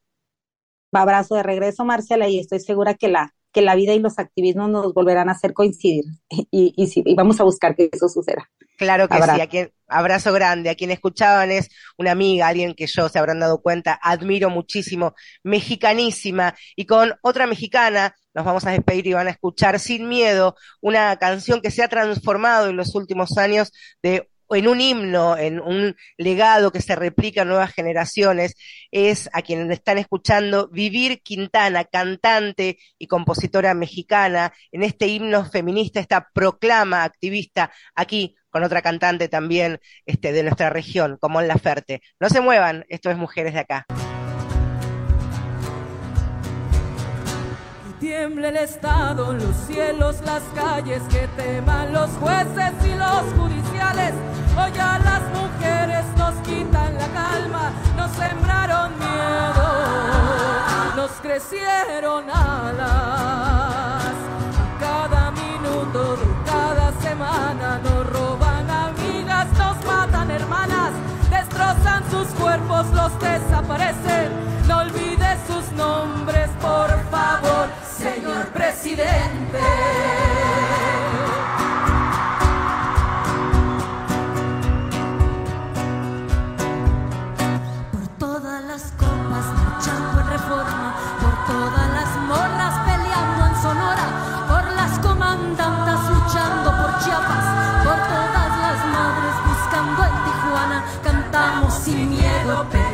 Abrazo 0.92 1.34
de 1.34 1.42
regreso, 1.42 1.84
Marcela, 1.84 2.30
y 2.30 2.38
estoy 2.38 2.60
segura 2.60 2.94
que 2.94 3.08
la, 3.08 3.34
que 3.52 3.64
la 3.64 3.74
vida 3.74 3.96
y 3.96 4.00
los 4.00 4.20
activismos 4.20 4.70
nos 4.70 4.94
volverán 4.94 5.30
a 5.30 5.32
hacer 5.32 5.54
coincidir 5.54 6.06
y, 6.30 6.76
y 6.78 7.16
vamos 7.16 7.40
a 7.40 7.44
buscar 7.44 7.76
que 7.76 7.90
eso 7.92 8.08
suceda. 8.08 8.48
Claro 8.78 9.10
que 9.10 9.22
sí, 9.22 9.42
a 9.42 9.48
quien, 9.48 9.72
abrazo 9.88 10.32
grande. 10.32 10.70
A 10.70 10.76
quien 10.76 10.92
escuchaban 10.92 11.52
es 11.52 11.70
una 11.98 12.12
amiga, 12.12 12.48
alguien 12.48 12.76
que 12.76 12.88
yo 12.88 13.10
se 13.10 13.20
habrán 13.20 13.40
dado 13.40 13.62
cuenta, 13.62 14.00
admiro 14.02 14.50
muchísimo, 14.50 15.16
mexicanísima. 15.44 16.56
Y 16.76 16.86
con 16.86 17.14
otra 17.22 17.48
mexicana 17.48 18.16
nos 18.34 18.46
vamos 18.46 18.66
a 18.66 18.72
despedir 18.72 19.08
y 19.08 19.14
van 19.14 19.28
a 19.28 19.32
escuchar 19.32 19.80
Sin 19.80 20.08
Miedo, 20.08 20.56
una 20.80 21.18
canción 21.18 21.60
que 21.60 21.72
se 21.72 21.84
ha 21.84 21.88
transformado 21.88 22.70
en 22.70 22.78
los 22.78 22.94
últimos 22.94 23.38
años 23.38 23.72
de 24.04 24.30
en 24.50 24.68
un 24.70 24.80
himno, 24.80 25.38
en 25.38 25.60
un 25.60 25.96
legado 26.18 26.72
que 26.72 26.82
se 26.82 26.96
replica 26.96 27.42
en 27.42 27.50
nuevas 27.50 27.74
generaciones, 27.74 28.56
es 28.92 29.30
a 29.34 29.42
quienes 29.42 29.70
están 29.72 29.98
escuchando 29.98 30.70
Vivir 30.70 31.22
Quintana, 31.22 31.84
cantante 31.84 32.78
y 32.98 33.08
compositora 33.08 33.74
mexicana, 33.74 34.54
en 34.72 34.84
este 34.84 35.08
himno 35.08 35.44
feminista, 35.44 36.00
esta 36.00 36.30
proclama 36.34 37.04
activista 37.04 37.72
aquí 37.94 38.37
con 38.50 38.64
otra 38.64 38.82
cantante 38.82 39.28
también 39.28 39.80
este, 40.06 40.32
de 40.32 40.44
nuestra 40.44 40.70
región, 40.70 41.18
como 41.20 41.42
en 41.42 41.48
La 41.48 41.58
Ferte. 41.58 42.02
No 42.20 42.30
se 42.30 42.42
muevan, 42.42 42.86
esto 42.90 43.10
es 43.10 43.18
Mujeres 43.18 43.54
de 43.54 43.60
Acá. 43.60 43.86
tiemble 48.00 48.50
el 48.50 48.58
Estado, 48.58 49.34
los 49.34 49.56
cielos, 49.68 50.22
las 50.22 50.44
calles, 50.56 51.02
que 51.10 51.28
teman 51.36 51.94
los 51.94 52.10
jueces 52.12 52.74
y 52.86 52.96
los 52.96 53.24
judiciales. 53.38 54.14
Hoy 54.56 54.72
a 54.80 55.00
las 55.00 55.22
mujeres 55.36 56.06
nos 56.18 56.36
quitan 56.48 56.96
la 56.96 57.08
calma, 57.08 57.72
nos 57.96 58.12
sembraron 58.12 58.98
miedo, 58.98 59.66
nos 60.96 61.12
crecieron 61.22 62.30
alas. 62.30 63.67
Cuerpos, 72.48 72.86
los 72.94 73.20
desaparecen. 73.20 74.32
No 74.68 74.80
olvides 74.80 75.38
sus 75.48 75.70
nombres, 75.74 76.50
por 76.62 76.90
favor 77.12 77.68
señor 77.98 78.48
presidente. 78.54 80.27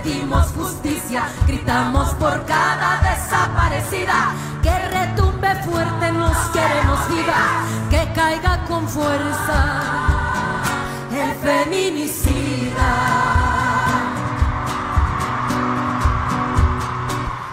Pedimos 0.04 0.48
justicia, 0.52 1.30
gritamos 1.48 2.10
por 2.16 2.46
cada 2.46 3.02
desaparecida 3.02 4.34
fuerte 5.64 6.12
nos 6.12 6.38
queremos 6.50 7.08
viva, 7.10 7.66
que 7.90 8.14
caiga 8.14 8.66
con 8.66 8.88
fuerza 8.88 9.60
el 11.12 11.32
feminicida. 11.36 12.92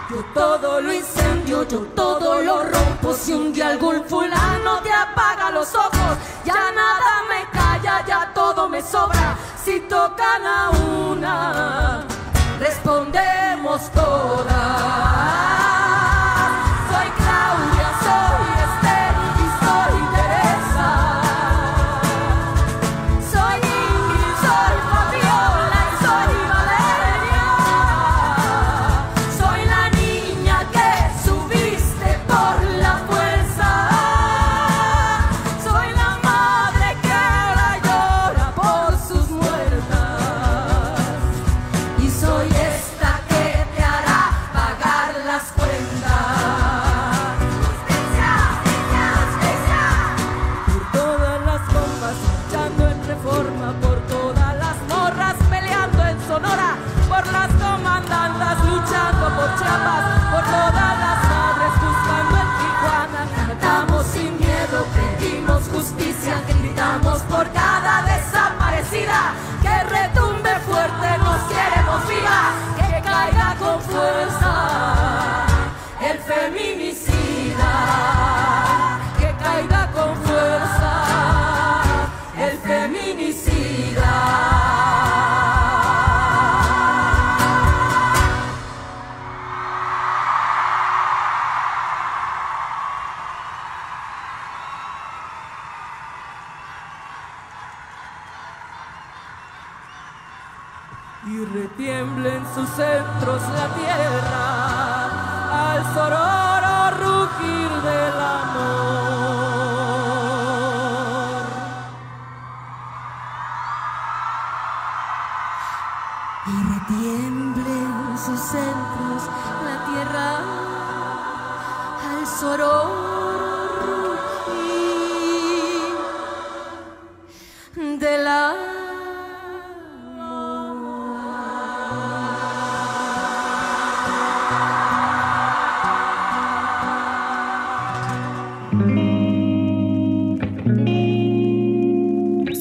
Yo 0.09 0.25
todo 0.33 0.81
lo 0.81 0.93
incendio, 0.93 1.67
yo 1.67 1.79
todo 1.95 2.41
lo 2.41 2.63
rompo. 2.63 3.13
Si 3.13 3.33
un 3.33 3.53
día 3.53 3.69
algún 3.69 4.03
fulano 4.05 4.79
te 4.81 4.91
apaga 4.91 5.51
los 5.51 5.73
ojos, 5.75 6.17
ya 6.43 6.71
nada 6.71 7.23
me 7.29 7.45
calla, 7.57 8.05
ya 8.05 8.31
todo 8.33 8.67
me 8.67 8.81
sobra. 8.81 9.37
Si 9.63 9.79
tocan 9.81 10.45
a 10.45 10.69
una, 10.71 12.05
respondemos 12.61 13.89
todas. 13.89 15.60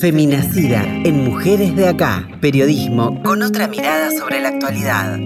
Feminacida 0.01 0.83
en 1.05 1.25
Mujeres 1.25 1.77
de 1.77 1.87
Acá. 1.87 2.27
Periodismo 2.41 3.23
con 3.23 3.43
otra 3.43 3.69
mirada 3.69 4.11
sobre 4.11 4.41
la 4.41 4.49
actualidad. 4.49 5.19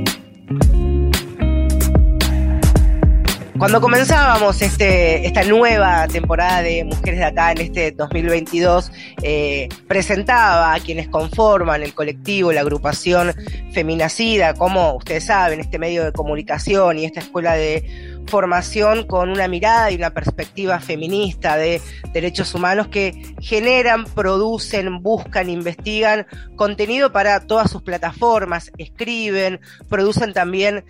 Cuando 3.57 3.81
comenzábamos 3.81 4.61
este, 4.63 5.25
esta 5.29 5.45
nueva 5.45 6.09
temporada 6.09 6.63
de 6.63 6.83
Mujeres 6.83 7.21
de 7.21 7.25
Acá 7.25 7.53
en 7.53 7.61
este 7.61 7.93
2022, 7.93 8.91
eh, 9.23 9.69
presentaba 9.87 10.75
a 10.75 10.81
quienes 10.81 11.09
conforman 11.09 11.85
el 11.85 11.95
colectivo, 11.95 12.53
la 12.53 12.63
agrupación 12.63 13.33
Feminacida, 13.73 14.55
como 14.55 14.97
ustedes 14.97 15.27
saben, 15.27 15.61
este 15.61 15.79
medio 15.79 16.05
de 16.05 16.13
comunicación 16.13 16.99
y 16.99 17.05
esta 17.05 17.21
escuela 17.21 17.55
de 17.55 18.15
formación 18.27 19.07
con 19.07 19.31
una 19.31 19.47
mirada 19.49 19.91
y 19.91 19.97
una 19.97 20.11
perspectiva 20.11 20.81
feminista 20.81 21.57
de 21.57 21.81
derechos 22.15 22.55
humanos 22.55 22.89
que 22.89 23.35
generan, 23.41 24.05
producen, 24.05 25.03
buscan, 25.03 25.51
investigan 25.51 26.27
contenido 26.57 27.13
para 27.13 27.47
todas 27.47 27.71
sus 27.71 27.83
plataformas, 27.83 28.71
escriben, 28.79 29.61
producen 29.91 30.33
también 30.33 30.85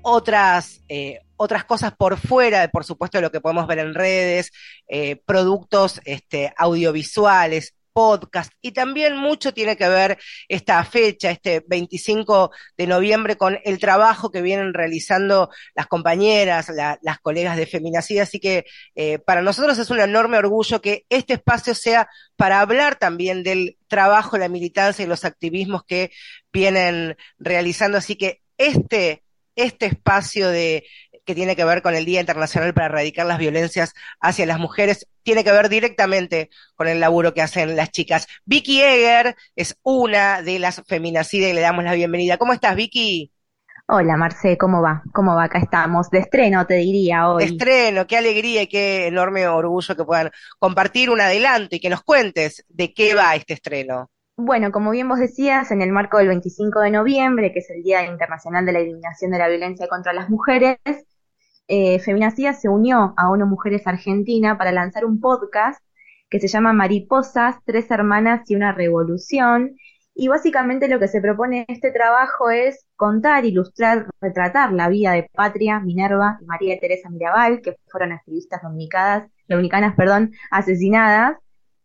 otras, 0.00 0.82
eh, 0.88 1.20
otras 1.36 1.64
cosas 1.64 1.92
por 1.94 2.16
fuera, 2.16 2.68
por 2.68 2.84
supuesto, 2.84 3.20
lo 3.20 3.32
que 3.32 3.40
podemos 3.40 3.66
ver 3.66 3.80
en 3.80 3.94
redes, 3.94 4.52
eh, 4.88 5.16
productos 5.26 6.00
este, 6.04 6.54
audiovisuales, 6.56 7.74
y 8.60 8.72
también 8.72 9.16
mucho 9.16 9.52
tiene 9.52 9.76
que 9.76 9.88
ver 9.88 10.18
esta 10.48 10.82
fecha, 10.84 11.30
este 11.30 11.64
25 11.66 12.50
de 12.76 12.86
noviembre, 12.86 13.36
con 13.36 13.58
el 13.64 13.78
trabajo 13.78 14.30
que 14.30 14.42
vienen 14.42 14.74
realizando 14.74 15.50
las 15.74 15.86
compañeras, 15.86 16.70
las 17.02 17.18
colegas 17.20 17.56
de 17.56 17.66
Feminacida. 17.66 18.22
Así 18.22 18.40
que 18.40 18.64
eh, 18.94 19.18
para 19.18 19.42
nosotros 19.42 19.78
es 19.78 19.90
un 19.90 20.00
enorme 20.00 20.38
orgullo 20.38 20.80
que 20.80 21.04
este 21.08 21.34
espacio 21.34 21.74
sea 21.74 22.08
para 22.36 22.60
hablar 22.60 22.96
también 22.96 23.42
del 23.42 23.76
trabajo, 23.88 24.38
la 24.38 24.48
militancia 24.48 25.04
y 25.04 25.08
los 25.08 25.24
activismos 25.24 25.82
que 25.84 26.10
vienen 26.52 27.16
realizando. 27.38 27.98
Así 27.98 28.16
que 28.16 28.40
este, 28.56 29.24
este 29.56 29.86
espacio 29.86 30.48
de 30.48 30.86
que 31.30 31.34
tiene 31.36 31.54
que 31.54 31.64
ver 31.64 31.80
con 31.80 31.94
el 31.94 32.04
Día 32.04 32.18
Internacional 32.18 32.74
para 32.74 32.86
Erradicar 32.86 33.24
las 33.24 33.38
Violencias 33.38 33.94
hacia 34.20 34.46
las 34.46 34.58
Mujeres, 34.58 35.06
tiene 35.22 35.44
que 35.44 35.52
ver 35.52 35.68
directamente 35.68 36.50
con 36.74 36.88
el 36.88 36.98
laburo 36.98 37.32
que 37.34 37.40
hacen 37.40 37.76
las 37.76 37.92
chicas. 37.92 38.26
Vicky 38.44 38.82
Eger 38.82 39.36
es 39.54 39.78
una 39.84 40.42
de 40.42 40.58
las 40.58 40.82
feminacidas 40.88 41.50
y 41.50 41.52
le 41.52 41.60
damos 41.60 41.84
la 41.84 41.94
bienvenida. 41.94 42.36
¿Cómo 42.36 42.52
estás, 42.52 42.74
Vicky? 42.74 43.32
Hola, 43.86 44.16
Marce, 44.16 44.58
¿cómo 44.58 44.82
va? 44.82 45.04
¿Cómo 45.12 45.36
va? 45.36 45.44
Acá 45.44 45.60
estamos. 45.60 46.10
De 46.10 46.18
estreno, 46.18 46.66
te 46.66 46.74
diría 46.74 47.28
hoy. 47.28 47.44
De 47.44 47.50
estreno, 47.50 48.08
qué 48.08 48.16
alegría 48.16 48.62
y 48.62 48.66
qué 48.66 49.06
enorme 49.06 49.46
orgullo 49.46 49.94
que 49.94 50.04
puedan 50.04 50.32
compartir 50.58 51.10
un 51.10 51.20
adelanto 51.20 51.76
y 51.76 51.80
que 51.80 51.90
nos 51.90 52.02
cuentes 52.02 52.64
de 52.68 52.92
qué 52.92 53.14
va 53.14 53.36
este 53.36 53.54
estreno. 53.54 54.10
Bueno, 54.36 54.72
como 54.72 54.90
bien 54.90 55.08
vos 55.08 55.18
decías, 55.18 55.70
en 55.70 55.80
el 55.80 55.92
marco 55.92 56.18
del 56.18 56.26
25 56.28 56.80
de 56.80 56.90
noviembre, 56.90 57.52
que 57.52 57.60
es 57.60 57.70
el 57.70 57.84
Día 57.84 58.04
Internacional 58.04 58.66
de 58.66 58.72
la 58.72 58.78
Eliminación 58.80 59.30
de 59.30 59.38
la 59.38 59.48
Violencia 59.48 59.86
contra 59.86 60.12
las 60.12 60.28
Mujeres, 60.28 60.78
eh, 61.72 62.00
Feminacida 62.00 62.52
se 62.52 62.68
unió 62.68 63.14
a 63.16 63.30
ONU 63.30 63.46
Mujeres 63.46 63.86
Argentina 63.86 64.58
para 64.58 64.72
lanzar 64.72 65.04
un 65.04 65.20
podcast 65.20 65.80
que 66.28 66.40
se 66.40 66.48
llama 66.48 66.72
Mariposas, 66.72 67.58
Tres 67.64 67.88
Hermanas 67.92 68.50
y 68.50 68.56
una 68.56 68.72
Revolución. 68.72 69.76
Y 70.12 70.26
básicamente 70.26 70.88
lo 70.88 70.98
que 70.98 71.06
se 71.06 71.20
propone 71.20 71.60
en 71.60 71.66
este 71.68 71.92
trabajo 71.92 72.50
es 72.50 72.84
contar, 72.96 73.44
ilustrar, 73.44 74.06
retratar 74.20 74.72
la 74.72 74.88
vida 74.88 75.12
de 75.12 75.30
Patria, 75.32 75.78
Minerva 75.78 76.38
y 76.42 76.44
María 76.44 76.76
Teresa 76.80 77.08
Mirabal, 77.08 77.60
que 77.62 77.76
fueron 77.86 78.10
activistas 78.10 78.60
dominicanas, 78.62 79.30
dominicanas 79.48 79.94
perdón, 79.94 80.32
asesinadas 80.50 81.36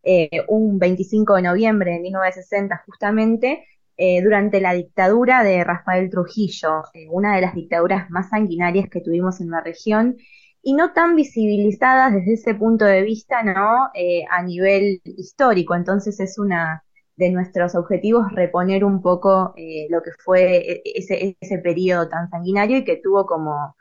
eh, 0.02 0.44
un 0.48 0.80
25 0.80 1.36
de 1.36 1.42
noviembre 1.42 1.92
de 1.92 2.00
1960 2.00 2.82
justamente, 2.86 3.64
eh, 3.98 4.20
durante 4.22 4.60
la 4.60 4.74
dictadura 4.74 5.42
de 5.42 5.64
Rafael 5.64 6.10
Trujillo, 6.10 6.82
eh, 6.92 7.06
una 7.10 7.34
de 7.34 7.40
las 7.40 7.54
dictaduras 7.54 8.10
más 8.10 8.28
sanguinarias 8.28 8.90
que 8.90 9.00
tuvimos 9.00 9.40
en 9.40 9.50
la 9.50 9.62
región 9.62 10.16
y 10.62 10.74
no 10.74 10.92
tan 10.92 11.16
visibilizadas 11.16 12.12
desde 12.12 12.34
ese 12.34 12.54
punto 12.54 12.84
de 12.84 13.02
vista, 13.02 13.42
¿no? 13.42 13.88
Eh, 13.94 14.24
a 14.30 14.42
nivel 14.42 15.00
histórico. 15.04 15.74
Entonces 15.74 16.20
es 16.20 16.38
una 16.38 16.84
de 17.16 17.30
nuestros 17.30 17.74
objetivos 17.74 18.30
reponer 18.32 18.84
un 18.84 19.00
poco 19.00 19.54
lo 19.88 20.02
que 20.02 20.10
fue 20.22 20.56
e, 20.58 20.82
ese, 20.84 21.36
ese 21.40 21.58
periodo 21.58 22.08
tan 22.10 22.28
sanguinario 22.28 22.78
y 22.78 22.84
que 22.84 23.00
tuvo 23.02 23.24
como, 23.24 23.74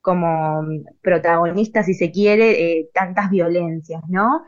como 0.00 0.62
protagonista, 1.02 1.82
si 1.82 1.92
se 1.92 2.10
quiere, 2.10 2.88
tantas 2.94 3.30
violencias, 3.30 4.02
¿no? 4.08 4.44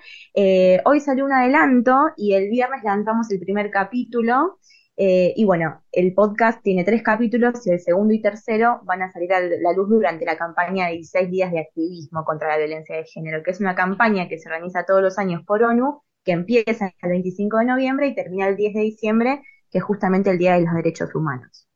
hoy 0.86 1.00
salió 1.00 1.26
un 1.26 1.32
adelanto 1.32 1.94
y 2.16 2.32
el 2.32 2.48
viernes 2.48 2.82
lanzamos 2.84 3.30
el 3.30 3.40
primer 3.40 3.70
capítulo 3.70 4.58
eh, 4.96 5.32
y 5.36 5.44
bueno, 5.44 5.82
el 5.90 6.14
podcast 6.14 6.62
tiene 6.62 6.84
tres 6.84 7.02
capítulos 7.02 7.66
y 7.66 7.70
el 7.70 7.80
segundo 7.80 8.12
y 8.12 8.20
tercero 8.20 8.80
van 8.84 9.02
a 9.02 9.10
salir 9.10 9.32
a 9.32 9.40
la 9.40 9.72
luz 9.72 9.88
durante 9.88 10.24
la 10.24 10.36
campaña 10.36 10.86
de 10.86 10.94
16 10.94 11.30
días 11.30 11.50
de 11.52 11.60
activismo 11.60 12.24
contra 12.24 12.48
la 12.48 12.58
violencia 12.58 12.96
de 12.96 13.04
género, 13.04 13.42
que 13.42 13.52
es 13.52 13.60
una 13.60 13.74
campaña 13.74 14.28
que 14.28 14.38
se 14.38 14.48
organiza 14.48 14.84
todos 14.84 15.02
los 15.02 15.18
años 15.18 15.42
por 15.46 15.62
ONU, 15.62 16.02
que 16.24 16.32
empieza 16.32 16.92
el 17.02 17.10
25 17.10 17.58
de 17.58 17.64
noviembre 17.64 18.06
y 18.08 18.14
termina 18.14 18.48
el 18.48 18.56
10 18.56 18.74
de 18.74 18.80
diciembre, 18.80 19.42
que 19.70 19.78
es 19.78 19.84
justamente 19.84 20.30
el 20.30 20.38
Día 20.38 20.54
de 20.54 20.64
los 20.64 20.74
Derechos 20.74 21.14
Humanos. 21.14 21.66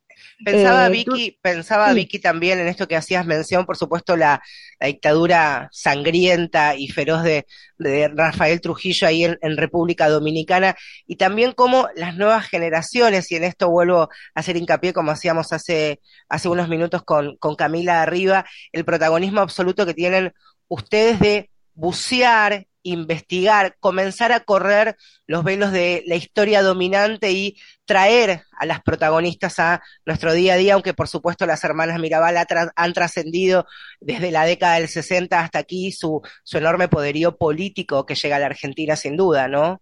Pensaba, 0.44 0.86
eh, 0.86 0.90
Vicky, 0.90 1.38
pensaba 1.40 1.92
Vicky 1.94 2.18
también 2.18 2.58
en 2.58 2.68
esto 2.68 2.86
que 2.86 2.96
hacías 2.96 3.24
mención, 3.24 3.64
por 3.64 3.76
supuesto, 3.76 4.16
la, 4.16 4.42
dictadura 4.78 5.70
sangrienta 5.72 6.76
y 6.76 6.88
feroz 6.88 7.22
de, 7.22 7.46
Rafael 7.78 8.60
Trujillo 8.60 9.06
ahí 9.06 9.24
en, 9.24 9.56
República 9.56 10.08
Dominicana, 10.08 10.76
y 11.06 11.16
también 11.16 11.52
cómo 11.52 11.88
las 11.96 12.16
nuevas 12.16 12.46
generaciones, 12.46 13.30
y 13.32 13.36
en 13.36 13.44
esto 13.44 13.70
vuelvo 13.70 14.02
a 14.02 14.08
hacer 14.34 14.56
hincapié 14.56 14.92
como 14.92 15.10
hacíamos 15.10 15.52
hace, 15.52 16.00
hace 16.28 16.48
unos 16.48 16.68
minutos 16.68 17.02
con, 17.02 17.36
con 17.38 17.56
Camila 17.56 18.02
Arriba, 18.02 18.44
el 18.72 18.84
protagonismo 18.84 19.40
absoluto 19.40 19.86
que 19.86 19.94
tienen 19.94 20.32
ustedes 20.68 21.18
de 21.18 21.50
bucear 21.74 22.66
investigar, 22.90 23.76
comenzar 23.80 24.32
a 24.32 24.40
correr 24.40 24.96
los 25.26 25.44
velos 25.44 25.72
de 25.72 26.02
la 26.06 26.16
historia 26.16 26.62
dominante 26.62 27.32
y 27.32 27.56
traer 27.84 28.42
a 28.58 28.66
las 28.66 28.82
protagonistas 28.82 29.58
a 29.58 29.82
nuestro 30.04 30.32
día 30.32 30.54
a 30.54 30.56
día, 30.56 30.74
aunque 30.74 30.94
por 30.94 31.08
supuesto 31.08 31.46
las 31.46 31.62
hermanas 31.64 32.00
Mirabal 32.00 32.36
han 32.74 32.92
trascendido 32.92 33.66
desde 34.00 34.30
la 34.30 34.44
década 34.44 34.76
del 34.76 34.88
60 34.88 35.38
hasta 35.40 35.58
aquí 35.58 35.92
su, 35.92 36.22
enorme 36.52 36.88
poderío 36.88 37.36
político 37.36 38.06
que 38.06 38.14
llega 38.14 38.36
a 38.36 38.38
la 38.40 38.46
Argentina 38.46 38.96
sin 38.96 39.16
duda, 39.16 39.48
¿no? 39.48 39.80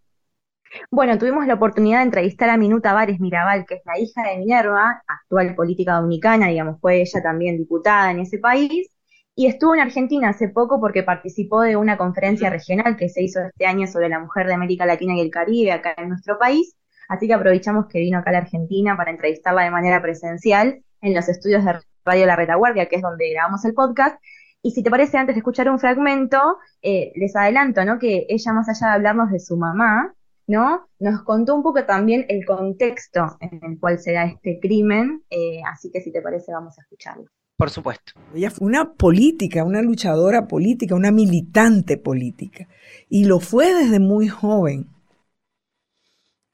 Bueno, 0.91 1.17
tuvimos 1.19 1.47
la 1.47 1.55
oportunidad 1.55 1.99
de 1.99 2.05
entrevistar 2.05 2.51
a 2.51 2.57
Minuta 2.57 2.93
Vares 2.93 3.21
Mirabal, 3.21 3.65
que 3.65 3.75
es 3.75 3.83
la 3.85 3.99
hija 3.99 4.23
de 4.29 4.39
Minerva, 4.39 5.03
actual 5.07 5.55
política 5.55 5.95
dominicana, 5.95 6.49
digamos, 6.49 6.81
fue 6.81 7.01
ella 7.01 7.23
también 7.23 7.59
diputada 7.59 8.11
en 8.11 8.19
ese 8.19 8.39
país, 8.39 8.89
y 9.37 9.47
estuvo 9.47 9.75
en 9.75 9.81
Argentina 9.81 10.29
hace 10.29 10.49
poco 10.49 10.81
porque 10.81 11.03
participó 11.03 11.63
de 11.63 11.77
una 11.77 11.97
conferencia 11.97 12.51
regional 12.51 12.97
que 12.97 13.09
se 13.09 13.23
hizo 13.23 13.41
este 13.41 13.67
año 13.67 13.87
sobre 13.87 14.09
la 14.09 14.21
mujer 14.21 14.47
de 14.47 14.55
América 14.55 14.87
Latina 14.87 15.15
y 15.15 15.21
el 15.21 15.31
Caribe 15.31 15.73
acá 15.73 15.95
en 15.97 16.09
nuestro 16.11 16.39
país. 16.39 16.77
Así 17.09 17.27
que 17.27 17.35
aprovechamos 17.35 17.87
que 17.87 17.99
vino 17.99 18.19
acá 18.19 18.31
a 18.31 18.35
la 18.35 18.39
Argentina 18.41 18.97
para 18.97 19.11
entrevistarla 19.11 19.65
de 19.65 19.71
manera 19.71 20.01
presencial 20.01 20.83
en 21.01 21.15
los 21.15 21.29
estudios 21.29 21.65
de 21.65 21.81
Radio 22.05 22.27
La 22.27 22.37
Retaguardia, 22.37 22.87
que 22.87 22.97
es 22.97 23.03
donde 23.03 23.31
grabamos 23.33 23.65
el 23.65 23.75
podcast. 23.75 24.23
Y 24.63 24.71
si 24.71 24.83
te 24.83 24.91
parece, 24.91 25.19
antes 25.19 25.35
de 25.35 25.41
escuchar 25.41 25.69
un 25.69 25.79
fragmento, 25.79 26.59
eh, 26.81 27.13
les 27.17 27.37
adelanto, 27.37 27.85
¿no? 27.85 27.99
Que 27.99 28.27
ella, 28.29 28.53
más 28.53 28.69
allá 28.69 28.87
de 28.87 28.95
hablarnos 28.95 29.31
de 29.31 29.41
su 29.41 29.57
mamá, 29.57 30.15
¿no? 30.47 30.89
Nos 30.99 31.23
contó 31.23 31.55
un 31.55 31.63
poco 31.63 31.85
también 31.85 32.25
el 32.29 32.47
contexto 32.47 33.37
en 33.41 33.61
el 33.63 33.79
cual 33.79 33.99
se 33.99 34.13
da 34.13 34.25
este 34.25 34.59
crimen. 34.61 35.23
Eh, 35.29 35.61
así 35.71 35.91
que 35.91 36.01
si 36.01 36.13
te 36.13 36.23
parece, 36.23 36.53
vamos 36.53 36.79
a 36.79 36.83
escucharlo. 36.83 37.27
Por 37.57 37.71
supuesto. 37.71 38.13
Ella 38.35 38.51
fue 38.51 38.67
una 38.67 38.95
política, 38.95 39.65
una 39.65 39.81
luchadora 39.81 40.49
política, 40.49 40.95
una 40.95 41.13
militante 41.13 41.97
política. 41.97 42.69
Y 43.09 43.27
lo 43.27 43.39
fue 43.41 43.73
desde 43.73 44.01
muy 44.01 44.29
joven. 44.29 44.89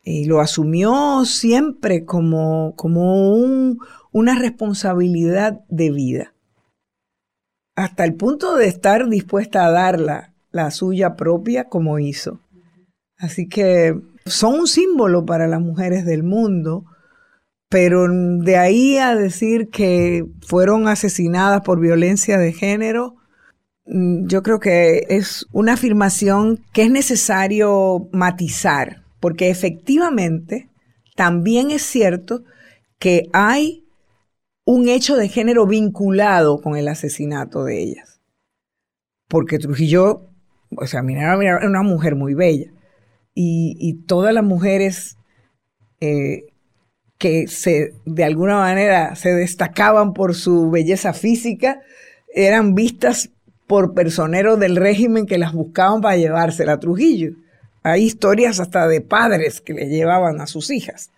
y 0.03 0.25
lo 0.25 0.41
asumió 0.41 1.25
siempre 1.25 2.05
como, 2.05 2.75
como 2.77 3.35
una 4.13 4.39
responsabilidad 4.39 5.61
de 5.69 5.91
vida, 5.91 6.35
hasta 7.77 8.05
el 8.05 8.15
punto 8.15 8.57
de 8.57 8.67
estar 8.67 9.09
dispuesta 9.09 9.67
a 9.67 9.71
darla, 9.71 10.35
la 10.53 10.71
suya 10.71 11.17
propia, 11.17 11.69
como 11.69 11.99
hizo. 11.99 12.41
Así 13.17 13.49
que 13.49 13.95
son 14.27 14.61
un 14.61 14.67
símbolo 14.67 15.25
para 15.27 15.47
las 15.47 15.61
mujeres 15.61 16.05
del 16.05 16.23
mundo, 16.23 16.87
pero 17.71 18.09
de 18.11 18.57
ahí 18.57 18.99
a 18.99 19.15
decir 19.15 19.71
que 19.71 20.27
fueron 20.43 20.89
asesinadas 20.89 21.63
por 21.63 21.79
violencia 21.79 22.37
de 22.37 22.53
género, 22.53 23.15
mm, 23.87 24.27
yo 24.27 24.43
creo 24.43 24.59
que 24.59 25.07
es 25.09 25.47
una 25.53 25.75
afirmación 25.75 26.65
que 26.73 26.83
es 26.83 26.91
necesario 26.91 28.09
matizar, 28.13 29.05
porque 29.21 29.51
efectivamente 29.51 30.69
también 31.15 31.71
es 31.71 31.83
cierto 31.83 32.43
que 32.99 33.29
hay 33.33 33.85
un 34.65 34.89
hecho 34.89 35.17
de 35.17 35.29
género 35.29 35.65
vinculado 35.65 36.61
con 36.61 36.77
el 36.77 36.89
asesinato 36.89 37.65
de 37.65 37.81
ellas. 37.81 38.21
Porque 39.29 39.61
Trujillo, 39.61 40.29
o 40.77 40.87
sea, 40.89 41.03
mira, 41.03 41.35
era 41.41 41.69
una 41.69 41.83
mujer 41.83 42.17
muy 42.17 42.35
bella. 42.35 42.73
Y, 43.33 44.03
todas 44.07 44.35
las 44.35 44.45
mujeres 44.45 45.17
eh, 46.01 46.50
que 47.21 47.49
se, 47.49 47.93
de 48.07 48.25
alguna 48.25 48.57
manera 48.57 49.15
se 49.15 49.35
destacaban 49.35 50.15
por 50.15 50.35
su 50.35 50.71
belleza 50.71 51.13
física, 51.13 51.83
eran 52.35 52.75
vistas 52.75 53.29
por 53.67 53.93
personeros 53.93 54.59
del 54.59 54.75
régimen 54.75 55.27
que 55.27 55.37
las 55.37 55.53
buscaban 55.53 56.01
para 56.01 56.17
llevársela 56.17 56.73
a 56.73 56.81
Trujillo. 56.81 57.33
Hay 57.83 58.05
historias 58.05 58.59
hasta 58.59 58.89
de 58.89 59.03
padres 59.03 59.61
que 59.61 59.75
le 59.75 59.87
llevaban 59.91 60.41
a 60.41 60.47
sus 60.47 60.71
hijas. 60.71 61.11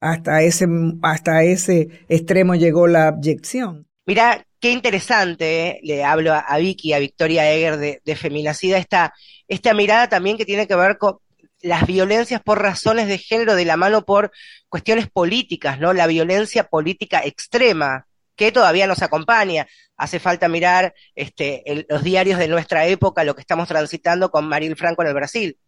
Hasta 0.00 0.40
ese, 0.40 0.66
hasta 1.02 1.44
ese 1.44 1.88
extremo 2.08 2.54
llegó 2.54 2.86
la 2.86 3.08
abyección. 3.08 3.86
Mira, 4.06 4.42
qué 4.60 4.72
interesante, 4.72 5.68
¿eh? 5.68 5.80
le 5.82 6.04
hablo 6.04 6.32
a, 6.32 6.56
Vicky, 6.56 6.94
a 6.94 6.98
Victoria 7.00 7.52
Eger 7.52 7.76
de, 7.76 8.16
Feminacida, 8.16 8.78
esta, 8.78 9.12
esta 9.46 9.74
mirada 9.74 10.08
también 10.08 10.38
que 10.38 10.46
tiene 10.46 10.66
que 10.66 10.74
ver 10.74 10.96
con 10.96 11.18
las 11.62 11.86
violencias 11.86 12.42
por 12.42 12.62
razones 12.62 13.08
de 13.08 13.18
género 13.18 13.54
de 13.54 13.64
la 13.64 13.76
mano 13.76 14.04
por 14.04 14.32
cuestiones 14.68 15.08
políticas, 15.10 15.78
¿no? 15.78 15.92
La 15.92 16.06
violencia 16.06 16.64
política 16.64 17.22
extrema 17.24 18.06
que 18.36 18.52
todavía 18.52 18.86
nos 18.86 19.02
acompaña. 19.02 19.66
Hace 19.96 20.18
falta 20.18 20.48
mirar 20.48 20.94
este, 21.14 21.86
los 21.88 22.02
diarios 22.02 22.38
de 22.38 22.48
nuestra 22.48 22.86
época, 22.86 23.24
lo 23.24 23.34
que 23.34 23.42
estamos 23.42 23.68
transitando 23.68 24.30
con 24.30 24.48
Maril 24.48 24.76
Franco 24.76 25.02
en 25.02 25.08
el 25.08 25.14
Brasil. 25.14 25.58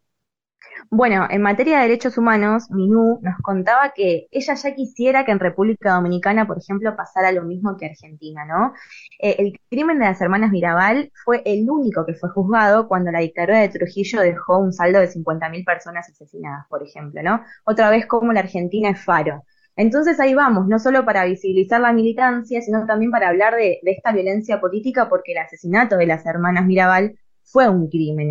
Bueno, 0.91 1.27
en 1.31 1.43
materia 1.43 1.77
de 1.79 1.85
derechos 1.85 2.19
humanos, 2.19 2.71
Minú 2.71 3.19
nos 3.23 3.39
contaba 3.41 3.93
que 3.95 4.27
ella 4.31 4.55
ya 4.55 4.75
quisiera 4.75 5.25
que 5.25 5.33
en 5.33 5.39
República 5.41 5.95
Dominicana, 5.95 6.47
por 6.47 6.59
ejemplo, 6.59 6.95
pasara 6.97 7.33
lo 7.33 7.45
mismo 7.45 7.77
que 7.77 7.87
Argentina, 7.87 8.45
¿no? 8.45 8.75
Eh, 9.19 9.37
el 9.39 9.61
crimen 9.71 9.99
de 9.99 10.05
las 10.05 10.21
hermanas 10.21 10.51
Mirabal 10.51 11.11
fue 11.25 11.43
el 11.47 11.69
único 11.71 12.05
que 12.05 12.15
fue 12.15 12.31
juzgado 12.31 12.89
cuando 12.89 13.11
la 13.11 13.21
dictadura 13.21 13.61
de 13.61 13.69
Trujillo 13.71 14.21
dejó 14.21 14.59
un 14.59 14.73
saldo 14.73 15.01
de 15.01 15.09
50.000 15.09 15.65
personas 15.65 16.09
asesinadas, 16.11 16.67
por 16.69 16.83
ejemplo, 16.83 17.23
¿no? 17.23 17.43
Otra 17.65 17.91
vez 17.91 18.07
como 18.07 18.33
la 18.33 18.41
Argentina 18.41 18.91
es 18.91 19.03
faro. 19.03 19.45
Entonces 19.77 20.21
ahí 20.21 20.35
vamos, 20.35 20.69
no 20.69 20.79
solo 20.79 21.05
para 21.07 21.25
visibilizar 21.25 21.81
la 21.81 21.93
militancia, 21.95 22.61
sino 22.61 22.85
también 22.87 23.11
para 23.11 23.29
hablar 23.29 23.55
de, 23.55 23.81
de 23.83 23.91
esta 23.93 24.13
violencia 24.13 24.61
política, 24.61 25.09
porque 25.09 25.33
el 25.33 25.39
asesinato 25.39 25.97
de 25.97 26.07
las 26.07 26.27
hermanas 26.27 26.67
Mirabal 26.67 27.19
fue 27.43 27.69
un 27.69 27.89
crimen 27.89 28.31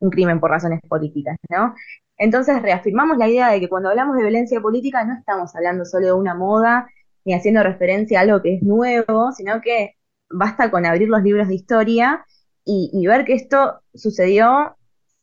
un 0.00 0.10
crimen 0.10 0.40
por 0.40 0.50
razones 0.50 0.80
políticas, 0.88 1.36
¿no? 1.48 1.74
Entonces 2.16 2.60
reafirmamos 2.60 3.16
la 3.16 3.28
idea 3.28 3.50
de 3.50 3.60
que 3.60 3.68
cuando 3.68 3.90
hablamos 3.90 4.16
de 4.16 4.22
violencia 4.22 4.60
política 4.60 5.04
no 5.04 5.14
estamos 5.14 5.54
hablando 5.54 5.84
solo 5.84 6.06
de 6.06 6.12
una 6.12 6.34
moda 6.34 6.88
ni 7.24 7.34
haciendo 7.34 7.62
referencia 7.62 8.18
a 8.18 8.22
algo 8.22 8.42
que 8.42 8.56
es 8.56 8.62
nuevo, 8.62 9.32
sino 9.32 9.60
que 9.60 9.96
basta 10.30 10.70
con 10.70 10.86
abrir 10.86 11.08
los 11.08 11.22
libros 11.22 11.48
de 11.48 11.54
historia 11.54 12.24
y, 12.64 13.06
ver 13.06 13.24
que 13.24 13.34
esto 13.34 13.80
sucedió, 13.94 14.76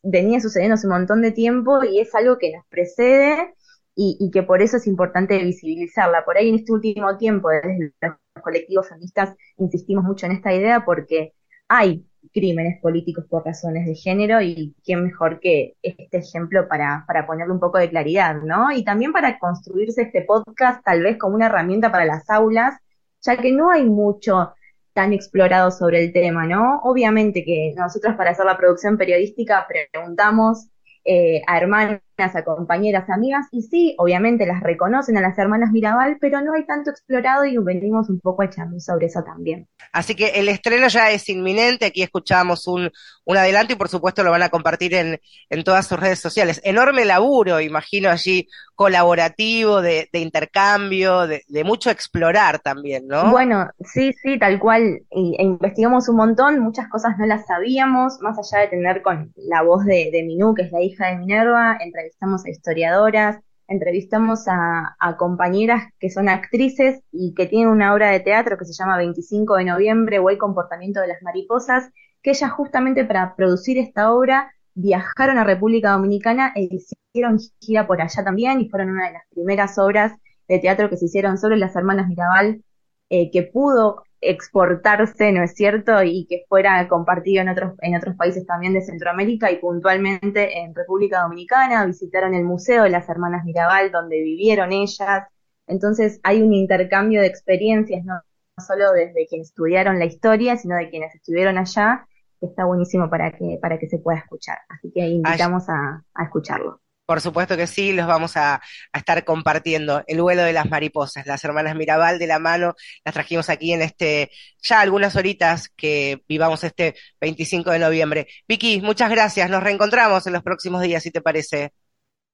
venía 0.03 0.39
sucediendo 0.41 0.75
hace 0.75 0.87
un 0.87 0.93
montón 0.93 1.21
de 1.21 1.31
tiempo 1.31 1.83
y 1.83 1.99
es 1.99 2.13
algo 2.13 2.37
que 2.37 2.51
nos 2.53 2.65
precede 2.67 3.53
y, 3.95 4.29
que 4.31 4.43
por 4.43 4.61
eso 4.61 4.77
es 4.77 4.87
importante 4.87 5.37
visibilizarla. 5.43 6.25
Por 6.25 6.37
ahí 6.37 6.49
en 6.49 6.55
este 6.55 6.73
último 6.73 7.17
tiempo, 7.17 7.49
desde 7.49 7.93
los 8.01 8.43
colectivos 8.43 8.89
feministas, 8.89 9.33
insistimos 9.57 10.03
mucho 10.03 10.25
en 10.25 10.33
esta 10.33 10.53
idea 10.53 10.83
porque 10.85 11.33
hay 11.67 12.05
crímenes 12.33 12.81
políticos 12.81 13.25
por 13.29 13.45
razones 13.45 13.85
de 13.85 13.95
género 13.95 14.41
y 14.41 14.75
quién 14.83 15.03
mejor 15.03 15.39
que 15.39 15.75
este 15.81 16.17
ejemplo 16.17 16.67
para, 16.67 17.03
para 17.07 17.25
ponerle 17.25 17.53
un 17.53 17.59
poco 17.59 17.77
de 17.77 17.89
claridad, 17.89 18.35
¿no? 18.41 18.71
Y 18.71 18.83
también 18.83 19.11
para 19.11 19.39
construirse 19.39 20.03
este 20.03 20.21
podcast 20.21 20.83
tal 20.83 21.01
vez 21.01 21.17
como 21.17 21.35
una 21.35 21.47
herramienta 21.47 21.91
para 21.91 22.05
las 22.05 22.29
aulas, 22.29 22.75
ya 23.21 23.37
que 23.37 23.51
no 23.51 23.71
hay 23.71 23.83
mucho 23.85 24.53
tan 24.93 25.13
explorado 25.13 25.69
sobre 25.69 26.03
el 26.03 26.11
tema, 26.11 26.47
¿no? 26.47 26.79
Obviamente 26.83 27.43
que 27.43 27.73
nosotros 27.77 28.15
para 28.15 28.31
hacer 28.31 28.45
la 28.45 28.57
producción 28.57 28.97
periodística 28.97 29.67
preguntamos 29.67 30.67
eh, 31.05 31.41
a 31.45 31.57
hermanas, 31.57 32.01
a 32.19 32.43
compañeras, 32.43 33.10
amigas, 33.10 33.45
y 33.51 33.62
sí, 33.62 33.95
obviamente 33.99 34.45
las 34.45 34.62
reconocen 34.62 35.17
a 35.17 35.21
las 35.21 35.38
hermanas 35.38 35.71
Mirabal, 35.71 36.17
pero 36.19 36.41
no 36.41 36.53
hay 36.53 36.65
tanto 36.65 36.89
explorado 36.89 37.45
y 37.45 37.58
venimos 37.58 38.10
un 38.10 38.19
poco 38.19 38.43
echando 38.43 38.80
sobre 38.80 39.06
eso 39.06 39.23
también. 39.23 39.67
Así 39.91 40.15
que 40.15 40.30
el 40.30 40.49
estreno 40.49 40.88
ya 40.88 41.12
es 41.12 41.30
inminente, 41.30 41.86
aquí 41.86 42.01
escuchamos 42.01 42.67
un, 42.67 42.89
un 43.25 43.38
adelanto 43.38 43.73
y 43.73 43.75
por 43.75 43.89
supuesto 43.89 44.23
lo 44.23 44.32
van 44.32 44.43
a 44.43 44.49
compartir 44.49 44.95
en, 44.95 45.19
en 45.49 45.63
todas 45.63 45.86
sus 45.86 45.99
redes 45.99 46.19
sociales. 46.19 46.60
Enorme 46.63 47.06
laburo, 47.06 47.62
imagino 47.62 48.10
allí, 48.10 48.47
colaborativo, 48.75 49.82
de, 49.82 50.08
de 50.13 50.19
intercambio, 50.19 51.25
de, 51.25 51.43
de, 51.47 51.63
mucho 51.63 51.89
explorar 51.89 52.60
también, 52.60 53.08
¿no? 53.08 53.32
Bueno, 53.32 53.67
sí, 53.80 54.13
sí, 54.21 54.38
tal 54.38 54.60
cual. 54.60 55.01
E 55.10 55.43
investigamos 55.43 56.08
un 56.10 56.15
montón, 56.17 56.60
muchas 56.60 56.88
cosas 56.88 57.17
no 57.17 57.25
las 57.25 57.47
sabíamos, 57.47 58.19
más 58.21 58.38
allá 58.38 58.62
de 58.62 58.67
tener 58.69 59.01
con 59.01 59.34
la 59.36 59.63
voz 59.63 59.84
de, 59.84 60.10
de 60.12 60.23
Minú, 60.23 60.53
que 60.53 60.62
es 60.62 60.71
la 60.71 60.82
hija 60.82 61.08
de 61.08 61.17
Minerva, 61.17 61.77
entrevistamos 62.08 62.46
a 62.46 62.50
historiadoras, 62.50 63.39
entrevistamos 63.67 64.46
a, 64.48 64.96
compañeras 65.17 65.84
que 66.00 66.10
son 66.10 66.30
actrices 66.30 67.02
y 67.12 67.34
que 67.34 67.48
tienen 67.48 67.67
una 67.67 67.93
obra 67.93 68.12
de 68.12 68.22
teatro 68.22 68.58
que 68.58 68.65
se 68.65 68.74
llama 68.74 68.98
25 68.98 69.58
de 69.58 69.65
noviembre 69.65 70.20
o 70.20 70.30
El 70.30 70.38
comportamiento 70.38 71.02
de 71.02 71.08
las 71.08 71.22
mariposas, 71.22 71.91
que 72.22 72.32
ellas 72.32 72.52
justamente 72.52 73.04
para 73.06 73.36
producir 73.36 73.78
esta 73.78 74.13
obra 74.13 74.54
viajaron 74.74 75.38
a 75.38 75.43
República 75.43 75.91
Dominicana 75.91 76.53
e 76.55 76.70
hicieron 76.72 77.39
gira 77.60 77.88
por 77.88 78.01
allá 78.01 78.24
también 78.24 78.62
y 78.62 78.70
fueron 78.70 78.91
una 78.91 79.08
de 79.08 79.14
las 79.14 79.24
primeras 79.30 79.78
obras 79.78 80.14
de 80.47 80.60
teatro 80.60 80.89
que 80.89 80.97
se 80.97 81.05
hicieron 81.05 81.38
sobre 81.38 81.58
las 81.58 81.76
hermanas 81.76 82.08
Mirabal 82.08 82.64
eh, 83.10 83.32
que 83.32 83.43
pudo 83.43 84.03
exportarse, 84.22 85.32
¿no 85.32 85.43
es 85.43 85.53
cierto? 85.53 86.01
Y 86.03 86.26
que 86.28 86.45
fuera 86.49 86.88
compartido 86.88 87.41
en 87.41 87.49
otros, 87.49 87.74
en 87.82 87.95
otros 87.95 88.15
países 88.15 88.45
también 88.45 88.74
de 88.74 88.82
Centroamérica 88.82 89.51
y 89.51 89.57
puntualmente 89.59 90.59
en 90.59 90.74
República 90.74 91.22
Dominicana. 91.22 91.86
Visitaron 91.86 92.34
el 92.34 92.43
Museo 92.43 92.84
de 92.84 92.89
las 92.89 93.07
Hermanas 93.09 93.45
Mirabal, 93.45 93.91
donde 93.91 94.22
vivieron 94.22 94.72
ellas. 94.72 95.28
Entonces 95.68 96.20
hay 96.24 96.41
un 96.41 96.53
intercambio 96.53 97.22
de 97.22 97.28
experiencias, 97.28 98.03
no 98.05 98.22
solo 98.65 98.91
desde 98.91 99.28
quienes 99.28 99.49
estudiaron 99.49 99.99
la 99.99 100.05
historia, 100.05 100.57
sino 100.57 100.76
de 100.76 100.89
quienes 100.89 101.13
estuvieron 101.13 101.57
allá 101.57 102.07
que 102.39 102.47
está 102.47 102.65
buenísimo 102.65 103.09
para 103.09 103.32
que, 103.32 103.57
para 103.61 103.78
que 103.80 103.88
se 103.88 103.99
pueda 103.99 104.20
escuchar. 104.20 104.57
Así 104.70 104.91
que 104.91 105.01
invitamos 105.07 105.70
a, 105.70 106.03
a 106.13 106.24
escucharlo. 106.24 106.82
Por 107.08 107.22
supuesto 107.22 107.55
que 107.55 107.68
sí, 107.68 107.93
los 107.93 108.05
vamos 108.05 108.36
a, 108.36 108.55
a, 108.55 108.97
estar 108.97 109.24
compartiendo. 109.24 110.03
El 110.08 110.22
vuelo 110.22 110.43
de 110.43 110.51
las 110.51 110.70
mariposas, 110.70 111.26
las 111.26 111.41
hermanas 111.45 111.74
Mirabal 111.74 112.20
de 112.20 112.28
la 112.28 112.38
mano, 112.38 112.76
las 113.05 113.14
trajimos 113.14 113.49
aquí 113.49 113.72
en 113.72 113.82
este, 113.82 114.30
ya 114.62 114.82
algunas 114.82 115.16
horitas 115.16 115.70
que 115.70 116.22
vivamos 116.28 116.66
este 116.66 116.95
25 117.22 117.72
de 117.72 117.80
noviembre. 117.80 118.28
Vicky, 118.45 118.82
muchas 118.82 119.10
gracias. 119.10 119.49
Nos 119.49 119.64
reencontramos 119.64 120.28
en 120.28 120.34
los 120.34 120.43
próximos 120.43 120.82
días, 120.82 121.01
si 121.01 121.10
te 121.10 121.22
parece. 121.22 121.72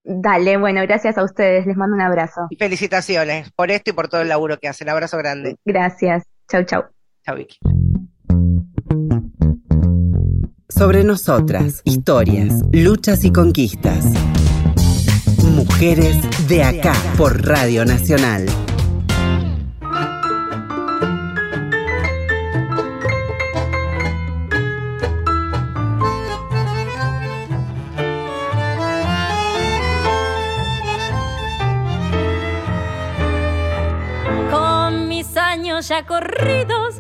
Dale, 0.04 0.58
bueno, 0.58 0.82
gracias 0.82 1.20
a 1.20 1.24
ustedes. 1.24 1.68
Les 1.68 1.78
mando 1.78 1.96
un 1.96 2.02
abrazo. 2.02 2.48
Y 2.50 2.56
felicitaciones 2.56 3.52
por 3.52 3.70
esto 3.70 3.92
y 3.92 3.94
por 3.94 4.08
todo 4.08 4.22
el 4.22 4.30
laburo 4.30 4.58
que 4.58 4.70
hacen. 4.70 4.90
Abrazo 4.90 5.20
grande. 5.20 5.56
Gracias. 5.64 6.24
Chau, 6.50 6.64
chau. 6.64 6.84
Chau, 7.24 7.36
Vicky 7.36 7.60
sobre 10.76 11.04
nosotras, 11.04 11.82
historias, 11.86 12.62
luchas 12.72 13.24
y 13.24 13.32
conquistas. 13.32 14.06
Mujeres 15.54 16.18
de 16.48 16.64
acá 16.64 16.94
por 17.16 17.46
Radio 17.46 17.86
Nacional. 17.86 18.48
Con 34.50 35.08
mis 35.08 35.38
años 35.38 35.88
ya 35.88 36.04
corridos, 36.08 37.00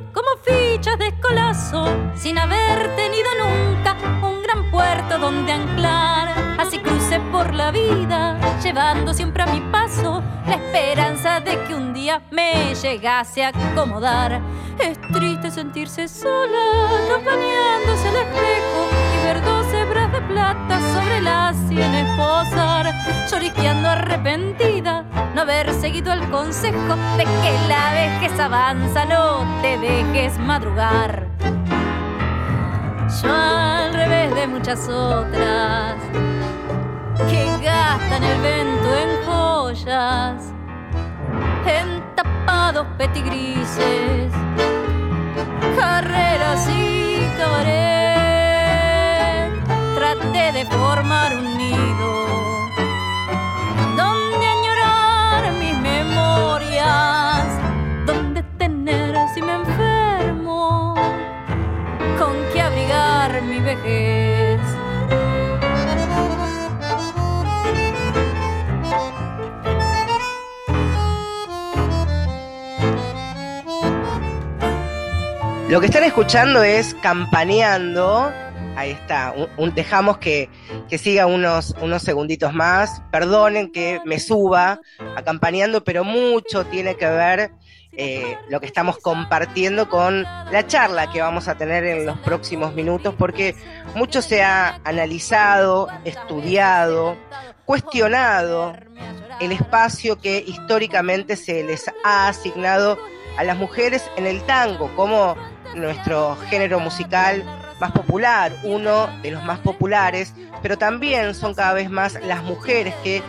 de 0.84 1.08
escolazo, 1.08 1.86
sin 2.14 2.38
haber 2.38 2.94
tenido 2.98 3.30
nunca 3.40 3.96
un 4.22 4.44
gran 4.44 4.70
puerto 4.70 5.18
donde 5.18 5.54
anclar. 5.54 6.28
Así 6.60 6.78
crucé 6.80 7.22
por 7.32 7.54
la 7.54 7.72
vida, 7.72 8.38
llevando 8.62 9.14
siempre 9.14 9.44
a 9.44 9.46
mi 9.46 9.62
paso 9.72 10.22
la 10.46 10.56
esperanza 10.56 11.40
de 11.40 11.58
que 11.64 11.74
un 11.74 11.94
día 11.94 12.22
me 12.32 12.76
llegase 12.76 13.46
a 13.46 13.50
acomodar. 13.50 14.42
Es 14.78 15.00
triste 15.14 15.52
sentirse 15.52 16.10
sola, 16.10 16.90
al 17.16 18.16
espejo 18.16 18.90
y 19.14 19.26
ver 19.26 19.42
dos 19.42 19.66
hebras 19.74 20.12
de 20.12 20.22
plata 20.22 20.73
sobre 21.14 21.22
las 21.22 21.56
sienes 21.68 22.08
posar, 22.18 22.94
lloriqueando 23.30 23.90
arrepentida, 23.90 25.04
no 25.36 25.42
haber 25.42 25.74
seguido 25.74 26.12
el 26.12 26.22
consejo 26.30 26.96
de 27.18 27.24
que 27.24 27.68
la 27.68 27.94
vejez 27.94 28.40
avanza, 28.40 29.06
no 29.06 29.46
te 29.62 29.78
dejes 29.78 30.38
madrugar. 30.40 31.28
Yo 33.22 33.32
al 33.32 33.94
revés 33.94 34.34
de 34.34 34.48
muchas 34.48 34.88
otras 34.90 35.96
que 37.30 37.46
gastan 37.64 38.24
el 38.24 38.42
vento 38.42 38.98
en 38.98 39.26
joyas, 39.26 40.54
en 41.66 42.16
tapados 42.16 42.88
petigrises, 42.98 44.32
carreras 45.78 46.68
y 46.70 47.28
cabaret. 47.38 48.03
Traté 50.14 50.52
de 50.52 50.66
formar 50.66 51.36
un 51.36 51.58
nido 51.58 52.28
donde 53.98 54.46
añorar 54.46 55.52
mis 55.54 55.76
memorias, 55.80 57.48
donde 58.06 58.44
tener 58.60 59.16
si 59.34 59.42
me 59.42 59.54
enfermo, 59.54 60.94
con 62.20 62.36
qué 62.54 62.62
abrigar 62.62 63.42
mi 63.42 63.60
vejez. 63.60 64.62
Lo 75.70 75.80
que 75.80 75.88
están 75.88 76.04
escuchando 76.04 76.62
es 76.62 76.94
Campaneando. 77.02 78.32
Ahí 78.76 78.92
está. 78.92 79.34
Dejamos 79.76 80.18
que, 80.18 80.50
que 80.90 80.98
siga 80.98 81.26
unos, 81.26 81.76
unos 81.82 82.02
segunditos 82.02 82.54
más. 82.54 83.02
Perdonen 83.12 83.72
que 83.72 84.02
me 84.06 84.20
suba 84.20 84.80
acompañando, 85.16 85.84
pero 85.84 86.04
mucho 86.04 86.66
tiene 86.66 86.96
que 86.96 87.08
ver 87.08 87.52
eh, 87.96 88.38
lo 88.50 88.60
que 88.60 88.66
estamos 88.66 88.98
compartiendo 88.98 89.88
con 89.88 90.24
la 90.24 90.66
charla 90.66 91.12
que 91.12 91.22
vamos 91.22 91.48
a 91.48 91.56
tener 91.56 91.86
en 91.86 92.08
los 92.08 92.18
próximos 92.20 92.74
minutos, 92.74 93.14
porque 93.16 93.56
mucho 93.94 94.24
se 94.24 94.42
ha 94.42 94.82
analizado, 94.84 95.88
estudiado, 96.04 97.16
cuestionado 97.66 98.76
el 99.40 99.52
espacio 99.52 100.20
que 100.20 100.44
históricamente 100.46 101.36
se 101.36 101.64
les 101.64 101.86
ha 102.04 102.30
asignado 102.30 102.98
a 103.38 103.44
las 103.44 103.58
mujeres 103.58 104.10
en 104.16 104.26
el 104.26 104.42
tango 104.44 104.90
como 104.96 105.36
nuestro 105.76 106.36
género 106.50 106.80
musical 106.80 107.44
más 107.84 107.92
popular, 107.92 108.54
uno 108.64 109.10
de 109.22 109.32
los 109.32 109.44
más 109.44 109.60
populares, 109.60 110.34
pero 110.62 110.78
también 110.78 111.36
son 111.36 111.54
cada 111.54 111.74
vez 111.74 111.90
más 111.90 112.18
las 112.24 112.42
mujeres 112.42 112.96
que 113.04 113.22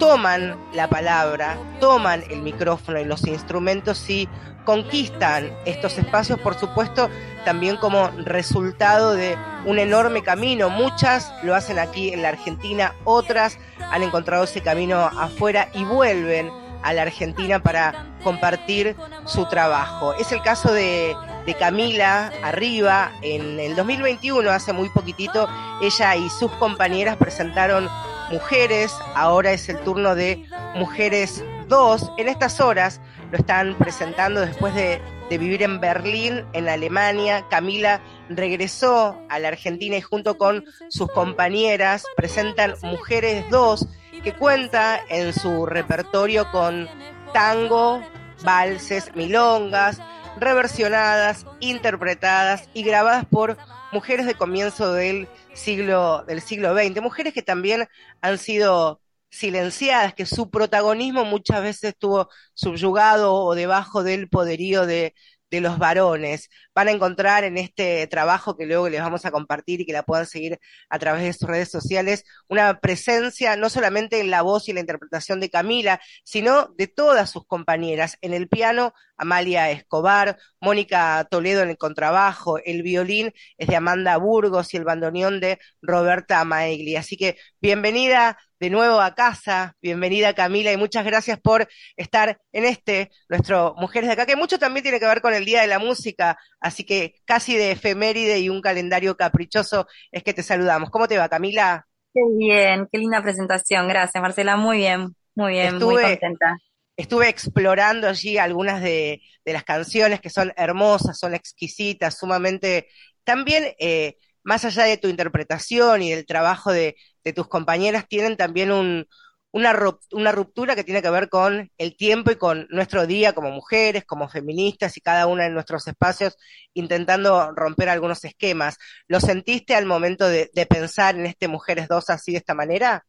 toman 0.00 0.56
la 0.74 0.88
palabra, 0.88 1.56
toman 1.78 2.24
el 2.28 2.42
micrófono 2.42 2.98
y 2.98 3.04
los 3.04 3.24
instrumentos 3.28 4.10
y 4.10 4.28
conquistan 4.64 5.52
estos 5.66 5.98
espacios, 5.98 6.40
por 6.40 6.54
supuesto, 6.56 7.08
también 7.44 7.76
como 7.76 8.08
resultado 8.24 9.14
de 9.14 9.36
un 9.66 9.78
enorme 9.78 10.24
camino. 10.24 10.68
Muchas 10.68 11.32
lo 11.44 11.54
hacen 11.54 11.78
aquí 11.78 12.12
en 12.12 12.22
la 12.22 12.30
Argentina, 12.30 12.96
otras 13.04 13.56
han 13.92 14.02
encontrado 14.02 14.42
ese 14.42 14.62
camino 14.62 14.98
afuera 14.98 15.68
y 15.74 15.84
vuelven 15.84 16.50
a 16.82 16.92
la 16.92 17.02
Argentina 17.02 17.62
para 17.62 18.16
compartir 18.24 18.96
su 19.26 19.46
trabajo. 19.46 20.12
Es 20.14 20.32
el 20.32 20.42
caso 20.42 20.72
de, 20.72 21.14
de 21.46 21.54
Camila 21.54 22.32
Arriba. 22.42 23.12
En 23.22 23.58
el 23.58 23.74
2021, 23.76 24.50
hace 24.50 24.72
muy 24.72 24.88
poquitito, 24.90 25.48
ella 25.80 26.16
y 26.16 26.28
sus 26.30 26.50
compañeras 26.52 27.16
presentaron 27.16 27.88
Mujeres. 28.30 28.94
Ahora 29.14 29.52
es 29.52 29.68
el 29.68 29.78
turno 29.80 30.14
de 30.14 30.46
Mujeres 30.74 31.44
2. 31.68 32.12
En 32.18 32.28
estas 32.28 32.60
horas 32.60 33.00
lo 33.30 33.38
están 33.38 33.76
presentando 33.76 34.40
después 34.40 34.74
de, 34.74 35.00
vivir 35.30 35.62
en 35.62 35.80
Berlín, 35.80 36.44
en 36.52 36.68
Alemania. 36.68 37.46
Camila 37.48 38.02
regresó 38.28 39.18
a 39.30 39.38
la 39.38 39.48
Argentina 39.48 39.96
y 39.96 40.02
junto 40.02 40.36
con 40.36 40.66
sus 40.90 41.10
compañeras 41.10 42.04
presentan 42.16 42.74
Mujeres 42.82 43.42
2 43.48 43.88
que 44.22 44.34
cuenta 44.34 45.00
en 45.08 45.32
su 45.32 45.64
repertorio 45.64 46.50
con 46.50 46.86
tango, 47.32 48.02
valses, 48.44 49.14
milongas, 49.16 50.00
reversionadas, 50.36 51.46
interpretadas 51.60 52.68
y 52.74 52.82
grabadas 52.82 53.26
por 53.26 53.56
mujeres 53.92 54.26
de 54.26 54.34
comienzo 54.34 54.92
del 54.92 55.28
siglo, 55.54 56.24
del 56.26 56.40
siglo 56.40 56.74
XX, 56.74 57.02
mujeres 57.02 57.34
que 57.34 57.42
también 57.42 57.86
han 58.20 58.38
sido 58.38 59.00
silenciadas, 59.30 60.14
que 60.14 60.26
su 60.26 60.50
protagonismo 60.50 61.24
muchas 61.24 61.62
veces 61.62 61.84
estuvo 61.90 62.28
subyugado 62.54 63.34
o 63.34 63.54
debajo 63.54 64.02
del 64.02 64.28
poderío 64.28 64.86
de, 64.86 65.14
de 65.50 65.60
los 65.60 65.78
varones. 65.78 66.48
Van 66.74 66.88
a 66.88 66.92
encontrar 66.92 67.44
en 67.44 67.58
este 67.58 68.06
trabajo 68.06 68.56
que 68.56 68.66
luego 68.66 68.88
les 68.88 69.00
vamos 69.00 69.24
a 69.24 69.30
compartir 69.30 69.80
y 69.80 69.86
que 69.86 69.92
la 69.92 70.02
puedan 70.02 70.26
seguir 70.26 70.58
a 70.88 70.98
través 70.98 71.22
de 71.22 71.32
sus 71.32 71.48
redes 71.48 71.70
sociales, 71.70 72.24
una 72.48 72.80
presencia 72.80 73.56
no 73.56 73.68
solamente 73.68 74.20
en 74.20 74.30
la 74.30 74.42
voz 74.42 74.68
y 74.68 74.72
la 74.72 74.80
interpretación 74.80 75.40
de 75.40 75.50
Camila, 75.50 76.00
sino 76.24 76.68
de 76.76 76.86
todas 76.86 77.30
sus 77.30 77.46
compañeras. 77.46 78.16
En 78.20 78.34
el 78.34 78.48
piano, 78.48 78.94
Amalia 79.16 79.70
Escobar, 79.70 80.38
Mónica 80.60 81.26
Toledo 81.30 81.62
en 81.62 81.70
el 81.70 81.78
contrabajo, 81.78 82.58
el 82.64 82.82
violín 82.82 83.32
es 83.56 83.68
de 83.68 83.76
Amanda 83.76 84.16
Burgos 84.16 84.74
y 84.74 84.76
el 84.78 84.84
bandoneón 84.84 85.40
de 85.40 85.58
Roberta 85.80 86.44
Maegli. 86.44 86.96
Así 86.96 87.16
que 87.16 87.36
bienvenida 87.60 88.38
de 88.62 88.70
nuevo 88.70 89.00
a 89.00 89.16
casa, 89.16 89.76
bienvenida 89.82 90.34
Camila 90.34 90.72
y 90.72 90.76
muchas 90.76 91.04
gracias 91.04 91.40
por 91.40 91.68
estar 91.96 92.40
en 92.52 92.64
este, 92.64 93.10
nuestro 93.28 93.74
Mujeres 93.76 94.06
de 94.06 94.12
acá, 94.12 94.24
que 94.24 94.36
mucho 94.36 94.58
también 94.58 94.84
tiene 94.84 95.00
que 95.00 95.06
ver 95.06 95.20
con 95.20 95.34
el 95.34 95.44
Día 95.44 95.62
de 95.62 95.66
la 95.66 95.80
Música, 95.80 96.38
así 96.62 96.84
que 96.84 97.16
casi 97.24 97.56
de 97.56 97.72
efeméride 97.72 98.38
y 98.40 98.48
un 98.48 98.60
calendario 98.62 99.16
caprichoso 99.16 99.86
es 100.10 100.22
que 100.22 100.32
te 100.34 100.42
saludamos. 100.42 100.90
¿Cómo 100.90 101.08
te 101.08 101.18
va 101.18 101.28
Camila? 101.28 101.86
Qué 102.14 102.20
bien, 102.38 102.88
qué 102.92 102.98
linda 102.98 103.22
presentación. 103.22 103.88
Gracias, 103.88 104.20
Marcela. 104.22 104.56
Muy 104.56 104.78
bien, 104.78 105.14
muy 105.34 105.52
bien, 105.52 105.74
muy 105.78 105.94
Estuve- 105.96 106.02
contenta. 106.18 106.56
Estuve 106.96 107.28
explorando 107.28 108.06
allí 108.06 108.36
algunas 108.36 108.82
de, 108.82 109.22
de 109.46 109.52
las 109.54 109.64
canciones 109.64 110.20
que 110.20 110.28
son 110.30 110.52
hermosas, 110.56 111.18
son 111.18 111.34
exquisitas, 111.34 112.18
sumamente, 112.18 112.86
también 113.24 113.74
eh, 113.78 114.18
más 114.44 114.64
allá 114.66 114.84
de 114.84 114.98
tu 114.98 115.08
interpretación 115.08 116.02
y 116.02 116.10
del 116.10 116.26
trabajo 116.26 116.70
de, 116.70 116.96
de 117.24 117.32
tus 117.32 117.48
compañeras, 117.48 118.06
tienen 118.08 118.36
también 118.36 118.70
un, 118.72 119.06
una, 119.52 119.72
ru- 119.74 120.00
una 120.12 120.32
ruptura 120.32 120.74
que 120.76 120.84
tiene 120.84 121.02
que 121.02 121.10
ver 121.10 121.28
con 121.28 121.70
el 121.78 121.96
tiempo 121.96 122.30
y 122.32 122.36
con 122.36 122.66
nuestro 122.70 123.06
día 123.06 123.34
como 123.34 123.50
mujeres, 123.50 124.04
como 124.06 124.28
feministas 124.28 124.96
y 124.96 125.00
cada 125.02 125.26
una 125.28 125.44
de 125.44 125.50
nuestros 125.50 125.86
espacios 125.88 126.36
intentando 126.74 127.52
romper 127.54 127.88
algunos 127.90 128.24
esquemas. 128.24 128.78
¿Lo 129.08 129.20
sentiste 129.20 129.74
al 129.74 129.86
momento 129.86 130.28
de, 130.28 130.50
pensar 130.68 131.16
en 131.16 131.26
este 131.26 131.48
Mujeres 131.48 131.88
Dos 131.88 132.10
así 132.10 132.32
de 132.32 132.38
esta 132.38 132.54
manera? 132.54 133.04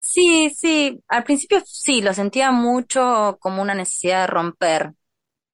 Sí, 0.00 0.50
sí, 0.50 1.00
al 1.08 1.22
principio 1.24 1.62
sí, 1.64 2.02
lo 2.02 2.12
sentía 2.12 2.50
mucho 2.50 3.38
como 3.40 3.62
una 3.62 3.74
necesidad 3.74 4.22
de 4.22 4.26
romper 4.26 4.92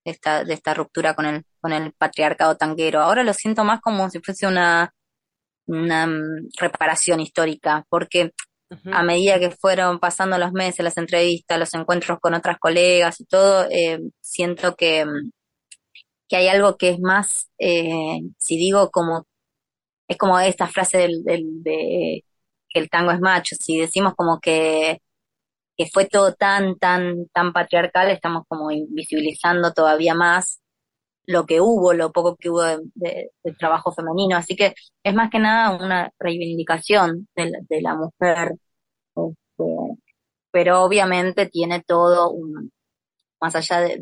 esta, 0.05 0.45
de 0.45 0.55
esta 0.55 0.75
ruptura 0.75 1.15
con 1.15 1.27
el, 1.27 1.45
con 1.61 1.73
el 1.73 1.93
patriarcado 1.95 2.57
tanguero. 2.57 3.01
Ahora 3.03 3.25
lo 3.25 3.35
siento 3.35 3.65
más 3.65 3.81
como 3.81 4.11
si 4.11 4.21
fuese 4.21 4.47
una, 4.47 4.95
una 5.67 6.07
mm, 6.07 6.49
reparación 6.61 7.21
histórica, 7.21 7.85
porque 7.91 8.33
A 8.91 9.03
medida 9.03 9.39
que 9.41 9.51
fueron 9.51 9.99
pasando 10.01 10.39
los 10.39 10.53
meses, 10.53 10.85
las 10.85 10.97
entrevistas, 10.99 11.59
los 11.59 11.75
encuentros 11.75 12.19
con 12.21 12.35
otras 12.35 12.59
colegas 12.59 13.21
y 13.21 13.25
todo, 13.27 13.67
eh, 13.71 14.01
siento 14.21 14.77
que, 14.77 15.05
que 16.29 16.37
hay 16.37 16.49
algo 16.49 16.77
que 16.77 16.91
es 16.91 17.01
más, 17.01 17.51
eh, 17.59 18.21
si 18.39 18.57
digo 18.57 18.91
como, 18.91 19.27
es 20.09 20.19
como 20.19 20.39
esta 20.41 20.69
frase 20.69 20.99
del, 20.99 21.25
del- 21.25 21.63
de 21.65 22.25
que 22.71 22.81
el 22.81 22.91
tango 22.91 23.13
es 23.13 23.21
macho, 23.21 23.57
si 23.61 23.79
decimos 23.81 24.15
como 24.17 24.41
que, 24.41 25.01
que 25.77 25.87
fue 25.93 26.07
todo 26.07 26.35
tan, 26.35 26.79
tan, 26.79 27.29
tan 27.35 27.53
patriarcal, 27.55 28.11
estamos 28.11 28.45
como 28.49 28.71
invisibilizando 28.73 29.73
todavía 29.75 30.15
más 30.15 30.61
lo 31.29 31.47
que 31.47 31.61
hubo, 31.61 31.93
lo 31.93 32.11
poco 32.11 32.37
que 32.37 32.49
hubo 32.51 32.63
de, 32.95 33.31
trabajo 33.59 33.93
femenino, 33.93 34.37
así 34.37 34.57
que 34.57 34.75
es 35.03 35.15
más 35.15 35.31
que 35.31 35.39
nada 35.39 35.77
una 35.77 36.11
reivindicación 36.19 37.29
de 37.37 37.81
la, 37.83 37.95
mujer, 37.95 38.55
este, 39.15 39.99
pero 40.51 40.83
obviamente 40.83 41.47
tiene 41.47 41.83
todo 41.87 42.31
un, 42.31 42.73
más 43.41 43.55
allá 43.57 43.81
de, 43.81 43.99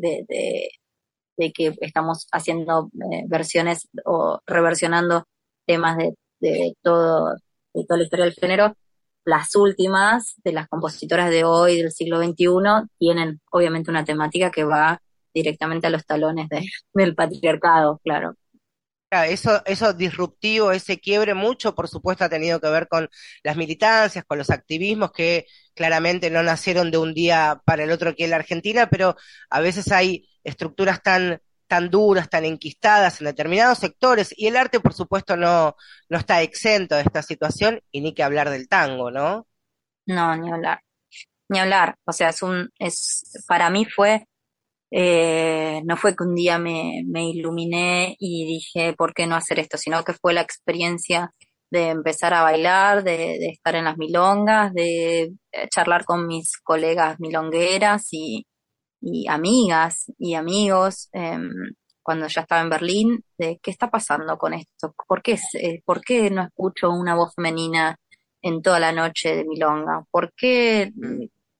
que 1.53 1.75
estamos 1.81 2.27
haciendo 2.31 2.89
eh, 3.11 3.23
versiones 3.27 3.89
o 4.05 4.39
reversionando 4.47 5.25
temas 5.65 5.97
de, 5.97 6.15
de 6.39 6.75
todo 6.81 7.35
de 7.73 7.85
toda 7.85 7.97
la 7.97 8.03
historia 8.05 8.25
del 8.25 8.33
género, 8.33 8.77
las 9.25 9.55
últimas 9.55 10.35
de 10.43 10.53
las 10.53 10.67
compositoras 10.67 11.29
de 11.29 11.43
hoy, 11.43 11.81
del 11.81 11.91
siglo 11.91 12.23
XXI, 12.23 12.87
tienen 12.97 13.41
obviamente 13.51 13.91
una 13.91 14.05
temática 14.05 14.51
que 14.51 14.63
va 14.63 15.01
directamente 15.37 15.87
a 15.87 15.89
los 15.89 16.05
talones 16.05 16.49
de, 16.49 16.65
del 16.93 17.15
patriarcado, 17.15 17.99
claro. 18.03 18.35
Eso, 19.09 19.61
eso 19.65 19.93
disruptivo, 19.93 20.73
ese 20.73 20.99
quiebre, 20.99 21.33
mucho, 21.33 21.73
por 21.73 21.87
supuesto, 21.87 22.25
ha 22.25 22.29
tenido 22.29 22.59
que 22.59 22.67
ver 22.69 22.89
con 22.89 23.09
las 23.41 23.55
militancias, 23.55 24.25
con 24.25 24.37
los 24.37 24.49
activismos 24.49 25.13
que 25.13 25.45
claramente 25.73 26.29
no 26.29 26.43
nacieron 26.43 26.91
de 26.91 26.97
un 26.97 27.13
día 27.13 27.61
para 27.65 27.83
el 27.83 27.91
otro 27.91 28.09
aquí 28.09 28.25
en 28.25 28.31
la 28.31 28.35
Argentina, 28.35 28.89
pero 28.89 29.15
a 29.49 29.61
veces 29.61 29.93
hay 29.93 30.27
estructuras 30.43 31.01
tan, 31.01 31.41
tan 31.67 31.89
duras, 31.89 32.29
tan 32.29 32.43
enquistadas 32.43 33.21
en 33.21 33.27
determinados 33.27 33.77
sectores, 33.77 34.33
y 34.35 34.47
el 34.47 34.57
arte, 34.57 34.81
por 34.81 34.93
supuesto, 34.93 35.37
no, 35.37 35.77
no 36.09 36.17
está 36.17 36.41
exento 36.41 36.95
de 36.95 37.03
esta 37.03 37.21
situación, 37.23 37.81
y 37.91 38.01
ni 38.01 38.13
que 38.13 38.23
hablar 38.23 38.49
del 38.49 38.67
tango, 38.67 39.09
¿no? 39.09 39.47
No, 40.05 40.35
ni 40.35 40.51
hablar. 40.51 40.81
Ni 41.47 41.59
hablar. 41.59 41.95
O 42.05 42.11
sea, 42.11 42.29
es 42.29 42.41
un, 42.41 42.69
es, 42.77 43.43
para 43.47 43.69
mí 43.69 43.85
fue 43.85 44.27
eh, 44.91 45.81
no 45.85 45.97
fue 45.97 46.15
que 46.15 46.23
un 46.23 46.35
día 46.35 46.57
me, 46.59 47.03
iluminé 47.29 48.15
y 48.19 48.45
dije, 48.45 48.93
¿por 48.93 49.13
qué 49.13 49.27
no 49.27 49.35
hacer 49.35 49.59
esto? 49.59 49.77
Sino 49.77 50.03
que 50.03 50.13
fue 50.13 50.33
la 50.33 50.41
experiencia 50.41 51.33
de 51.69 51.89
empezar 51.89 52.33
a 52.33 52.43
bailar, 52.43 53.03
de, 53.03 53.49
estar 53.49 53.75
en 53.75 53.85
las 53.85 53.97
milongas, 53.97 54.73
de 54.73 55.33
eh, 55.51 55.67
charlar 55.69 56.05
con 56.05 56.27
mis 56.27 56.57
colegas 56.57 57.19
milongueras 57.19 58.07
y, 58.11 58.45
amigas 59.29 60.11
y 60.17 60.33
amigos 60.33 61.09
em, 61.13 61.49
cuando 62.01 62.27
ya 62.27 62.41
estaba 62.41 62.61
en 62.61 62.69
Berlín, 62.69 63.23
de 63.37 63.59
qué 63.61 63.71
está 63.71 63.89
pasando 63.91 64.37
con 64.37 64.53
esto, 64.53 64.93
¿Por 65.07 65.21
qué, 65.21 65.37
¿por 65.85 66.01
qué 66.01 66.29
no 66.31 66.43
escucho 66.43 66.89
una 66.89 67.15
voz 67.15 67.33
femenina 67.35 67.97
en 68.41 68.61
toda 68.61 68.79
la 68.79 68.91
noche 68.91 69.35
de 69.35 69.45
milonga? 69.45 70.05
¿Por 70.11 70.33
qué, 70.33 70.91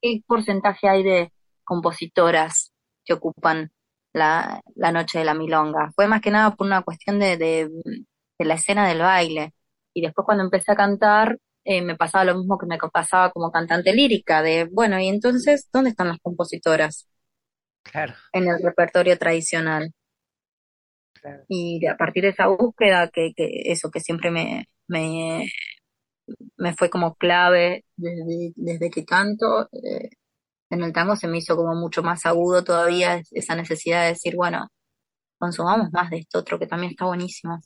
qué 0.02 0.22
porcentaje 0.28 0.90
hay 0.90 1.04
de 1.04 1.32
compositoras 1.64 2.72
que 3.08 3.14
ocupan 3.14 3.72
la, 4.14 4.62
la 4.76 4.92
noche 4.92 5.20
de 5.20 5.26
la 5.26 5.34
milonga. 5.34 5.92
Fue 5.96 6.08
más 6.08 6.22
que 6.22 6.32
nada 6.32 6.56
por 6.56 6.68
una 6.68 6.84
cuestión 6.84 7.20
de, 7.20 7.38
de, 7.38 7.70
la 8.40 8.56
escena 8.56 8.88
del 8.88 9.00
baile. 9.00 9.54
Y 9.94 10.02
después 10.02 10.26
cuando 10.26 10.44
empecé 10.44 10.72
a 10.74 10.76
cantar, 10.76 11.38
eh, 11.64 11.82
me 11.82 11.96
pasaba 11.96 12.26
lo 12.26 12.38
mismo 12.38 12.58
que 12.58 12.66
me 12.68 12.78
pasaba 12.78 13.32
como 13.32 13.52
cantante 13.52 13.94
lírica, 13.94 14.42
de, 14.42 14.66
bueno, 14.72 15.00
y 15.00 15.08
entonces, 15.08 15.68
¿dónde 15.72 15.92
están 15.92 16.10
las 16.10 16.20
compositoras? 16.20 17.08
Claro. 17.84 18.14
En 18.34 18.48
el 18.48 18.62
repertorio 18.62 19.18
tradicional. 19.18 19.92
Claro. 21.14 21.44
Y 21.48 21.86
a 21.88 21.98
partir 21.98 22.24
de 22.24 22.30
esa 22.30 22.48
búsqueda, 22.48 23.10
que, 23.10 23.34
que 23.36 23.64
eso 23.66 23.90
que 23.90 24.00
siempre 24.00 24.30
me, 24.32 24.70
me, 24.88 25.48
me 26.58 26.74
fue 26.76 26.90
como 26.90 27.16
clave 27.16 27.86
desde, 27.96 28.54
desde 28.56 28.90
que 28.90 29.06
canto, 29.06 29.70
eh, 29.72 30.10
en 30.70 30.84
el 30.84 30.94
tango 30.94 31.16
se 31.16 31.28
me 31.28 31.38
hizo 31.38 31.56
como 31.56 31.76
mucho 31.76 32.04
más 32.04 32.26
agudo 32.26 32.64
todavía 32.64 33.22
esa 33.32 33.56
necesidad 33.56 34.04
de 34.04 34.10
decir, 34.10 34.36
bueno, 34.36 34.70
consumamos 35.38 35.92
más 35.92 36.10
de 36.10 36.18
esto 36.20 36.40
otro 36.40 36.60
que 36.60 36.68
también 36.68 36.92
está 36.92 37.06
buenísimo. 37.06 37.62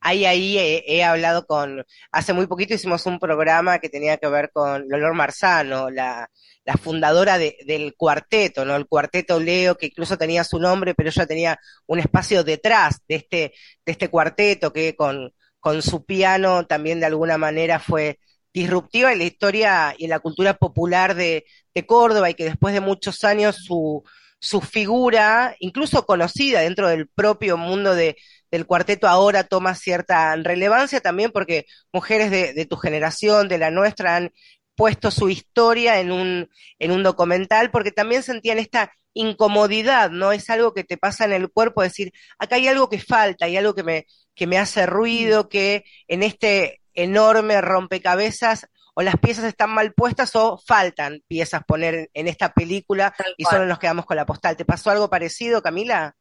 Ahí, 0.00 0.24
ahí 0.24 0.58
he, 0.58 0.84
he, 0.86 1.04
hablado 1.04 1.46
con, 1.46 1.84
hace 2.10 2.32
muy 2.32 2.46
poquito 2.48 2.74
hicimos 2.74 3.06
un 3.06 3.20
programa 3.20 3.78
que 3.78 3.88
tenía 3.88 4.16
que 4.16 4.26
ver 4.28 4.50
con 4.52 4.88
Lolor 4.88 5.14
Marzano, 5.14 5.90
la, 5.90 6.28
la 6.64 6.74
fundadora 6.74 7.38
de, 7.38 7.56
del 7.66 7.94
cuarteto, 7.96 8.64
¿no? 8.64 8.74
El 8.74 8.86
cuarteto 8.86 9.38
Leo, 9.38 9.76
que 9.76 9.86
incluso 9.86 10.18
tenía 10.18 10.42
su 10.42 10.58
nombre, 10.58 10.94
pero 10.94 11.10
ella 11.10 11.26
tenía 11.26 11.58
un 11.86 12.00
espacio 12.00 12.42
detrás 12.42 13.00
de 13.06 13.16
este, 13.16 13.52
de 13.84 13.92
este 13.92 14.08
cuarteto 14.08 14.72
que 14.72 14.96
con, 14.96 15.32
con 15.60 15.82
su 15.82 16.04
piano 16.04 16.66
también 16.66 17.00
de 17.00 17.06
alguna 17.06 17.38
manera 17.38 17.78
fue 17.78 18.18
disruptiva 18.52 19.12
en 19.12 19.18
la 19.18 19.24
historia 19.24 19.94
y 19.96 20.04
en 20.04 20.10
la 20.10 20.20
cultura 20.20 20.54
popular 20.54 21.14
de, 21.14 21.44
de 21.74 21.86
Córdoba 21.86 22.30
y 22.30 22.34
que 22.34 22.44
después 22.44 22.74
de 22.74 22.80
muchos 22.80 23.24
años 23.24 23.56
su, 23.56 24.04
su 24.38 24.60
figura, 24.60 25.54
incluso 25.60 26.04
conocida 26.04 26.60
dentro 26.60 26.88
del 26.88 27.08
propio 27.08 27.56
mundo 27.56 27.94
de, 27.94 28.16
del 28.50 28.66
cuarteto, 28.66 29.08
ahora 29.08 29.44
toma 29.44 29.74
cierta 29.74 30.36
relevancia 30.36 31.00
también 31.00 31.30
porque 31.32 31.66
mujeres 31.92 32.30
de, 32.30 32.52
de, 32.52 32.66
tu 32.66 32.76
generación, 32.76 33.48
de 33.48 33.58
la 33.58 33.70
nuestra, 33.70 34.16
han 34.16 34.32
puesto 34.74 35.10
su 35.10 35.28
historia 35.28 36.00
en 36.00 36.12
un, 36.12 36.50
en 36.78 36.90
un 36.90 37.02
documental 37.02 37.70
porque 37.70 37.92
también 37.92 38.22
sentían 38.22 38.58
esta 38.58 38.92
incomodidad, 39.14 40.10
¿no? 40.10 40.32
Es 40.32 40.50
algo 40.50 40.74
que 40.74 40.84
te 40.84 40.96
pasa 40.96 41.24
en 41.24 41.32
el 41.32 41.50
cuerpo, 41.50 41.82
decir, 41.82 42.12
acá 42.38 42.56
hay 42.56 42.68
algo 42.68 42.88
que 42.88 42.98
falta, 42.98 43.44
hay 43.46 43.56
algo 43.56 43.74
que 43.74 43.82
me, 43.82 44.06
que 44.34 44.46
me 44.46 44.58
hace 44.58 44.86
ruido, 44.86 45.48
que 45.48 45.84
en 46.08 46.22
este 46.22 46.81
enorme 46.94 47.60
rompecabezas 47.60 48.68
o 48.94 49.02
las 49.02 49.16
piezas 49.16 49.44
están 49.44 49.70
mal 49.70 49.92
puestas 49.94 50.36
o 50.36 50.58
faltan 50.58 51.20
piezas 51.26 51.64
poner 51.64 52.10
en 52.12 52.28
esta 52.28 52.52
película 52.52 53.14
y 53.36 53.44
solo 53.44 53.66
nos 53.66 53.78
quedamos 53.78 54.04
con 54.04 54.16
la 54.16 54.26
postal. 54.26 54.56
¿Te 54.56 54.64
pasó 54.64 54.90
algo 54.90 55.08
parecido, 55.08 55.62
Camila? 55.62 56.14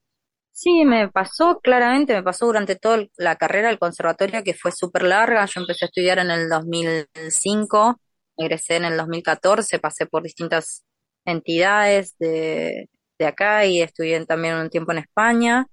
Sí, 0.52 0.86
me 0.86 1.10
pasó 1.10 1.60
claramente, 1.62 2.14
me 2.14 2.24
pasó 2.24 2.46
durante 2.46 2.76
toda 2.76 3.06
la 3.18 3.36
carrera 3.36 3.70
del 3.70 3.80
conservatorio 3.80 4.44
que 4.44 4.54
fue 4.54 4.72
súper 4.72 5.04
larga. 5.04 5.46
Yo 5.46 5.62
empecé 5.62 5.86
a 5.86 5.88
estudiar 5.88 6.20
en 6.20 6.32
el 6.32 6.50
2005, 6.50 8.00
egresé 8.38 8.76
en 8.76 8.86
el 8.86 8.98
2014, 8.98 9.80
pasé 9.80 10.06
por 10.06 10.24
distintas 10.24 10.84
entidades 11.26 12.16
de, 12.20 12.90
de 13.18 13.26
acá 13.26 13.66
y 13.66 13.82
estudié 13.82 14.26
también 14.26 14.56
un 14.56 14.70
tiempo 14.70 14.92
en 14.92 15.00
España, 15.00 15.68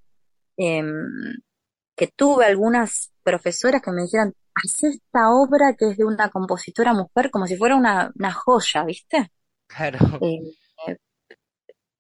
eh, 0.56 0.82
que 1.96 2.06
tuve 2.06 2.44
algunas 2.44 3.12
profesoras 3.28 3.82
que 3.82 3.90
me 3.92 4.02
dijeron, 4.02 4.34
haz 4.54 4.84
esta 4.84 5.30
obra 5.30 5.74
que 5.78 5.90
es 5.90 5.98
de 5.98 6.04
una 6.04 6.30
compositora 6.30 6.94
mujer 6.94 7.30
como 7.30 7.46
si 7.46 7.56
fuera 7.56 7.76
una, 7.76 8.10
una 8.14 8.32
joya, 8.32 8.84
¿viste? 8.84 9.30
Claro. 9.66 9.98
Eh, 10.22 10.96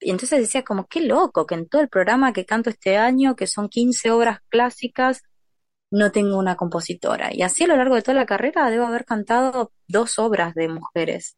y 0.00 0.10
entonces 0.10 0.40
decía 0.40 0.62
como, 0.62 0.86
qué 0.86 1.00
loco, 1.00 1.44
que 1.44 1.54
en 1.54 1.68
todo 1.68 1.82
el 1.82 1.88
programa 1.88 2.32
que 2.32 2.46
canto 2.46 2.70
este 2.70 2.96
año, 2.96 3.34
que 3.36 3.46
son 3.46 3.68
15 3.68 4.10
obras 4.10 4.38
clásicas, 4.48 5.22
no 5.90 6.12
tengo 6.12 6.38
una 6.38 6.56
compositora. 6.56 7.34
Y 7.34 7.42
así 7.42 7.64
a 7.64 7.66
lo 7.66 7.76
largo 7.76 7.96
de 7.96 8.02
toda 8.02 8.16
la 8.16 8.26
carrera 8.26 8.70
debo 8.70 8.86
haber 8.86 9.04
cantado 9.04 9.72
dos 9.88 10.18
obras 10.18 10.54
de 10.54 10.68
mujeres. 10.68 11.36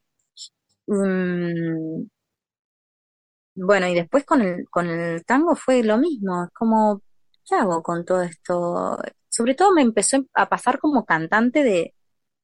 Mm, 0.86 2.04
bueno, 3.54 3.86
y 3.88 3.94
después 3.94 4.24
con 4.24 4.42
el, 4.42 4.68
con 4.70 4.86
el 4.88 5.24
tango 5.24 5.54
fue 5.56 5.82
lo 5.82 5.98
mismo, 5.98 6.44
es 6.44 6.50
como, 6.52 7.02
¿qué 7.50 7.56
hago 7.56 7.82
con 7.82 8.04
todo 8.04 8.22
esto? 8.22 8.98
sobre 9.28 9.54
todo 9.54 9.72
me 9.72 9.82
empezó 9.82 10.24
a 10.34 10.48
pasar 10.48 10.78
como 10.78 11.04
cantante 11.04 11.62
de, 11.62 11.94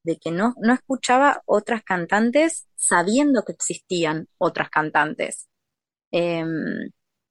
de 0.04 0.18
que 0.18 0.30
no, 0.30 0.54
no 0.60 0.72
escuchaba 0.72 1.42
otras 1.46 1.82
cantantes 1.82 2.68
sabiendo 2.76 3.44
que 3.44 3.52
existían 3.52 4.28
otras 4.38 4.70
cantantes. 4.70 5.48
Eh, 6.12 6.44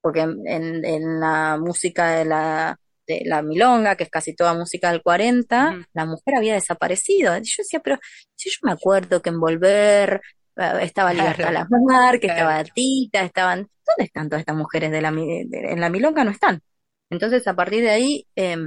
porque 0.02 0.20
en, 0.22 0.86
en, 0.86 1.20
la 1.20 1.58
música 1.60 2.10
de 2.18 2.26
la, 2.26 2.78
de 3.08 3.24
la 3.26 3.42
milonga, 3.42 3.96
que 3.96 4.04
es 4.04 4.10
casi 4.10 4.36
toda 4.36 4.54
música 4.54 4.92
del 4.92 5.02
40, 5.02 5.56
uh 5.56 5.74
-huh. 5.74 5.86
la 5.94 6.06
mujer 6.06 6.36
había 6.36 6.54
desaparecido. 6.54 7.34
Yo 7.38 7.56
decía, 7.58 7.80
pero 7.80 7.98
si 8.36 8.50
yo 8.50 8.58
me 8.64 8.74
acuerdo 8.74 9.22
que 9.22 9.30
en 9.30 9.40
Volver 9.40 10.22
uh, 10.58 10.78
estaba 10.82 11.14
Libertad 11.14 11.50
claro. 11.50 11.68
Lamar, 11.72 12.20
que 12.20 12.28
claro. 12.28 12.50
estaba 12.50 12.64
Tita, 12.66 13.22
estaban... 13.22 13.60
¿Dónde 13.60 14.04
están 14.04 14.30
todas 14.30 14.42
estas 14.42 14.56
mujeres 14.56 14.92
de 14.92 15.02
la, 15.02 15.12
de, 15.12 15.48
en 15.72 15.80
la 15.80 15.90
milonga? 15.90 16.24
No 16.24 16.32
están. 16.32 16.62
Entonces, 17.10 17.47
a 17.47 17.56
partir 17.56 17.84
de 17.84 17.91
ahí, 17.91 18.28
eh, 18.36 18.58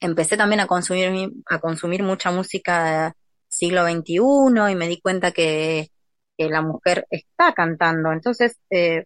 empecé 0.00 0.36
también 0.36 0.60
a 0.60 0.66
consumir, 0.66 1.30
a 1.46 1.58
consumir 1.60 2.02
mucha 2.02 2.30
música 2.30 3.14
siglo 3.48 3.84
XXI 3.84 4.72
y 4.72 4.74
me 4.76 4.88
di 4.88 5.00
cuenta 5.00 5.32
que, 5.32 5.88
que 6.36 6.48
la 6.48 6.62
mujer 6.62 7.06
está 7.10 7.52
cantando. 7.54 8.12
Entonces, 8.12 8.58
eh, 8.70 9.04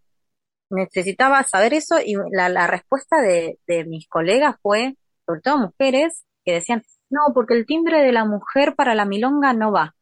necesitaba 0.71 1.43
saber 1.45 1.75
eso 1.75 1.97
y 2.05 2.15
la, 2.33 2.49
la 2.49 2.67
respuesta 2.67 3.21
de, 3.21 3.59
de, 3.67 3.85
mis 3.85 4.09
colegas 4.09 4.57
fue, 4.63 4.97
sobre 5.27 5.41
todo 5.41 5.59
mujeres, 5.59 6.25
que 6.45 6.55
decían, 6.55 6.83
no, 7.11 7.21
porque 7.35 7.55
el 7.55 7.67
timbre 7.67 8.03
de 8.03 8.13
la 8.13 8.25
mujer 8.25 8.75
para 8.77 8.95
la 8.95 9.05
milonga 9.07 9.53
no 9.55 9.73
va. 9.73 9.95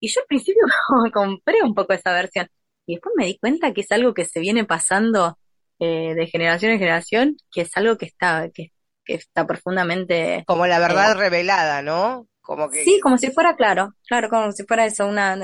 Y 0.00 0.08
yo 0.08 0.20
al 0.20 0.26
principio 0.26 0.62
compré 1.14 1.62
un 1.62 1.74
poco 1.74 1.92
esa 1.94 2.12
versión. 2.12 2.48
Y 2.86 2.94
después 2.96 3.14
me 3.16 3.26
di 3.26 3.38
cuenta 3.38 3.72
que 3.72 3.82
es 3.82 3.92
algo 3.92 4.14
que 4.14 4.24
se 4.24 4.40
viene 4.40 4.64
pasando 4.64 5.38
eh, 5.82 6.14
de 6.14 6.26
generación 6.26 6.72
en 6.72 6.78
generación, 6.78 7.36
que 7.50 7.62
es 7.62 7.76
algo 7.76 7.96
que 7.98 8.06
está, 8.06 8.48
que 8.52 8.72
que 9.04 9.14
está 9.14 9.46
profundamente... 9.46 10.44
Como 10.46 10.66
la 10.66 10.78
verdad 10.78 11.12
eh, 11.12 11.14
revelada, 11.14 11.82
¿no? 11.82 12.26
Como 12.40 12.70
que... 12.70 12.84
Sí, 12.84 13.00
como 13.00 13.18
si 13.18 13.30
fuera 13.30 13.56
claro, 13.56 13.94
claro, 14.06 14.28
como 14.28 14.52
si 14.52 14.64
fuera 14.64 14.86
eso, 14.86 15.06
una... 15.06 15.36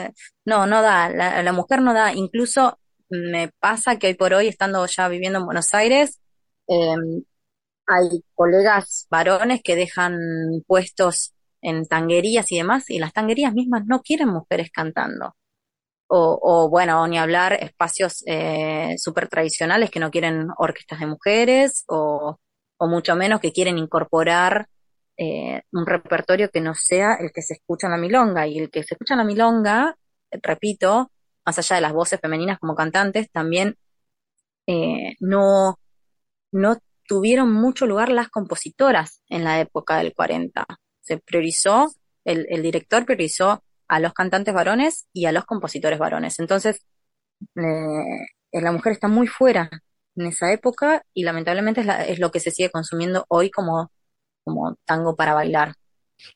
No, 0.45 0.67
no 0.67 0.83
da, 0.83 1.09
la, 1.09 1.43
la 1.43 1.53
mujer 1.53 1.83
no 1.83 1.95
da, 1.95 2.13
incluso 2.13 2.79
me 3.09 3.51
pasa 3.61 3.97
que 3.97 4.09
hoy 4.09 4.15
por 4.15 4.35
hoy, 4.35 4.49
estando 4.49 4.85
ya 4.87 5.09
viviendo 5.09 5.39
en 5.39 5.47
Buenos 5.47 5.73
Aires, 5.75 6.21
eh, 6.69 6.95
hay 7.87 8.25
colegas 8.35 9.07
varones 9.11 9.63
que 9.63 9.77
dejan 9.77 10.19
puestos 10.67 11.35
en 11.63 11.87
tanguerías 11.87 12.51
y 12.53 12.59
demás, 12.59 12.91
y 12.91 12.99
las 12.99 13.13
tanguerías 13.13 13.55
mismas 13.55 13.85
no 13.87 14.03
quieren 14.03 14.29
mujeres 14.29 14.71
cantando. 14.71 15.35
O, 16.09 16.69
bueno, 16.71 17.07
ni 17.07 17.19
hablar 17.19 17.53
espacios 17.53 18.23
eh, 18.27 18.95
súper 18.99 19.29
tradicionales 19.29 19.91
que 19.91 20.01
no 20.01 20.11
quieren 20.11 20.49
orquestas 20.57 21.01
de 21.01 21.07
mujeres 21.07 21.85
o, 21.89 22.39
mucho 22.81 23.17
menos 23.17 23.41
que 23.41 23.53
quieren 23.53 23.77
incorporar 23.77 24.69
eh, 25.17 25.63
un 25.73 25.85
repertorio 25.85 26.49
que 26.49 26.61
no 26.61 26.75
sea 26.75 27.15
el 27.21 27.33
que 27.33 27.43
se 27.43 27.55
escucha 27.55 27.89
en 27.89 27.93
la 27.93 27.99
milonga. 27.99 28.47
Y 28.47 28.59
el 28.59 28.71
que 28.71 28.85
se 28.85 28.95
escucha 28.95 29.15
en 29.15 29.19
la 29.19 29.25
milonga, 29.25 29.97
repito, 30.31 31.11
más 31.45 31.59
allá 31.59 31.77
de 31.77 31.83
las 31.83 31.93
voces 31.93 32.21
femeninas 32.21 32.59
como 32.61 32.77
cantantes, 32.77 33.29
también 33.31 33.77
eh, 34.67 35.17
no, 35.21 35.79
no 36.53 36.79
tuvieron 37.07 37.53
mucho 37.53 37.87
lugar 37.87 38.11
las 38.11 38.29
compositoras 38.29 39.23
en 39.29 39.45
la 39.45 39.61
época 39.61 39.99
del 39.99 40.15
40. 40.15 40.67
Se 41.01 41.19
priorizó, 41.19 41.91
el, 42.25 42.47
el 42.49 42.63
director 42.63 43.05
priorizó 43.05 43.65
a 43.89 44.01
los 44.01 44.13
cantantes 44.13 44.55
varones 44.55 45.09
y 45.13 45.27
a 45.27 45.33
los 45.33 45.45
compositores 45.45 45.99
varones. 45.99 46.39
Entonces, 46.39 46.85
eh, 47.57 48.27
la 48.53 48.73
mujer 48.73 48.93
está 48.93 49.09
muy 49.09 49.27
fuera 49.27 49.71
en 50.17 50.27
esa 50.27 50.53
época 50.53 51.03
y 51.15 51.25
lamentablemente 51.25 51.85
es, 52.09 52.19
lo 52.19 52.31
que 52.31 52.41
se 52.41 52.51
sigue 52.51 52.71
consumiendo 52.71 53.25
hoy 53.29 53.51
como, 53.51 53.93
como 54.45 54.77
tango 54.85 55.17
para 55.17 55.35
bailar. 55.35 55.75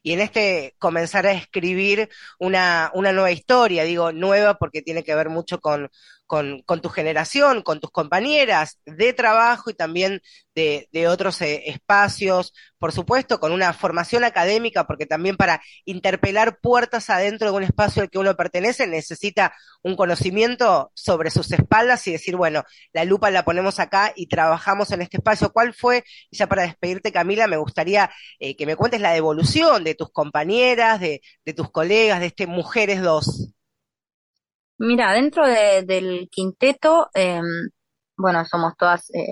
Y 0.03 0.13
en 0.13 0.21
este 0.21 0.75
comenzar 0.79 1.27
a 1.27 1.33
escribir 1.33 2.09
una, 2.39 2.91
una 2.95 3.13
nueva 3.13 3.33
historia, 3.33 3.85
digo 3.85 4.13
nueva 4.13 4.55
porque 4.55 4.83
tiene 4.83 5.03
que 5.03 5.15
ver 5.15 5.29
mucho 5.29 5.61
con, 5.61 5.91
con, 6.27 6.63
tu 6.81 6.89
generación, 6.89 7.63
con 7.63 7.79
tus 7.79 7.91
compañeras 7.91 8.79
de 8.87 9.13
trabajo 9.13 9.69
y 9.69 9.75
también 9.75 10.23
de, 10.55 10.89
otros 11.07 11.43
eh, 11.43 11.65
espacios, 11.67 12.55
por 12.79 12.93
supuesto, 12.93 13.39
con 13.39 13.53
una 13.53 13.73
formación 13.75 14.25
académica, 14.25 14.87
porque 14.87 15.05
también 15.05 15.37
para 15.37 15.61
interpelar 15.85 16.59
puertas 16.61 17.11
adentro 17.11 17.51
de 17.51 17.57
un 17.59 17.63
espacio 17.65 18.03
al 18.03 18.11
que 18.11 18.19
uno 18.19 18.35
pertenece 18.35 18.87
necesita 18.87 19.55
un 19.83 19.95
conocimiento 19.95 20.91
sobre 20.95 21.31
sus 21.31 21.53
espaldas 21.53 22.07
y 22.07 22.13
decir, 22.13 22.37
bueno, 22.37 22.65
la 22.95 23.05
lupa 23.05 23.31
la 23.31 23.45
ponemos 23.45 23.79
acá 23.79 24.13
y 24.17 24.27
trabajamos 24.27 24.91
en 24.93 25.03
este 25.03 25.19
espacio. 25.19 25.53
¿Cuál 25.53 25.75
fue, 25.75 26.03
ya 26.31 26.47
para 26.47 26.63
despedirte 26.63 27.13
Camila, 27.13 27.47
me 27.47 27.59
gustaría 27.59 28.11
eh, 28.39 28.57
que 28.57 28.67
me 28.67 28.77
cuentes 28.77 29.01
la 29.03 29.13
devolución 29.13 29.85
de 29.85 29.95
tus 29.95 30.11
compañeras, 30.11 30.99
de, 30.99 31.21
de 31.45 31.53
tus 31.53 31.71
colegas, 31.71 32.21
de 32.21 32.27
este 32.27 32.47
Mujeres 32.47 33.03
2? 33.03 33.53
Mira, 34.85 35.13
dentro 35.13 35.47
del 35.47 36.29
quinteto, 36.31 37.09
em, 37.15 37.45
bueno, 38.17 38.45
somos 38.45 38.77
todas 38.77 39.09
eh, 39.11 39.23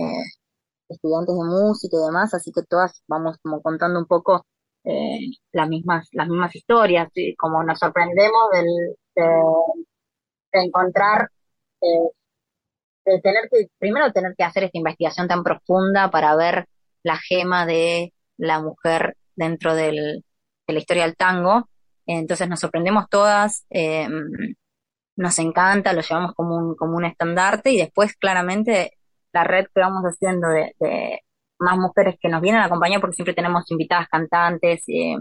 estudiantes 0.88 1.34
de 1.36 1.44
música 1.44 1.96
y 1.96 2.06
demás, 2.06 2.34
así 2.34 2.52
que 2.52 2.62
todas 2.68 3.02
vamos 3.08 3.36
como 3.42 3.60
contando 3.62 3.98
un 3.98 4.06
poco 4.06 4.46
eh, 4.84 5.18
las 5.52 5.68
mismas 5.68 6.08
las 6.12 6.28
mismas 6.28 6.54
historias, 6.54 7.08
como 7.38 7.64
nos 7.64 7.80
sorprendemos 7.80 8.50
del, 8.52 8.96
de, 9.16 10.60
encontrar, 10.60 11.28
eh, 11.82 12.10
de 13.06 13.20
tener 13.20 13.48
que, 13.50 13.68
primero 13.78 14.12
tener 14.12 14.34
que 14.36 14.44
hacer 14.44 14.64
esta 14.64 14.78
investigación 14.78 15.28
tan 15.28 15.42
profunda 15.42 16.10
para 16.10 16.36
ver 16.36 16.66
la 17.02 17.16
gema 17.16 17.66
de 17.66 18.12
la 18.36 18.60
mujer 18.62 19.16
dentro 19.36 19.74
del, 19.74 20.24
de 20.66 20.74
la 20.74 20.78
historia 20.78 21.04
del 21.04 21.16
tango. 21.16 21.68
Entonces 22.06 22.48
nos 22.48 22.60
sorprendemos 22.60 23.08
todas. 23.08 23.66
Eh, 23.70 24.08
nos 25.20 25.38
encanta, 25.38 25.92
lo 25.92 26.00
llevamos 26.00 26.34
como 26.34 26.56
un, 26.56 26.74
como 26.74 26.96
un 26.96 27.04
estandarte 27.04 27.70
y 27.70 27.78
después 27.78 28.16
claramente 28.16 28.98
la 29.32 29.44
red 29.44 29.66
que 29.74 29.80
vamos 29.80 30.02
haciendo 30.04 30.48
de, 30.48 30.74
más 31.58 31.76
mujeres 31.78 32.16
que 32.20 32.28
nos 32.28 32.40
vienen 32.40 32.62
a 32.62 32.64
acompañar 32.64 33.00
porque 33.00 33.16
siempre 33.16 33.34
tenemos 33.34 33.70
invitadas 33.70 34.08
cantantes 34.08 34.82
eh, 34.88 35.16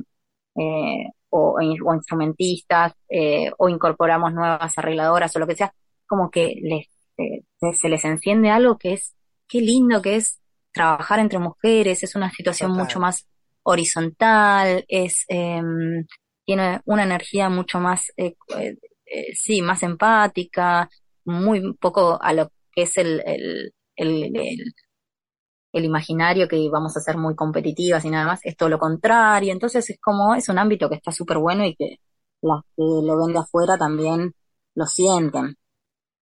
eh, 0.55 1.09
o, 1.29 1.61
instrumentistas 1.61 2.93
eh, 3.09 3.51
o 3.57 3.67
incorporamos 3.67 4.33
nuevas 4.33 4.77
arregladoras 4.77 5.35
o 5.35 5.39
lo 5.39 5.47
que 5.47 5.55
sea, 5.55 5.73
como 6.07 6.31
que 6.31 6.55
les, 6.61 6.87
se 7.77 7.89
les 7.89 8.05
enciende 8.05 8.49
algo 8.49 8.77
que 8.77 8.93
es, 8.93 9.15
qué 9.49 9.59
lindo 9.59 10.01
que 10.01 10.15
es 10.15 10.39
trabajar 10.71 11.19
entre 11.19 11.39
mujeres, 11.39 12.03
es 12.03 12.15
una 12.15 12.31
situación 12.31 12.71
mucho 12.71 12.99
más 13.01 13.27
horizontal, 13.63 14.85
es 14.87 15.25
em, 15.27 16.05
tiene 16.45 16.81
una 16.85 17.03
energía 17.03 17.49
mucho 17.49 17.79
más 17.79 18.11
eh, 18.17 18.35
sí, 19.34 19.62
más 19.62 19.84
empática, 19.84 20.89
muy 21.26 21.74
poco 21.76 22.22
a 22.22 22.34
lo 22.34 22.51
que 22.72 22.84
es 22.84 22.97
el, 22.97 23.22
el, 23.26 23.74
el, 23.95 24.74
el, 25.74 25.86
imaginario 25.86 26.47
que 26.47 26.70
vamos 26.70 26.95
a 26.97 26.99
ser 27.01 27.18
muy 27.18 27.36
competitivas 27.36 28.05
y 28.05 28.10
nada 28.10 28.26
más, 28.26 28.39
es 28.43 28.55
todo 28.57 28.70
lo 28.70 28.80
contrario. 28.80 29.51
Entonces 29.53 29.89
es 29.89 29.99
como, 30.01 30.36
es 30.36 30.49
un 30.49 30.60
ámbito 30.60 30.89
que 30.89 30.95
está 30.95 31.12
súper 31.12 31.38
bueno 31.39 31.66
y 31.66 31.76
que 31.76 31.97
las 32.41 32.62
que 32.76 32.84
lo 32.84 33.18
ven 33.18 33.34
de 33.34 33.39
afuera 33.39 33.78
también 33.78 34.34
lo 34.76 34.86
sienten. 34.86 35.55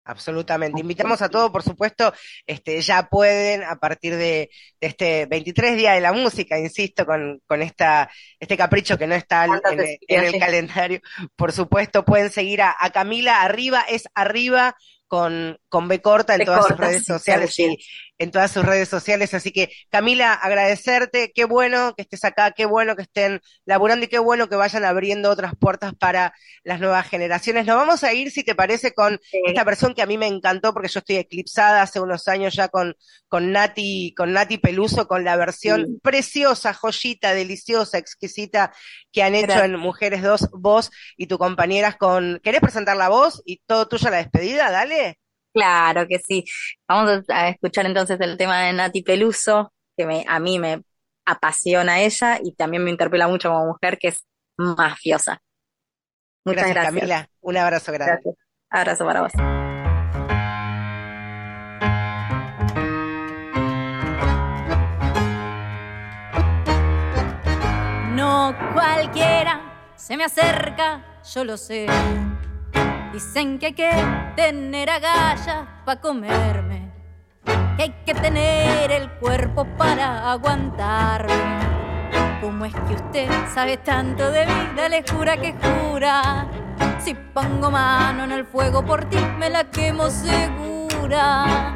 Absolutamente. 0.07 0.79
Invitamos 0.79 1.21
a 1.21 1.27
todos, 1.27 1.51
por 1.51 1.63
supuesto, 1.63 2.13
este, 2.45 2.79
ya 2.81 3.09
pueden 3.09 3.63
a 3.63 3.75
partir 3.75 4.15
de, 4.15 4.49
este 4.79 5.25
23 5.25 5.75
Día 5.75 5.93
de 5.93 6.01
la 6.01 6.13
Música, 6.13 6.57
insisto, 6.57 7.05
con, 7.05 7.41
con 7.45 7.61
esta, 7.61 8.09
este 8.39 8.55
capricho 8.55 8.97
que 8.97 9.05
no 9.05 9.15
está 9.15 9.45
en, 9.45 9.53
el 10.07 10.39
calendario, 10.39 11.01
por 11.35 11.51
supuesto, 11.51 12.05
pueden 12.05 12.31
seguir 12.31 12.61
a, 12.61 12.73
a 12.79 12.89
Camila 12.91 13.41
arriba, 13.41 13.81
es 13.81 14.07
arriba 14.15 14.77
con, 15.07 15.59
con 15.67 15.87
B 15.87 16.01
corta 16.01 16.35
en 16.35 16.45
todas 16.45 16.67
sus 16.67 16.77
redes 16.77 17.03
sociales 17.05 17.57
y 17.59 17.77
en 18.17 18.31
todas 18.31 18.51
sus 18.51 18.65
redes 18.65 18.89
sociales. 18.89 19.33
Así 19.33 19.51
que, 19.51 19.69
Camila, 19.89 20.33
agradecerte, 20.33 21.31
qué 21.33 21.45
bueno 21.45 21.93
que 21.95 22.01
estés 22.03 22.23
acá, 22.23 22.51
qué 22.51 22.65
bueno 22.65 22.95
que 22.95 23.03
estén 23.03 23.41
laburando 23.65 24.05
y 24.05 24.09
qué 24.09 24.19
bueno 24.19 24.49
que 24.49 24.55
vayan 24.55 24.85
abriendo 24.85 25.29
otras 25.29 25.53
puertas 25.59 25.93
para 25.95 26.33
las 26.63 26.79
nuevas 26.79 27.07
generaciones. 27.07 27.65
Nos 27.65 27.75
vamos 27.75 28.03
a 28.03 28.13
ir, 28.13 28.31
si 28.31 28.43
te 28.43 28.55
parece, 28.55 28.93
con 28.93 29.19
esta 29.45 29.65
persona 29.65 29.93
que 29.93 30.01
a 30.01 30.07
mí 30.07 30.17
me 30.17 30.27
encantó, 30.27 30.73
porque 30.73 30.89
yo 30.89 30.99
estoy 30.99 31.17
eclipsada 31.17 31.81
hace 31.81 31.99
unos 31.99 32.27
años 32.27 32.55
ya 32.55 32.69
con, 32.69 32.95
con 33.27 33.51
Nati, 33.51 34.13
con 34.15 34.33
Nati 34.33 34.57
Peluso, 34.57 35.07
con 35.07 35.23
la 35.23 35.35
versión 35.35 35.99
preciosa, 36.01 36.73
joyita, 36.73 37.33
deliciosa, 37.33 37.97
exquisita 37.97 38.73
que 39.11 39.23
han 39.23 39.35
hecho 39.35 39.63
en 39.63 39.77
Mujeres 39.77 40.21
2, 40.21 40.49
vos 40.53 40.91
y 41.15 41.27
tu 41.27 41.37
compañeras 41.37 41.97
con, 41.97 42.39
¿querés 42.43 42.61
presentar 42.61 42.97
la 42.97 43.09
voz 43.09 43.41
y 43.45 43.61
todo 43.65 43.87
tuyo 43.87 44.09
la 44.09 44.17
despedida? 44.17 44.71
Dale. 44.71 45.19
Claro 45.57 46.07
que 46.07 46.19
sí. 46.19 46.45
Vamos 46.87 47.23
a 47.29 47.49
escuchar 47.49 47.87
entonces 47.87 48.19
el 48.21 48.37
tema 48.37 48.61
de 48.61 48.73
Nati 48.73 49.01
Peluso, 49.01 49.73
que 49.97 50.05
me, 50.05 50.23
a 50.27 50.39
mí 50.39 50.59
me 50.59 50.83
apasiona 51.25 52.01
ella 52.01 52.39
y 52.43 52.53
también 52.53 52.83
me 52.83 52.91
interpela 52.91 53.27
mucho 53.27 53.49
como 53.49 53.65
mujer, 53.65 53.97
que 53.97 54.09
es 54.09 54.23
mafiosa. 54.55 55.41
Muchas 56.45 56.69
gracias. 56.69 56.93
Camila. 56.93 57.29
Un 57.41 57.57
abrazo 57.57 57.91
grande. 57.91 58.13
Gracias. 58.13 58.35
Abrazo 58.69 59.05
para 59.05 59.21
vos. 59.21 59.31
No 68.13 68.55
cualquiera 68.73 69.93
se 69.95 70.17
me 70.17 70.23
acerca, 70.23 71.21
yo 71.33 71.43
lo 71.43 71.57
sé 71.57 71.87
Dicen 73.11 73.57
que 73.57 73.73
que 73.73 73.89
tener 74.37 74.87
agallas 74.87 75.65
para 75.83 75.99
comerme, 75.99 76.91
que 77.75 77.83
hay 77.83 77.95
que 78.05 78.13
tener 78.13 78.91
el 78.91 79.09
cuerpo 79.13 79.65
para 79.79 80.31
aguantarme. 80.31 81.33
¿Cómo 82.39 82.65
es 82.65 82.73
que 82.87 82.93
usted 82.93 83.27
sabe 83.51 83.77
tanto 83.77 84.29
de 84.29 84.45
vida? 84.45 84.89
Le 84.89 85.03
jura 85.11 85.37
que 85.37 85.55
jura. 85.55 86.45
Si 86.99 87.15
pongo 87.15 87.71
mano 87.71 88.25
en 88.25 88.31
el 88.31 88.45
fuego 88.45 88.85
por 88.85 89.05
ti, 89.05 89.17
me 89.39 89.49
la 89.49 89.63
quemo 89.71 90.07
segura. 90.11 91.75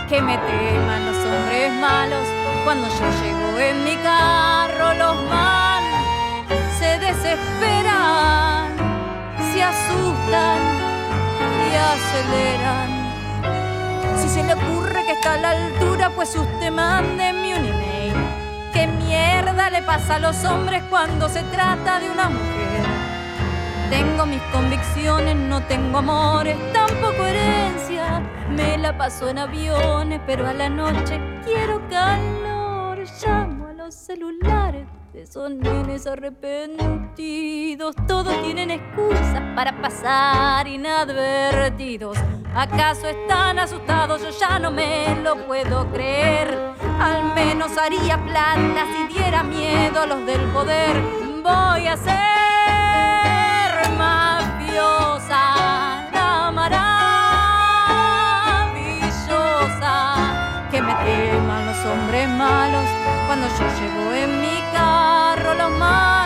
Que 0.08 0.22
me 0.22 0.38
teman 0.38 1.08
los 1.08 1.18
hombres 1.26 1.74
malos 1.82 2.41
cuando 2.64 2.88
yo 2.88 3.05
llego 3.22 3.59
en 3.59 3.84
mi 3.84 3.95
carro, 3.97 4.93
los 4.93 5.16
man 5.30 5.84
se 6.78 6.99
desesperan, 6.99 8.76
se 9.51 9.64
asustan 9.64 10.59
y 11.68 11.76
aceleran. 11.76 12.89
Si 14.18 14.30
se 14.30 14.43
le 14.43 14.53
ocurre 14.53 15.05
que 15.05 15.14
está 15.14 15.34
a 15.34 15.38
la 15.38 15.49
altura, 15.51 16.12
pues 16.16 16.36
usted 16.36 16.72
mándeme 16.72 17.57
un 17.57 17.66
email. 17.66 18.14
¿Qué 18.74 18.88
mierda 18.88 19.70
le 19.70 19.82
pasa 19.82 20.16
a 20.16 20.20
los 20.20 20.43
hombres 20.45 20.84
cuando 20.89 21.30
se 21.30 21.43
trata 21.43 21.99
de 21.99 22.09
una 22.09 22.30
mujer? 22.30 22.71
Tengo 23.92 24.26
mis 24.26 24.42
convicciones, 24.52 25.36
no 25.36 25.62
tengo 25.68 26.00
amores, 26.00 26.58
tampoco 26.74 27.24
herencia 27.24 28.24
me 28.52 28.78
la 28.78 28.98
paso 28.98 29.30
en 29.30 29.39
aviones, 29.39 30.22
pero 30.26 30.48
a 30.48 30.54
la 30.54 30.70
noche 30.70 31.20
quiero 31.46 31.82
calor. 31.89 33.00
Llamo 33.26 33.68
a 33.68 33.74
los 33.74 33.96
celulares 33.96 34.86
de 35.14 35.22
esos 35.24 35.50
nenes 35.52 36.06
arrepentidos. 36.06 37.96
Todos 38.08 38.42
tienen 38.44 38.72
excusas 38.72 39.42
para 39.56 39.82
pasar 39.82 40.68
inadvertidos. 40.68 42.18
¿Acaso 42.54 43.08
están 43.08 43.60
asustados? 43.60 44.22
Yo 44.22 44.30
ya 44.38 44.60
no 44.60 44.70
me 44.72 45.16
lo 45.24 45.48
puedo 45.48 45.89
creer. 45.92 46.74
Al 47.00 47.34
menos 47.34 47.78
haría 47.78 48.18
plata 48.24 48.86
si 48.94 49.14
diera 49.14 49.44
miedo 49.44 50.02
a 50.02 50.06
los 50.06 50.26
del 50.26 50.42
poder. 50.52 51.02
Voy 51.42 51.88
a 51.88 51.96
ser 51.98 52.31
mafiosa, 54.82 55.44
la 56.14 56.52
maravillosa. 56.52 57.06
Que 60.72 60.82
me 60.82 60.94
teman 61.06 61.66
los 61.68 61.86
hombres 61.86 62.28
malos 62.30 62.88
cuando 63.28 63.48
yo 63.48 63.66
llego 63.80 64.14
en 64.14 64.42
mi 64.42 64.62
carro. 64.74 65.54
Los 65.56 65.72
man 65.78 66.21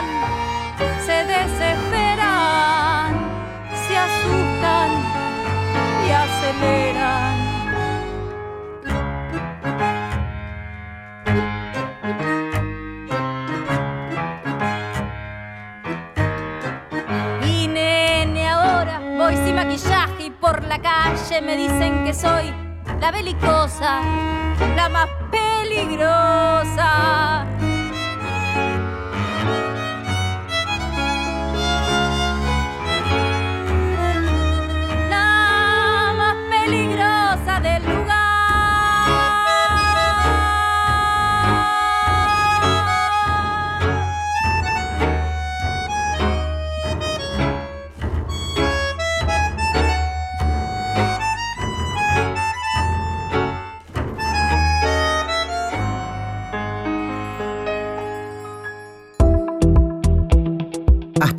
la 20.76 20.82
calle 20.82 21.42
me 21.42 21.56
dicen 21.56 22.04
que 22.04 22.14
soy 22.14 22.54
la 23.00 23.10
belicosa, 23.12 24.02
la 24.76 24.90
más 24.90 25.08
peligrosa. 25.32 27.46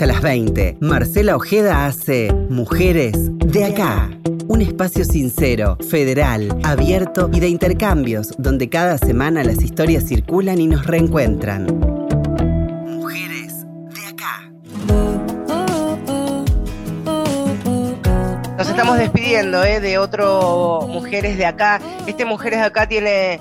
Hasta 0.06 0.20
las 0.20 0.22
20, 0.22 0.76
Marcela 0.82 1.34
Ojeda 1.34 1.84
hace 1.84 2.32
Mujeres 2.48 3.12
de 3.38 3.64
acá. 3.64 4.08
Un 4.46 4.62
espacio 4.62 5.04
sincero, 5.04 5.76
federal, 5.90 6.56
abierto 6.62 7.28
y 7.32 7.40
de 7.40 7.48
intercambios, 7.48 8.32
donde 8.38 8.68
cada 8.68 8.98
semana 8.98 9.42
las 9.42 9.60
historias 9.60 10.04
circulan 10.06 10.60
y 10.60 10.68
nos 10.68 10.86
reencuentran. 10.86 11.66
Mujeres 12.86 13.66
de 13.94 14.06
acá. 14.06 14.48
Nos 18.56 18.68
estamos 18.68 18.98
despidiendo 18.98 19.64
¿eh? 19.64 19.80
de 19.80 19.98
otro 19.98 20.86
Mujeres 20.88 21.36
de 21.36 21.46
Acá. 21.46 21.80
Este 22.06 22.24
Mujeres 22.24 22.60
de 22.60 22.66
Acá 22.66 22.86
tiene 22.86 23.40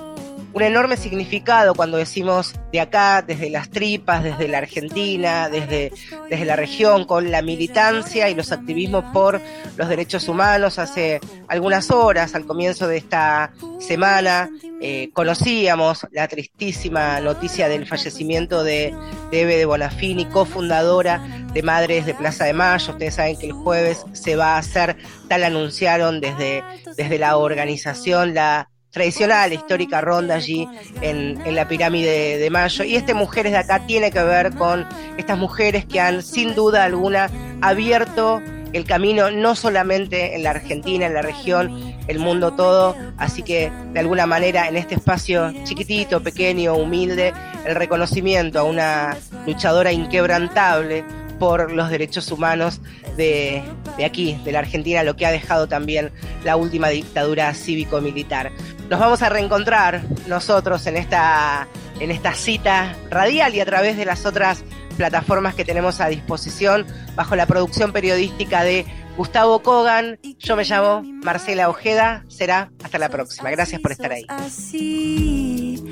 un 0.56 0.62
enorme 0.62 0.96
significado 0.96 1.74
cuando 1.74 1.98
decimos 1.98 2.54
de 2.72 2.80
acá, 2.80 3.20
desde 3.20 3.50
las 3.50 3.68
tripas, 3.68 4.24
desde 4.24 4.48
la 4.48 4.56
Argentina, 4.56 5.50
desde, 5.50 5.92
desde 6.30 6.46
la 6.46 6.56
región, 6.56 7.04
con 7.04 7.30
la 7.30 7.42
militancia 7.42 8.30
y 8.30 8.34
los 8.34 8.52
activismos 8.52 9.04
por 9.12 9.38
los 9.76 9.86
derechos 9.86 10.28
humanos. 10.28 10.78
Hace 10.78 11.20
algunas 11.48 11.90
horas, 11.90 12.34
al 12.34 12.46
comienzo 12.46 12.88
de 12.88 12.96
esta 12.96 13.52
semana, 13.80 14.48
eh, 14.80 15.10
conocíamos 15.12 16.06
la 16.10 16.26
tristísima 16.26 17.20
noticia 17.20 17.68
del 17.68 17.86
fallecimiento 17.86 18.64
de, 18.64 18.94
de 19.30 19.44
de 19.44 19.66
Bonafini, 19.66 20.24
cofundadora 20.24 21.18
de 21.52 21.62
Madres 21.62 22.06
de 22.06 22.14
Plaza 22.14 22.46
de 22.46 22.54
Mayo. 22.54 22.92
Ustedes 22.92 23.16
saben 23.16 23.38
que 23.38 23.48
el 23.48 23.52
jueves 23.52 24.06
se 24.14 24.36
va 24.36 24.54
a 24.54 24.58
hacer, 24.60 24.96
tal 25.28 25.44
anunciaron 25.44 26.22
desde, 26.22 26.64
desde 26.96 27.18
la 27.18 27.36
organización, 27.36 28.32
la 28.32 28.70
tradicional, 28.96 29.52
histórica 29.52 30.00
ronda 30.00 30.36
allí 30.36 30.66
en, 31.02 31.38
en 31.44 31.54
la 31.54 31.68
pirámide 31.68 32.38
de 32.38 32.48
Mayo. 32.48 32.82
Y 32.82 32.96
este 32.96 33.12
Mujeres 33.12 33.52
de 33.52 33.58
acá 33.58 33.84
tiene 33.86 34.10
que 34.10 34.22
ver 34.22 34.54
con 34.54 34.86
estas 35.18 35.36
mujeres 35.36 35.84
que 35.84 36.00
han, 36.00 36.22
sin 36.22 36.54
duda 36.54 36.84
alguna, 36.84 37.28
abierto 37.60 38.40
el 38.72 38.86
camino 38.86 39.30
no 39.30 39.54
solamente 39.54 40.34
en 40.34 40.42
la 40.42 40.50
Argentina, 40.50 41.04
en 41.04 41.12
la 41.12 41.20
región, 41.20 41.94
el 42.08 42.18
mundo 42.18 42.54
todo. 42.54 42.96
Así 43.18 43.42
que, 43.42 43.70
de 43.92 44.00
alguna 44.00 44.24
manera, 44.24 44.66
en 44.66 44.76
este 44.76 44.94
espacio 44.94 45.52
chiquitito, 45.64 46.22
pequeño, 46.22 46.74
humilde, 46.74 47.34
el 47.66 47.74
reconocimiento 47.74 48.60
a 48.60 48.62
una 48.62 49.14
luchadora 49.46 49.92
inquebrantable 49.92 51.04
por 51.38 51.70
los 51.70 51.90
derechos 51.90 52.32
humanos 52.32 52.80
de, 53.18 53.62
de, 53.98 54.04
aquí, 54.06 54.38
de 54.44 54.52
la 54.52 54.60
Argentina, 54.60 55.02
lo 55.02 55.16
que 55.16 55.26
ha 55.26 55.30
dejado 55.30 55.68
también 55.68 56.10
la 56.44 56.56
última 56.56 56.88
dictadura 56.88 57.52
cívico-militar. 57.52 58.52
Nos 58.88 59.00
vamos 59.00 59.20
a 59.22 59.28
reencontrar 59.28 60.02
nosotros 60.28 60.86
en 60.86 60.96
esta, 60.96 61.66
en 61.98 62.10
esta 62.12 62.34
cita 62.34 62.94
radial 63.10 63.54
y 63.54 63.60
a 63.60 63.64
través 63.64 63.96
de 63.96 64.04
las 64.04 64.24
otras 64.26 64.62
plataformas 64.96 65.54
que 65.54 65.64
tenemos 65.64 66.00
a 66.00 66.06
disposición 66.06 66.86
bajo 67.16 67.34
la 67.34 67.46
producción 67.46 67.92
periodística 67.92 68.62
de 68.62 68.86
Gustavo 69.16 69.60
Kogan. 69.62 70.18
Yo 70.38 70.56
me 70.56 70.64
llamo 70.64 71.02
Marcela 71.24 71.68
Ojeda. 71.68 72.24
Será 72.28 72.70
hasta 72.84 72.98
la 72.98 73.08
próxima. 73.08 73.50
Gracias 73.50 73.80
por 73.80 73.90
estar 73.92 74.12
ahí. 74.12 74.24
Así 74.28 75.82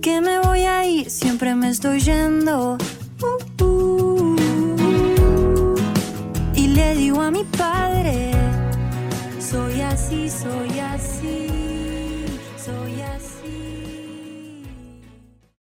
que 0.00 0.20
me 0.20 0.38
voy 0.38 0.64
a 0.64 0.84
siempre 1.08 1.54
me 1.54 1.70
estoy 1.70 2.00
yendo. 2.00 2.78
Uh, 3.20 3.64
uh. 3.64 4.36
Y 6.54 6.68
le 6.68 6.94
digo 6.94 7.20
a 7.20 7.30
mi 7.30 7.42
padre, 7.44 8.30
soy 9.40 9.80
así, 9.80 10.30
soy 10.30 10.78